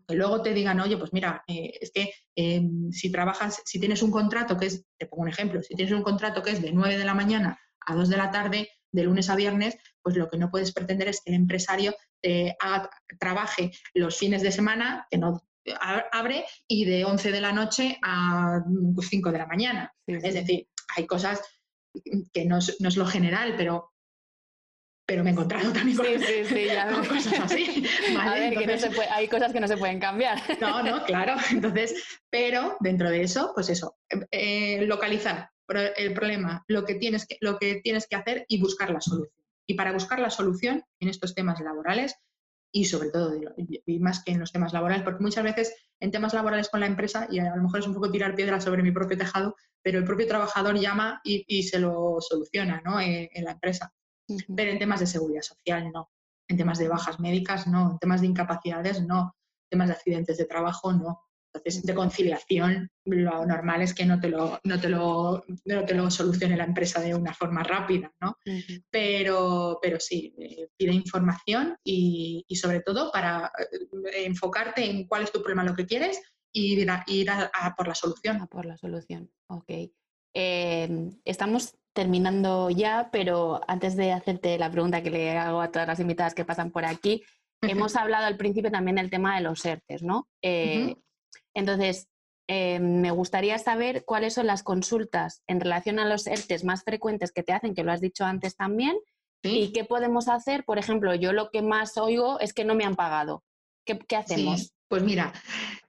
que 0.06 0.14
luego 0.14 0.42
te 0.42 0.54
digan, 0.54 0.80
oye, 0.80 0.96
pues 0.96 1.12
mira, 1.12 1.42
eh, 1.46 1.72
es 1.80 1.90
que 1.92 2.12
em, 2.36 2.90
si 2.92 3.10
trabajas, 3.10 3.62
si 3.64 3.80
tienes 3.80 4.02
un 4.02 4.10
contrato 4.10 4.56
que 4.56 4.66
es, 4.66 4.84
te 4.98 5.06
pongo 5.06 5.22
un 5.22 5.28
ejemplo, 5.28 5.62
si 5.62 5.74
tienes 5.74 5.94
un 5.94 6.02
contrato 6.02 6.42
que 6.42 6.50
es 6.50 6.62
de 6.62 6.72
9 6.72 6.96
de 6.96 7.04
la 7.04 7.14
mañana 7.14 7.58
a 7.86 7.94
2 7.94 8.08
de 8.08 8.16
la 8.16 8.30
tarde, 8.30 8.68
de 8.92 9.02
lunes 9.02 9.28
a 9.28 9.34
viernes, 9.34 9.76
pues 10.02 10.16
lo 10.16 10.28
que 10.30 10.38
no 10.38 10.50
puedes 10.50 10.72
pretender 10.72 11.08
es 11.08 11.20
que 11.20 11.32
el 11.32 11.36
empresario 11.36 11.94
eh, 12.22 12.54
trabaje 13.18 13.72
los 13.92 14.16
fines 14.16 14.42
de 14.42 14.52
semana, 14.52 15.06
que 15.10 15.18
no 15.18 15.42
abre, 16.12 16.44
y 16.68 16.84
de 16.84 17.04
11 17.04 17.32
de 17.32 17.40
la 17.40 17.52
noche 17.52 17.98
a 18.02 18.62
5 19.00 19.32
de 19.32 19.38
la 19.38 19.46
mañana. 19.46 19.92
Es 20.06 20.34
decir, 20.34 20.68
hay 20.96 21.06
cosas 21.06 21.40
que 22.32 22.44
no 22.44 22.58
es, 22.58 22.76
no 22.80 22.88
es, 22.88 22.96
lo 22.96 23.06
general, 23.06 23.54
pero 23.56 23.93
pero 25.06 25.22
me 25.22 25.30
he 25.30 25.32
encontrado 25.32 25.72
también 25.72 25.96
con, 25.96 26.06
cosas 27.08 27.40
así. 27.40 27.86
hay 29.10 29.28
cosas 29.28 29.52
que 29.52 29.60
no 29.60 29.68
se 29.68 29.76
pueden 29.76 30.00
cambiar. 30.00 30.38
No, 30.60 30.82
no, 30.82 31.04
claro. 31.04 31.34
Entonces, 31.50 32.20
pero 32.30 32.76
dentro 32.80 33.10
de 33.10 33.22
eso, 33.22 33.52
pues 33.54 33.68
eso, 33.68 33.96
eh, 34.30 34.84
localizar 34.86 35.50
el 35.96 36.14
problema, 36.14 36.64
lo 36.68 36.84
que, 36.84 36.94
tienes 36.94 37.26
que, 37.26 37.38
lo 37.40 37.58
que 37.58 37.80
tienes 37.82 38.06
que 38.06 38.16
hacer 38.16 38.44
y 38.48 38.60
buscar 38.60 38.90
la 38.90 39.00
solución. 39.00 39.44
Y 39.66 39.74
para 39.74 39.92
buscar 39.92 40.18
la 40.20 40.30
solución 40.30 40.84
en 41.00 41.08
estos 41.08 41.34
temas 41.34 41.60
laborales, 41.60 42.16
y 42.70 42.86
sobre 42.86 43.10
todo, 43.10 43.34
y 43.86 43.98
más 44.00 44.22
que 44.24 44.32
en 44.32 44.40
los 44.40 44.52
temas 44.52 44.72
laborales, 44.72 45.04
porque 45.04 45.22
muchas 45.22 45.44
veces 45.44 45.74
en 46.00 46.10
temas 46.10 46.34
laborales 46.34 46.68
con 46.68 46.80
la 46.80 46.86
empresa, 46.86 47.28
y 47.30 47.38
a 47.38 47.54
lo 47.54 47.62
mejor 47.62 47.80
es 47.80 47.86
un 47.86 47.94
poco 47.94 48.10
tirar 48.10 48.34
piedra 48.34 48.60
sobre 48.60 48.82
mi 48.82 48.90
propio 48.90 49.16
tejado, 49.16 49.56
pero 49.80 49.98
el 49.98 50.04
propio 50.04 50.26
trabajador 50.26 50.78
llama 50.78 51.20
y, 51.24 51.62
se 51.62 51.78
lo 51.78 52.16
soluciona 52.20 52.82
¿no? 52.84 53.00
en 53.00 53.44
la 53.44 53.52
empresa 53.52 53.92
pero 54.54 54.70
en 54.70 54.78
temas 54.78 55.00
de 55.00 55.06
seguridad 55.06 55.42
social 55.42 55.90
no, 55.92 56.10
en 56.48 56.56
temas 56.56 56.78
de 56.78 56.88
bajas 56.88 57.20
médicas 57.20 57.66
no, 57.66 57.92
en 57.92 57.98
temas 57.98 58.20
de 58.20 58.28
incapacidades 58.28 59.02
no, 59.02 59.36
en 59.64 59.70
temas 59.70 59.88
de 59.88 59.94
accidentes 59.94 60.36
de 60.36 60.44
trabajo 60.44 60.92
no. 60.92 61.20
Entonces, 61.54 61.84
de 61.84 61.94
conciliación, 61.94 62.90
lo 63.04 63.46
normal 63.46 63.82
es 63.82 63.94
que 63.94 64.04
no 64.04 64.18
te 64.18 64.28
lo, 64.28 64.58
no 64.64 64.80
te 64.80 64.88
lo, 64.88 65.44
no 65.64 65.84
te 65.84 65.94
lo 65.94 66.10
solucione 66.10 66.56
la 66.56 66.64
empresa 66.64 67.00
de 67.00 67.14
una 67.14 67.32
forma 67.32 67.62
rápida, 67.62 68.12
¿no? 68.20 68.36
pero, 68.90 69.78
pero 69.80 70.00
sí, 70.00 70.34
eh, 70.36 70.68
pide 70.76 70.92
información 70.92 71.76
y, 71.84 72.44
y, 72.48 72.56
sobre 72.56 72.80
todo 72.80 73.12
para 73.12 73.52
eh, 73.58 74.24
enfocarte 74.24 74.84
en 74.84 75.06
cuál 75.06 75.22
es 75.22 75.30
tu 75.30 75.40
problema, 75.40 75.62
lo 75.62 75.76
que 75.76 75.86
quieres 75.86 76.20
y 76.52 76.80
ir 76.80 76.90
a, 76.90 77.04
ir 77.06 77.30
a, 77.30 77.74
por 77.76 77.86
la 77.86 77.94
solución. 77.94 78.40
A 78.40 78.46
por 78.46 78.66
la 78.66 78.76
solución, 78.76 79.30
ok. 79.48 79.70
Eh, 80.34 81.10
estamos 81.24 81.76
terminando 81.94 82.68
ya, 82.70 83.08
pero 83.10 83.60
antes 83.66 83.96
de 83.96 84.12
hacerte 84.12 84.58
la 84.58 84.70
pregunta 84.70 85.02
que 85.02 85.10
le 85.10 85.38
hago 85.38 85.60
a 85.60 85.70
todas 85.70 85.88
las 85.88 86.00
invitadas 86.00 86.34
que 86.34 86.44
pasan 86.44 86.70
por 86.70 86.84
aquí, 86.84 87.22
hemos 87.62 87.96
hablado 87.96 88.26
al 88.26 88.36
principio 88.36 88.70
también 88.70 88.96
del 88.96 89.10
tema 89.10 89.36
de 89.36 89.42
los 89.42 89.64
ERTES, 89.64 90.02
¿no? 90.02 90.28
Eh, 90.42 90.96
entonces, 91.54 92.08
eh, 92.48 92.78
me 92.80 93.10
gustaría 93.10 93.58
saber 93.58 94.04
cuáles 94.04 94.34
son 94.34 94.46
las 94.46 94.62
consultas 94.62 95.42
en 95.46 95.60
relación 95.60 95.98
a 95.98 96.04
los 96.04 96.26
ERTES 96.26 96.64
más 96.64 96.82
frecuentes 96.82 97.32
que 97.32 97.42
te 97.42 97.52
hacen, 97.52 97.74
que 97.74 97.84
lo 97.84 97.92
has 97.92 98.00
dicho 98.00 98.24
antes 98.24 98.56
también, 98.56 98.96
y 99.42 99.72
qué 99.72 99.84
podemos 99.84 100.28
hacer. 100.28 100.64
Por 100.64 100.78
ejemplo, 100.78 101.14
yo 101.14 101.32
lo 101.32 101.50
que 101.50 101.62
más 101.62 101.96
oigo 101.96 102.40
es 102.40 102.52
que 102.52 102.64
no 102.64 102.74
me 102.74 102.84
han 102.84 102.96
pagado. 102.96 103.44
¿Qué, 103.84 103.98
hacemos? 104.16 104.73
Pues 104.88 105.02
mira, 105.02 105.32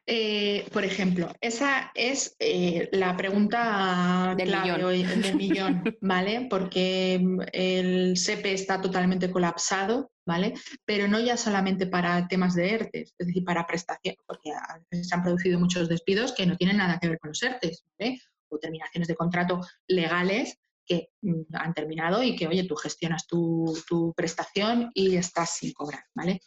eh, 0.07 0.67
por 0.71 0.85
ejemplo, 0.85 1.31
esa 1.41 1.91
es 1.95 2.35
eh, 2.37 2.89
la 2.91 3.17
pregunta 3.17 4.35
del 4.37 4.49
millón. 4.49 5.21
del 5.21 5.35
millón, 5.35 5.83
¿vale? 6.01 6.47
Porque 6.47 7.19
mm, 7.21 7.41
el 7.51 8.17
SEPE 8.17 8.53
está 8.53 8.79
totalmente 8.79 9.31
colapsado, 9.31 10.11
¿vale? 10.23 10.53
Pero 10.85 11.07
no 11.07 11.19
ya 11.19 11.37
solamente 11.37 11.87
para 11.87 12.27
temas 12.27 12.53
de 12.53 12.71
ERTES, 12.71 13.15
es 13.17 13.27
decir, 13.27 13.43
para 13.43 13.65
prestaciones, 13.65 14.19
porque 14.27 14.51
se 14.91 15.15
han 15.15 15.23
producido 15.23 15.59
muchos 15.59 15.89
despidos 15.89 16.33
que 16.33 16.45
no 16.45 16.55
tienen 16.55 16.77
nada 16.77 16.99
que 16.99 17.09
ver 17.09 17.19
con 17.19 17.29
los 17.29 17.41
ERTES, 17.41 17.83
¿vale? 17.97 18.21
O 18.49 18.59
terminaciones 18.59 19.07
de 19.07 19.15
contrato 19.15 19.59
legales 19.87 20.59
que 20.85 21.09
mm, 21.21 21.41
han 21.53 21.73
terminado 21.73 22.21
y 22.21 22.35
que, 22.35 22.47
oye, 22.47 22.63
tú 22.65 22.75
gestionas 22.75 23.25
tu, 23.25 23.75
tu 23.87 24.13
prestación 24.13 24.91
y 24.93 25.15
estás 25.15 25.57
sin 25.57 25.73
cobrar, 25.73 26.03
¿vale? 26.13 26.41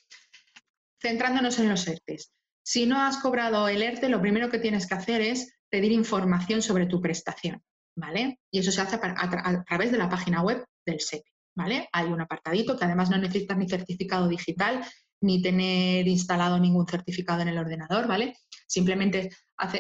Centrándonos 1.03 1.59
en 1.59 1.69
los 1.71 1.89
ERTES. 1.89 2.38
Si 2.69 2.85
no 2.85 3.01
has 3.01 3.17
cobrado 3.17 3.67
el 3.67 3.81
ERTE, 3.81 4.11
lo 4.11 4.21
primero 4.21 4.51
que 4.51 4.59
tienes 4.59 4.87
que 4.87 4.95
hacer 4.95 5.23
es 5.23 5.59
pedir 5.71 5.91
información 5.91 6.61
sobre 6.61 6.85
tu 6.85 7.01
prestación, 7.01 7.63
¿vale? 7.97 8.41
Y 8.51 8.59
eso 8.59 8.71
se 8.71 8.83
hace 8.83 8.97
a, 9.03 9.65
través 9.65 9.91
de 9.91 9.97
la 9.97 10.11
página 10.11 10.43
web 10.43 10.67
del 10.85 11.01
SEPI, 11.01 11.31
¿vale? 11.57 11.89
Hay 11.93 12.09
un 12.09 12.21
apartadito 12.21 12.77
que 12.77 12.85
además 12.85 13.09
no 13.09 13.17
necesitas 13.17 13.57
ni 13.57 13.67
certificado 13.71 14.29
digital 14.29 14.85
ni 15.23 15.41
tener 15.41 16.07
instalado 16.07 16.59
ningún 16.59 16.87
certificado 16.87 17.41
en 17.41 17.49
el 17.49 17.57
ordenador, 17.57 18.07
¿vale? 18.07 18.37
Simplemente 18.67 19.31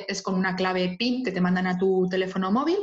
es 0.09 0.23
con 0.23 0.37
una 0.37 0.57
clave 0.57 0.97
PIN 0.99 1.23
que 1.23 1.33
te 1.33 1.43
mandan 1.43 1.67
a 1.67 1.77
tu 1.77 2.09
teléfono 2.09 2.51
móvil, 2.51 2.79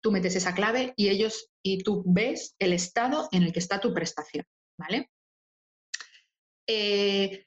tú 0.00 0.12
metes 0.12 0.36
esa 0.36 0.54
clave 0.54 0.94
y 0.96 1.08
ellos 1.08 1.50
y 1.64 1.82
tú 1.82 2.04
ves 2.06 2.54
el 2.60 2.72
estado 2.72 3.28
en 3.32 3.42
el 3.42 3.52
que 3.52 3.58
está 3.58 3.80
tu 3.80 3.92
prestación, 3.92 4.44
¿vale? 4.78 5.10
Eh, 6.68 7.44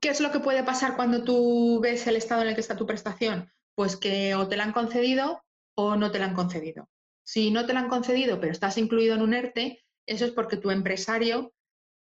¿Qué 0.00 0.08
es 0.08 0.20
lo 0.20 0.32
que 0.32 0.40
puede 0.40 0.64
pasar 0.64 0.96
cuando 0.96 1.22
tú 1.22 1.80
ves 1.80 2.06
el 2.06 2.16
estado 2.16 2.42
en 2.42 2.48
el 2.48 2.54
que 2.54 2.60
está 2.60 2.76
tu 2.76 2.86
prestación? 2.86 3.50
Pues 3.74 3.96
que 3.96 4.34
o 4.34 4.48
te 4.48 4.56
la 4.56 4.64
han 4.64 4.72
concedido 4.72 5.42
o 5.76 5.96
no 5.96 6.10
te 6.10 6.18
la 6.18 6.26
han 6.26 6.34
concedido. 6.34 6.88
Si 7.24 7.50
no 7.50 7.66
te 7.66 7.74
la 7.74 7.80
han 7.80 7.88
concedido, 7.88 8.40
pero 8.40 8.52
estás 8.52 8.78
incluido 8.78 9.14
en 9.14 9.22
un 9.22 9.34
ERTE, 9.34 9.84
eso 10.06 10.24
es 10.24 10.32
porque 10.32 10.56
tu 10.56 10.70
empresario 10.70 11.52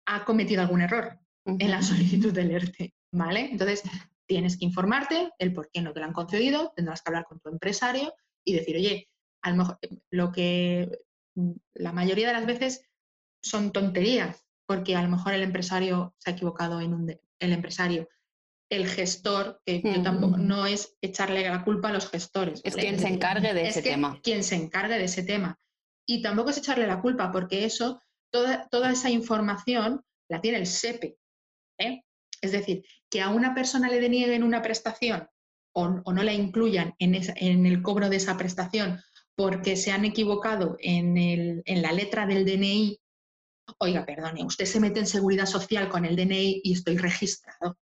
ha 0.05 0.23
cometido 0.23 0.61
algún 0.61 0.81
error 0.81 1.19
en 1.45 1.71
la 1.71 1.81
solicitud 1.81 2.31
del 2.31 2.51
ERTE, 2.51 2.93
¿vale? 3.11 3.49
Entonces, 3.51 3.83
tienes 4.25 4.57
que 4.57 4.65
informarte 4.65 5.31
el 5.39 5.53
por 5.53 5.69
qué 5.71 5.81
no 5.81 5.93
te 5.93 5.99
la 5.99 6.07
han 6.07 6.13
concedido, 6.13 6.71
tendrás 6.75 7.01
que 7.01 7.09
hablar 7.09 7.25
con 7.25 7.39
tu 7.39 7.49
empresario 7.49 8.13
y 8.43 8.53
decir, 8.53 8.75
oye, 8.75 9.09
a 9.41 9.49
lo 9.49 9.57
mejor 9.57 9.79
lo 10.11 10.31
que 10.31 10.99
la 11.73 11.91
mayoría 11.91 12.27
de 12.27 12.33
las 12.33 12.45
veces 12.45 12.87
son 13.41 13.71
tonterías, 13.71 14.45
porque 14.65 14.95
a 14.95 15.01
lo 15.01 15.09
mejor 15.09 15.33
el 15.33 15.43
empresario 15.43 16.15
se 16.17 16.29
ha 16.29 16.33
equivocado 16.33 16.81
en 16.81 16.93
un, 16.93 17.19
el 17.45 17.53
empresario. 17.53 18.09
El 18.69 18.87
gestor, 18.87 19.61
que 19.65 19.81
yo 19.81 20.01
tampoco, 20.01 20.37
no 20.37 20.65
es 20.65 20.97
echarle 21.01 21.47
la 21.47 21.63
culpa 21.63 21.89
a 21.89 21.93
los 21.93 22.09
gestores. 22.09 22.61
Es 22.63 22.75
quien 22.75 22.99
se 22.99 23.07
encargue 23.07 23.53
de 23.53 23.67
ese 23.67 23.81
tema. 23.81 24.19
Quien 24.23 24.43
se 24.43 24.55
encargue 24.55 24.97
de 24.97 25.05
ese 25.05 25.23
tema. 25.23 25.59
Y 26.07 26.21
tampoco 26.21 26.49
es 26.49 26.57
echarle 26.57 26.87
la 26.87 27.01
culpa, 27.01 27.31
porque 27.31 27.65
eso, 27.65 28.01
toda, 28.31 28.67
toda 28.69 28.91
esa 28.91 29.09
información 29.09 30.01
la 30.29 30.41
tiene 30.41 30.57
el 30.57 30.65
SEPE. 30.67 31.17
¿eh? 31.79 32.01
Es 32.41 32.51
decir, 32.51 32.83
que 33.09 33.21
a 33.21 33.29
una 33.29 33.53
persona 33.53 33.89
le 33.89 33.99
denieguen 33.99 34.43
una 34.43 34.61
prestación 34.61 35.27
o, 35.73 35.89
no 35.89 36.23
la 36.23 36.33
incluyan 36.33 36.95
en, 36.99 37.15
en, 37.15 37.65
el 37.65 37.81
cobro 37.81 38.09
de 38.09 38.15
esa 38.15 38.37
prestación 38.37 39.01
porque 39.35 39.75
se 39.75 39.91
han 39.91 40.05
equivocado 40.05 40.77
en, 40.79 41.17
el, 41.17 41.61
en 41.65 41.81
la 41.81 41.91
letra 41.91 42.25
del 42.25 42.45
DNI 42.45 42.99
oiga, 43.79 44.05
perdone, 44.05 44.43
usted 44.43 44.65
se 44.65 44.79
mete 44.79 44.99
en 44.99 45.07
seguridad 45.07 45.45
social 45.45 45.89
con 45.89 46.05
el 46.05 46.15
DNI 46.15 46.61
y 46.63 46.73
estoy 46.73 46.97
registrado. 46.97 47.77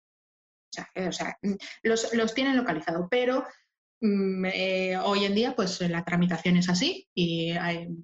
O 0.95 1.11
sea, 1.11 1.38
mm, 1.41 1.53
los, 1.84 2.34
tienen 2.34 2.57
localizado, 2.57 3.07
pero 3.09 3.45
mm, 4.01 4.45
eh, 4.45 4.97
hoy 4.97 5.25
en 5.25 5.36
día, 5.36 5.55
pues 5.55 5.81
la 5.81 6.03
tramitación 6.03 6.57
es 6.57 6.69
así 6.69 7.07
y 7.13 7.53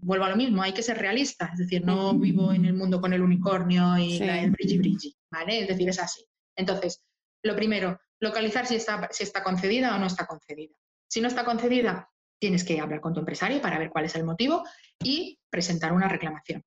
vuelvo 0.02 0.26
a 0.26 0.30
lo 0.30 0.36
mismo, 0.36 0.62
hay 0.62 0.74
que 0.74 0.84
ser 0.84 0.98
realista, 0.98 1.50
es 1.54 1.60
decir, 1.60 1.84
no 1.86 2.14
vivo 2.14 2.54
en 2.54 2.66
el 2.66 2.74
mundo 2.74 3.02
con 3.02 3.14
el 3.14 3.22
unicornio 3.22 3.98
y 3.98 4.18
el 4.22 4.52
brilli 4.52 4.78
brilli, 4.78 5.18
¿vale? 5.32 5.62
Es 5.62 5.68
decir, 5.68 5.90
es 5.90 6.00
así. 6.00 6.26
Entonces, 6.56 7.04
lo 7.44 7.56
primero, 7.56 8.00
localizar 8.20 8.66
si 8.66 8.76
está, 8.76 9.08
si 9.12 9.24
está 9.24 9.44
concedida 9.44 9.96
o 9.96 10.00
no 10.00 10.08
está 10.08 10.26
concedida. 10.26 10.76
Si 11.08 11.22
no 11.22 11.28
está 11.28 11.44
concedida, 11.44 12.10
tienes 12.40 12.64
que 12.64 12.80
hablar 12.80 13.02
con 13.02 13.14
tu 13.14 13.20
empresario 13.20 13.62
para 13.62 13.80
ver 13.80 13.90
cuál 13.90 14.06
es 14.06 14.16
el 14.16 14.24
motivo 14.24 14.64
y 15.04 15.40
presentar 15.50 15.92
una 15.94 16.08
reclamación. 16.08 16.64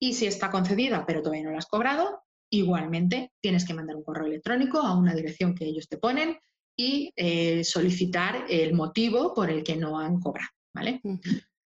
Y 0.00 0.14
si 0.14 0.26
está 0.26 0.50
concedida 0.50 1.04
pero 1.06 1.22
todavía 1.22 1.44
no 1.44 1.52
la 1.52 1.58
has 1.58 1.66
cobrado, 1.66 2.22
igualmente 2.50 3.32
tienes 3.40 3.64
que 3.64 3.74
mandar 3.74 3.96
un 3.96 4.04
correo 4.04 4.26
electrónico 4.26 4.80
a 4.80 4.96
una 4.96 5.14
dirección 5.14 5.54
que 5.54 5.66
ellos 5.66 5.88
te 5.88 5.98
ponen 5.98 6.38
y 6.76 7.12
eh, 7.14 7.62
solicitar 7.62 8.46
el 8.48 8.74
motivo 8.74 9.34
por 9.34 9.50
el 9.50 9.62
que 9.62 9.76
no 9.76 9.98
han 9.98 10.18
cobrado. 10.18 10.50
¿vale? 10.74 11.00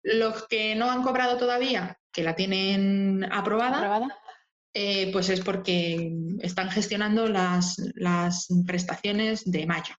Los 0.04 0.48
que 0.48 0.76
no 0.76 0.90
han 0.90 1.04
cobrado 1.04 1.38
todavía, 1.38 1.98
que 2.12 2.24
la 2.24 2.36
tienen 2.36 3.26
aprobada, 3.32 4.10
eh, 4.74 5.12
pues 5.12 5.30
es 5.30 5.42
porque 5.42 6.12
están 6.40 6.70
gestionando 6.70 7.28
las, 7.28 7.76
las 7.96 8.48
prestaciones 8.66 9.50
de 9.50 9.66
mayo. 9.66 9.96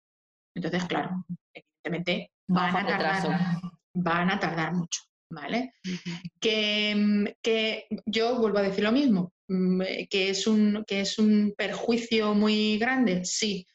Entonces, 0.55 0.85
claro, 0.85 1.25
evidentemente 1.53 2.33
van 2.47 2.77
a, 2.77 2.87
tardar, 2.87 3.61
van 3.95 4.31
a 4.31 4.41
tardar 4.41 4.75
mucho. 4.75 5.01
¿Vale? 5.29 5.73
que, 6.41 7.35
que, 7.43 7.87
yo 8.07 8.39
vuelvo 8.39 8.59
a 8.59 8.63
decir 8.63 8.85
lo 8.85 8.93
mismo, 8.93 9.33
mm, 9.49 9.83
que 10.09 10.31
es 10.31 10.47
un, 10.47 10.85
que 10.87 11.01
es 11.01 11.19
un 11.19 11.53
perjuicio 11.57 12.33
muy 12.35 12.79
grande, 12.79 13.25
sí, 13.25 13.67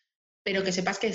pero 0.43 0.63
que 0.63 0.71
sepas 0.71 0.97
que, 0.97 1.13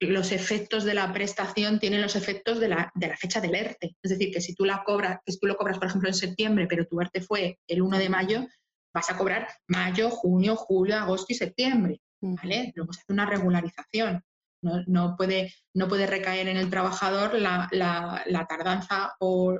los 0.00 0.32
efectos 0.32 0.84
de 0.84 0.94
la 0.94 1.12
prestación 1.12 1.78
tienen 1.78 2.02
los 2.02 2.16
efectos 2.16 2.60
de 2.60 2.68
la, 2.68 2.92
fecha 3.18 3.40
del 3.40 3.54
ERTE. 3.54 3.96
Es 4.02 4.10
decir, 4.10 4.32
que 4.32 4.40
si 4.40 4.54
tú 4.54 4.64
la 4.64 4.82
cobras, 4.84 5.18
que 5.24 5.32
si 5.32 5.38
tú 5.38 5.46
lo 5.46 5.56
cobras, 5.56 5.78
por 5.78 5.88
ejemplo, 5.88 6.08
en 6.08 6.14
septiembre, 6.14 6.66
pero 6.68 6.86
tu 6.86 7.00
ERTE 7.00 7.22
fue 7.22 7.58
el 7.66 7.82
1 7.82 7.98
de 7.98 8.08
mayo, 8.08 8.46
vas 8.94 9.10
a 9.10 9.16
cobrar 9.16 9.48
mayo, 9.66 10.10
junio, 10.10 10.56
julio, 10.56 10.96
agosto 10.96 11.32
y 11.32 11.36
septiembre. 11.36 12.00
¿vale? 12.20 12.72
Luego 12.74 12.92
se 12.92 13.00
hace 13.00 13.12
una 13.12 13.26
regularización. 13.26 14.22
No, 14.60 15.14
puede, 15.16 15.52
no 15.74 15.88
puede 15.88 16.06
recaer 16.06 16.48
en 16.48 16.56
el 16.56 16.70
trabajador 16.70 17.34
la, 17.34 17.68
la, 17.70 18.46
tardanza 18.48 19.14
o, 19.20 19.58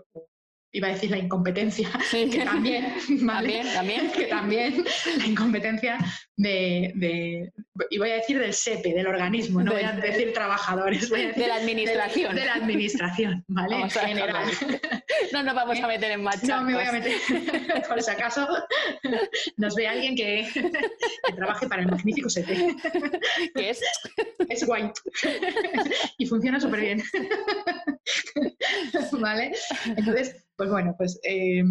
iba 0.78 0.88
a 0.88 0.92
decir 0.92 1.10
la 1.10 1.18
incompetencia, 1.18 1.88
que 2.10 2.44
también, 2.44 2.94
también, 3.26 4.10
que 4.16 4.24
también 4.26 4.84
la 5.18 5.26
incompetencia 5.26 5.98
de, 6.36 6.92
de, 6.94 7.52
y 7.90 7.98
voy 7.98 8.10
a 8.10 8.14
decir 8.14 8.38
del 8.38 8.54
SEPE, 8.54 8.94
del 8.94 9.08
organismo, 9.08 9.60
no 9.60 9.72
voy 9.72 9.82
a 9.82 9.92
decir 9.92 10.32
trabajadores, 10.32 11.10
voy 11.10 11.22
a 11.22 11.26
decir 11.28 11.42
de 11.42 11.48
la 11.48 11.56
administración. 11.56 12.34
De, 12.34 12.44
la 12.44 12.54
administración, 12.54 13.44
¿vale? 13.48 13.80
en 13.80 13.90
general. 13.90 14.46
No 15.32 15.42
nos 15.42 15.54
vamos 15.54 15.80
a 15.80 15.86
meter 15.88 16.12
en 16.12 16.22
marcha. 16.22 16.46
No 16.46 16.62
me 16.62 16.74
voy 16.74 16.84
a 16.84 16.92
meter, 16.92 17.12
por 17.88 18.00
si 18.00 18.10
acaso 18.10 18.46
nos 19.56 19.74
ve 19.74 19.88
alguien 19.88 20.14
que, 20.14 20.46
que 20.54 21.32
trabaje 21.34 21.66
para 21.66 21.82
el 21.82 21.88
magnífico 21.88 22.30
SEPE. 22.30 22.76
¿Qué 23.54 23.70
es? 23.70 23.80
Es 24.48 24.64
guay. 24.64 24.92
Y 26.18 26.26
funciona 26.26 26.60
súper 26.60 26.80
bien. 26.80 27.02
¿Vale? 29.12 29.52
Entonces, 29.86 30.47
pues 30.58 30.70
bueno, 30.70 30.96
pues 30.98 31.20
eh, 31.22 31.62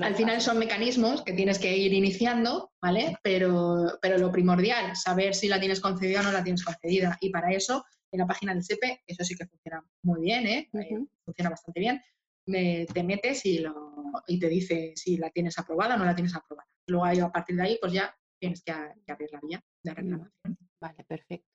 al 0.00 0.14
final 0.14 0.40
son 0.40 0.56
mecanismos 0.56 1.22
que 1.22 1.32
tienes 1.32 1.58
que 1.58 1.76
ir 1.76 1.92
iniciando, 1.92 2.70
¿vale? 2.80 3.18
Pero, 3.24 3.98
pero 4.00 4.18
lo 4.18 4.30
primordial, 4.30 4.94
saber 4.94 5.34
si 5.34 5.48
la 5.48 5.58
tienes 5.58 5.80
concedida 5.80 6.20
o 6.20 6.22
no 6.22 6.30
la 6.30 6.44
tienes 6.44 6.62
concedida. 6.62 7.18
Y 7.20 7.30
para 7.30 7.52
eso, 7.52 7.84
en 8.12 8.20
la 8.20 8.26
página 8.28 8.54
del 8.54 8.62
SEPE, 8.62 9.02
eso 9.04 9.24
sí 9.24 9.34
que 9.34 9.46
funciona 9.46 9.84
muy 10.04 10.20
bien, 10.20 10.46
¿eh? 10.46 10.70
eh 10.74 11.04
funciona 11.24 11.50
bastante 11.50 11.80
bien. 11.80 12.00
te 12.46 13.02
metes 13.02 13.44
y, 13.46 13.58
lo, 13.58 14.00
y 14.28 14.38
te 14.38 14.48
dice 14.48 14.92
si 14.94 15.16
la 15.16 15.30
tienes 15.30 15.58
aprobada 15.58 15.96
o 15.96 15.98
no 15.98 16.04
la 16.04 16.14
tienes 16.14 16.36
aprobada. 16.36 16.68
Luego 16.86 17.26
a 17.26 17.32
partir 17.32 17.56
de 17.56 17.62
ahí, 17.62 17.78
pues 17.80 17.92
ya 17.92 18.16
tienes 18.38 18.62
que, 18.62 18.70
abrir 18.70 19.30
la 19.32 19.40
vía 19.42 19.64
de 19.82 19.90
mm, 19.90 19.94
reclamación. 19.96 20.58
Vale, 20.80 21.04
perfecto. 21.04 21.48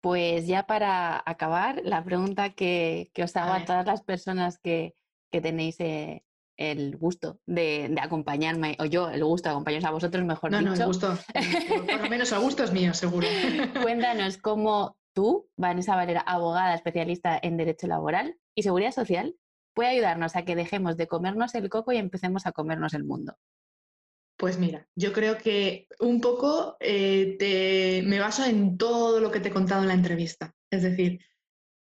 Pues 0.00 0.46
ya 0.46 0.66
para 0.66 1.22
acabar, 1.26 1.82
la 1.84 2.02
pregunta 2.02 2.54
que, 2.54 3.10
que 3.12 3.22
os 3.22 3.36
hago 3.36 3.52
a 3.52 3.66
todas 3.66 3.84
las 3.84 4.02
personas 4.02 4.58
que, 4.58 4.94
que 5.34 5.40
tenéis 5.40 5.80
eh, 5.80 6.22
el 6.56 6.96
gusto 6.96 7.40
de, 7.44 7.92
acompañarme, 8.00 8.76
o 8.78 8.84
yo 8.84 9.10
el 9.10 9.24
gusto 9.24 9.48
de 9.48 9.54
acompañaros 9.54 9.84
a 9.84 9.90
vosotros, 9.90 10.24
mejor 10.24 10.52
dicho. 10.52 10.62
No, 10.62 10.74
el 10.74 10.86
gusto, 10.86 11.18
por, 11.88 12.02
lo 12.02 12.08
menos 12.08 12.30
el 12.30 12.38
gusto 12.38 12.62
es 12.62 12.72
mío, 12.72 12.94
seguro. 12.94 13.26
Cuéntanos 13.82 14.38
cómo 14.38 14.96
tú, 15.12 15.48
Vanessa 15.56 15.96
Valera, 15.96 16.20
abogada 16.20 16.76
especialista 16.76 17.36
en 17.42 17.56
Derecho 17.56 17.88
Laboral 17.88 18.38
y 18.54 18.62
Seguridad 18.62 18.92
Social, 18.92 19.34
puede 19.74 19.88
ayudarnos 19.88 20.36
a 20.36 20.44
que 20.44 20.54
dejemos 20.54 20.96
de 20.96 21.08
comernos 21.08 21.56
el 21.56 21.68
coco 21.68 21.90
y 21.90 21.96
empecemos 21.96 22.46
a 22.46 22.52
comernos 22.52 22.94
el 22.94 23.02
mundo. 23.02 23.36
Pues 24.36 24.60
mira, 24.60 24.86
yo 24.94 25.12
creo 25.12 25.36
que 25.36 25.88
un 25.98 26.20
poco 26.20 26.76
eh, 26.78 28.04
me 28.06 28.20
baso 28.20 28.44
en 28.44 28.78
todo 28.78 29.18
lo 29.18 29.32
que 29.32 29.40
te 29.40 29.48
he 29.48 29.52
contado 29.52 29.82
en 29.82 29.88
la 29.88 29.94
entrevista. 29.94 30.54
Es 30.70 30.84
decir, 30.84 31.18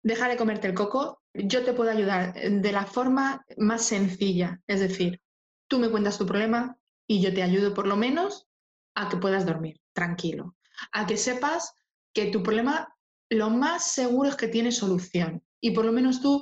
deja 0.04 0.30
de 0.30 0.38
comerte 0.38 0.68
el 0.68 0.74
coco 0.74 1.21
yo 1.34 1.64
te 1.64 1.74
puedo 1.74 1.92
ayudar 1.92 2.34
de 2.34 2.72
la 2.72 2.86
forma 2.86 3.46
más 3.58 3.86
sencilla. 3.86 4.62
Es 4.68 4.80
decir, 4.80 5.22
tú 5.68 5.80
me 5.80 5.90
cuentas 5.90 6.18
tu 6.18 6.26
problema 6.26 6.78
y 7.08 7.22
yo 7.22 7.34
te 7.34 7.44
ayudo 7.44 7.74
por 7.74 7.88
lo 7.88 7.96
menos 7.96 8.48
a 8.96 9.10
que 9.10 9.18
puedas 9.18 9.46
dormir 9.46 9.80
tranquilo, 9.94 10.56
a 10.92 11.06
que 11.06 11.18
sepas 11.18 11.74
que 12.14 12.28
tu 12.28 12.44
problema 12.44 12.94
lo 13.30 13.50
más 13.50 13.92
seguro 13.92 14.30
es 14.30 14.36
que 14.36 14.48
tiene 14.48 14.72
solución. 14.72 15.44
Y 15.62 15.72
por 15.72 15.86
lo 15.86 15.94
menos 15.94 16.22
tú, 16.22 16.42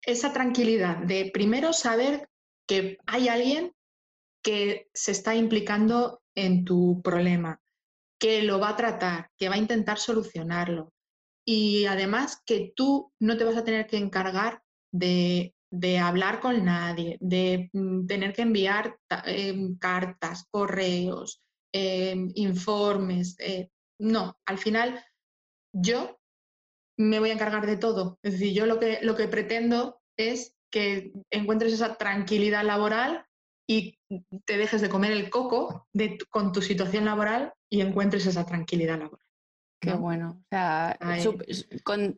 esa 0.00 0.32
tranquilidad 0.32 0.98
de 0.98 1.30
primero 1.32 1.72
saber 1.72 2.28
que 2.66 2.96
hay 3.06 3.28
alguien 3.28 3.74
que 4.42 4.88
se 4.94 5.12
está 5.12 5.34
implicando 5.34 6.22
en 6.34 6.64
tu 6.64 7.02
problema, 7.02 7.60
que 8.18 8.42
lo 8.42 8.58
va 8.58 8.70
a 8.70 8.76
tratar, 8.76 9.30
que 9.36 9.48
va 9.48 9.56
a 9.56 9.58
intentar 9.58 9.98
solucionarlo, 9.98 10.91
y 11.44 11.86
además 11.86 12.42
que 12.46 12.72
tú 12.76 13.12
no 13.20 13.36
te 13.36 13.44
vas 13.44 13.56
a 13.56 13.64
tener 13.64 13.86
que 13.86 13.96
encargar 13.96 14.62
de, 14.92 15.54
hablar 16.00 16.40
con 16.40 16.64
nadie, 16.64 17.18
de 17.20 17.70
mm, 17.72 18.06
tener 18.06 18.32
que 18.32 18.42
enviar 18.42 18.98
em, 19.26 19.76
cartas, 19.78 20.46
correos, 20.50 21.42
em, 21.72 22.30
informes. 22.34 23.36
Eh, 23.40 23.70
no, 23.98 24.38
al 24.46 24.58
final 24.58 25.02
yo 25.72 26.18
me 26.98 27.18
voy 27.18 27.30
a 27.30 27.34
encargar 27.34 27.66
de 27.66 27.76
todo. 27.76 28.18
Es 28.22 28.32
decir, 28.32 28.52
yo 28.52 28.66
lo 28.66 28.78
que, 28.78 28.98
lo 29.02 29.16
que 29.16 29.28
pretendo 29.28 30.00
es 30.16 30.54
que 30.70 31.12
encuentres 31.30 31.72
esa 31.72 31.96
tranquilidad 31.96 32.64
laboral 32.64 33.26
y 33.68 33.98
te 34.44 34.56
dejes 34.56 34.80
de 34.80 34.88
comer 34.88 35.12
el 35.12 35.30
coco 35.30 35.88
con 36.30 36.52
tu 36.52 36.62
situación 36.62 37.04
laboral 37.04 37.52
y 37.70 37.80
encuentres 37.80 38.26
esa 38.26 38.44
tranquilidad 38.44 38.98
laboral. 38.98 39.26
Qué 39.82 39.94
bueno. 39.94 40.38
O 40.38 40.48
sea, 40.48 40.96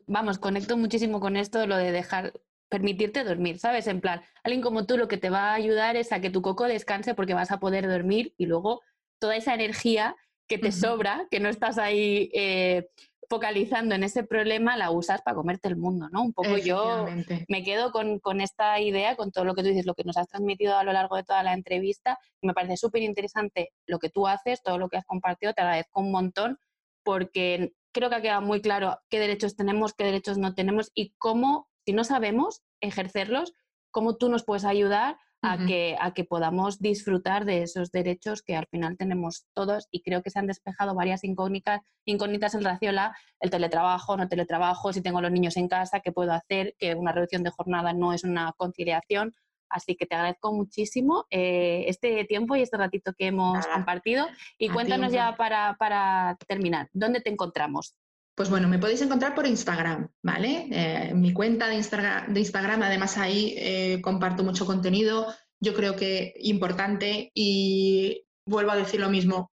vamos, 0.05 0.37
conecto 0.37 0.77
muchísimo 0.77 1.19
con 1.19 1.35
esto, 1.35 1.65
lo 1.65 1.77
de 1.77 1.91
dejar, 1.91 2.31
permitirte 2.69 3.23
dormir, 3.23 3.57
¿sabes? 3.57 3.87
En 3.87 4.01
plan, 4.01 4.21
alguien 4.43 4.61
como 4.61 4.85
tú 4.85 4.97
lo 4.97 5.07
que 5.07 5.17
te 5.17 5.31
va 5.31 5.49
a 5.49 5.55
ayudar 5.55 5.95
es 5.95 6.11
a 6.11 6.21
que 6.21 6.29
tu 6.29 6.43
coco 6.43 6.65
descanse 6.65 7.15
porque 7.15 7.33
vas 7.33 7.51
a 7.51 7.59
poder 7.59 7.87
dormir 7.87 8.35
y 8.37 8.45
luego 8.45 8.81
toda 9.17 9.35
esa 9.35 9.55
energía 9.55 10.15
que 10.47 10.59
te 10.59 10.71
sobra, 10.71 11.27
que 11.31 11.39
no 11.39 11.49
estás 11.49 11.79
ahí 11.79 12.29
eh, 12.35 12.87
focalizando 13.27 13.95
en 13.95 14.03
ese 14.03 14.23
problema, 14.23 14.77
la 14.77 14.91
usas 14.91 15.23
para 15.23 15.33
comerte 15.33 15.67
el 15.67 15.75
mundo, 15.75 16.07
¿no? 16.11 16.21
Un 16.21 16.33
poco 16.33 16.57
yo 16.57 17.07
me 17.47 17.63
quedo 17.63 17.91
con, 17.91 18.19
con, 18.19 18.41
esta 18.41 18.79
idea, 18.79 19.15
con 19.15 19.31
todo 19.31 19.43
lo 19.43 19.55
que 19.55 19.63
tú 19.63 19.69
dices, 19.69 19.87
lo 19.87 19.95
que 19.95 20.03
nos 20.03 20.17
has 20.17 20.27
transmitido 20.27 20.77
a 20.77 20.83
lo 20.83 20.93
largo 20.93 21.15
de 21.15 21.23
toda 21.23 21.41
la 21.41 21.53
entrevista. 21.53 22.19
Me 22.43 22.53
parece 22.53 22.77
súper 22.77 23.01
interesante 23.01 23.71
lo 23.87 23.97
que 23.97 24.11
tú 24.11 24.27
haces, 24.27 24.61
todo 24.61 24.77
lo 24.77 24.87
que 24.87 24.97
has 24.97 25.05
compartido, 25.05 25.53
te 25.53 25.61
agradezco 25.61 26.01
un 26.01 26.11
montón 26.11 26.59
porque 27.05 27.73
creo 27.93 28.09
que 28.09 28.15
ha 28.15 28.21
quedado 28.21 28.41
muy 28.41 28.61
claro 28.61 28.99
qué 29.09 29.19
derechos 29.19 29.55
tenemos, 29.55 29.93
qué 29.93 30.03
derechos 30.03 30.37
no 30.37 30.53
tenemos 30.53 30.91
y 30.93 31.13
cómo, 31.17 31.69
si 31.85 31.93
no 31.93 32.03
sabemos 32.03 32.61
ejercerlos, 32.81 33.53
cómo 33.91 34.17
tú 34.17 34.27
nos 34.27 34.43
puedes 34.43 34.65
ayudar 34.65 35.17
a, 35.41 35.65
que, 35.65 35.95
a 35.99 36.13
que 36.13 36.23
podamos 36.23 36.79
disfrutar 36.79 37.45
de 37.45 37.61
esos 37.61 37.91
derechos 37.91 38.41
que 38.41 38.55
al 38.55 38.65
final 38.65 38.97
tenemos 38.97 39.45
todos 39.53 39.87
y 39.91 40.01
creo 40.01 40.23
que 40.23 40.31
se 40.31 40.39
han 40.39 40.47
despejado 40.47 40.95
varias 40.95 41.23
incógnitas, 41.23 41.81
incógnitas 42.03 42.55
en 42.55 42.61
relación 42.61 42.97
a 42.97 43.15
el 43.39 43.51
teletrabajo, 43.51 44.17
no 44.17 44.27
teletrabajo, 44.27 44.91
si 44.91 45.01
tengo 45.01 45.21
los 45.21 45.31
niños 45.31 45.55
en 45.55 45.67
casa, 45.67 45.99
qué 45.99 46.11
puedo 46.11 46.33
hacer, 46.33 46.75
que 46.79 46.95
una 46.95 47.11
reducción 47.11 47.43
de 47.43 47.51
jornada 47.51 47.93
no 47.93 48.11
es 48.11 48.23
una 48.23 48.53
conciliación. 48.57 49.33
Así 49.69 49.95
que 49.95 50.05
te 50.05 50.15
agradezco 50.15 50.53
muchísimo 50.53 51.25
eh, 51.29 51.85
este 51.87 52.25
tiempo 52.25 52.55
y 52.55 52.61
este 52.61 52.77
ratito 52.77 53.13
que 53.13 53.27
hemos 53.27 53.65
compartido. 53.67 54.27
Y 54.57 54.69
cuéntanos 54.69 55.11
ya 55.11 55.35
para, 55.35 56.37
terminar, 56.47 56.89
¿dónde 56.93 57.21
te 57.21 57.29
encontramos? 57.29 57.95
Pues 58.35 58.49
bueno, 58.49 58.67
me 58.67 58.79
podéis 58.79 59.01
encontrar 59.01 59.33
por 59.33 59.47
Instagram, 59.47 60.09
¿vale? 60.21 60.67
Eh, 60.69 61.13
mi 61.13 61.31
cuenta 61.31 61.67
de, 61.67 61.75
de, 61.75 62.39
Instagram, 62.39 62.83
además 62.83 63.17
ahí 63.17 63.55
eh, 63.57 64.01
comparto 64.01 64.43
mucho 64.43 64.65
contenido, 64.65 65.33
yo 65.61 65.73
creo 65.73 65.95
que 65.95 66.33
importante 66.39 67.31
y 67.33 68.25
vuelvo 68.45 68.71
a 68.71 68.75
decir 68.75 68.99
lo 68.99 69.09
mismo, 69.09 69.51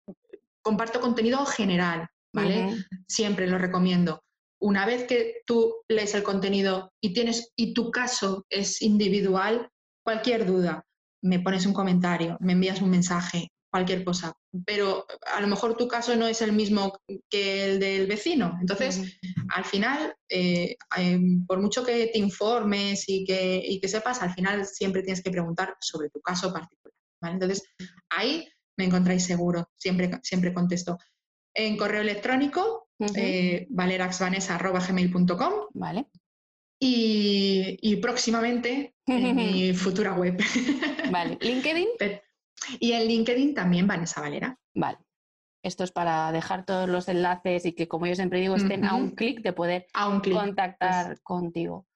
comparto 0.63 1.01
contenido 1.01 1.45
general, 1.45 2.09
¿vale? 2.33 2.75
Siempre 3.07 3.47
lo 3.47 3.59
recomiendo. 3.59 4.23
una 4.63 4.85
vez 4.85 5.05
que 5.05 5.43
tú 5.47 5.77
lees 5.89 6.15
el 6.15 6.23
contenido 6.23 6.93
y 7.03 7.15
tienes 7.15 7.53
y 7.57 7.73
tu 7.73 7.91
caso 7.91 8.45
es 8.51 8.83
individual, 8.83 9.71
cualquier 10.11 10.45
duda, 10.45 10.85
me 11.23 11.39
pones 11.39 11.67
un 11.67 11.73
comentario, 11.73 12.37
me 12.41 12.55
envías 12.55 12.83
un 12.83 12.91
mensaje, 12.91 13.53
cualquier 13.71 14.03
cosa. 14.05 14.33
Pero 14.67 15.07
a 15.33 15.41
lo 15.41 15.47
mejor 15.47 15.77
tu 15.77 15.87
caso 15.87 16.17
no 16.17 16.27
es 16.27 16.43
el 16.43 16.53
mismo 16.53 16.99
que 17.31 17.65
el 17.65 17.79
del 17.79 18.09
vecino. 18.09 18.59
Entonces, 18.61 19.21
al 19.55 19.65
final, 19.65 20.13
eh, 20.29 20.75
em, 20.97 21.47
por 21.47 21.61
mucho 21.61 21.85
que 21.85 22.09
te 22.09 22.19
informes 22.19 23.05
y 23.07 23.25
que, 23.25 23.63
y 23.65 23.81
que, 23.81 23.87
sepas, 23.87 24.21
al 24.21 24.35
final 24.35 24.67
siempre 24.67 25.05
tienes 25.05 25.23
que 25.23 25.31
preguntar 25.31 25.77
sobre 25.81 26.11
tu 26.11 26.21
caso 26.21 26.53
particular. 26.53 26.93
Entonces, 27.23 27.63
ahí 28.11 28.49
me 28.77 28.87
encontráis 28.87 29.25
seguro, 29.25 29.71
siempre, 29.77 30.11
siempre 30.25 30.53
contesto. 30.53 30.99
En 31.55 31.77
correo 31.77 32.01
electrónico, 32.01 32.89
uh 32.99 33.07
Vale. 35.73 36.07
Y, 36.83 37.79
y 37.83 37.97
próximamente 37.97 38.95
en 39.07 39.37
mi 39.37 39.73
futura 39.75 40.15
web. 40.15 40.39
Vale. 41.11 41.39
¿LinkedIn? 41.41 41.89
Y 42.79 42.93
en 42.93 43.07
LinkedIn 43.07 43.55
también 43.55 43.87
Vanessa 43.87 44.21
Valera. 44.21 44.59
Vale. 44.75 44.99
Esto 45.63 45.85
es 45.85 45.93
para 45.93 46.33
dejar 46.33 46.65
todos 46.65 46.89
los 46.89 47.09
enlaces 47.09 47.67
y 47.67 47.73
que, 47.73 47.87
como 47.87 48.07
yo 48.07 48.15
siempre 48.15 48.41
digo, 48.41 48.57
estén 48.57 48.87
a 48.87 48.95
un 48.95 49.11
clic 49.11 49.43
de 49.43 49.53
poder 49.53 49.87
contactar 49.93 51.09
pues 51.09 51.21
contigo. 51.21 51.87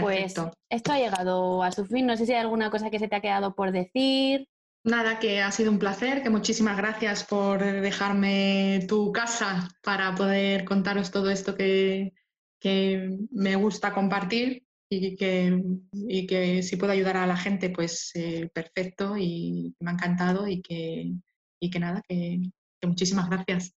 Pues 0.00 0.34
esto 0.70 0.92
ha 0.92 0.98
llegado 0.98 1.62
a 1.62 1.70
su 1.70 1.84
fin. 1.84 2.06
No 2.06 2.16
sé 2.16 2.26
si 2.26 2.32
hay 2.32 2.40
alguna 2.40 2.70
cosa 2.70 2.90
que 2.90 2.98
se 2.98 3.06
te 3.06 3.14
ha 3.14 3.20
quedado 3.20 3.54
por 3.54 3.70
decir. 3.70 4.48
Nada, 4.84 5.20
que 5.20 5.40
ha 5.40 5.52
sido 5.52 5.70
un 5.70 5.78
placer, 5.78 6.24
que 6.24 6.30
muchísimas 6.30 6.76
gracias 6.76 7.22
por 7.22 7.60
dejarme 7.60 8.84
tu 8.88 9.12
casa 9.12 9.68
para 9.84 10.12
poder 10.16 10.64
contaros 10.64 11.12
todo 11.12 11.30
esto 11.30 11.54
que, 11.54 12.14
que 12.62 13.18
me 13.32 13.56
gusta 13.56 13.92
compartir 13.92 14.64
y 14.88 15.16
que, 15.16 15.60
y 15.92 16.26
que 16.26 16.62
si 16.62 16.76
puedo 16.76 16.92
ayudar 16.92 17.16
a 17.16 17.26
la 17.26 17.36
gente, 17.36 17.70
pues 17.70 18.12
eh, 18.14 18.48
perfecto 18.54 19.16
y 19.16 19.74
me 19.80 19.90
ha 19.90 19.94
encantado 19.94 20.46
y 20.46 20.62
que, 20.62 21.12
y 21.60 21.70
que 21.70 21.80
nada, 21.80 22.02
que, 22.08 22.40
muchísimas 22.82 23.28
gracias. 23.28 23.74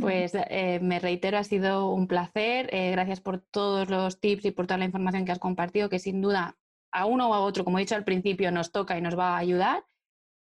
Pues 0.00 0.32
eh, 0.34 0.80
me 0.80 0.98
reitero, 0.98 1.36
ha 1.36 1.44
sido 1.44 1.90
un 1.90 2.06
placer. 2.06 2.68
Eh, 2.72 2.90
gracias 2.90 3.20
por 3.20 3.40
todos 3.40 3.88
los 3.90 4.18
tips 4.18 4.46
y 4.46 4.50
por 4.50 4.66
toda 4.66 4.78
la 4.78 4.86
información 4.86 5.24
que 5.24 5.32
has 5.32 5.38
compartido, 5.38 5.90
que 5.90 5.98
sin 5.98 6.20
duda 6.22 6.56
a 6.90 7.04
uno 7.04 7.28
o 7.28 7.34
a 7.34 7.40
otro, 7.40 7.64
como 7.64 7.78
he 7.78 7.82
dicho 7.82 7.94
al 7.94 8.04
principio, 8.04 8.50
nos 8.50 8.72
toca 8.72 8.96
y 8.96 9.02
nos 9.02 9.18
va 9.18 9.34
a 9.34 9.38
ayudar. 9.38 9.84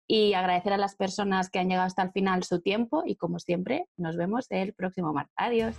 Y 0.06 0.34
agradecer 0.34 0.72
a 0.72 0.78
las 0.78 0.96
personas 0.96 1.50
que 1.50 1.58
han 1.58 1.68
llegado 1.68 1.86
hasta 1.86 2.02
el 2.02 2.12
final 2.12 2.42
su 2.42 2.60
tiempo 2.60 3.02
y 3.04 3.16
como 3.16 3.38
siempre, 3.38 3.86
nos 3.96 4.16
vemos 4.16 4.46
el 4.50 4.72
próximo 4.74 5.12
martes. 5.12 5.34
Adiós. 5.36 5.76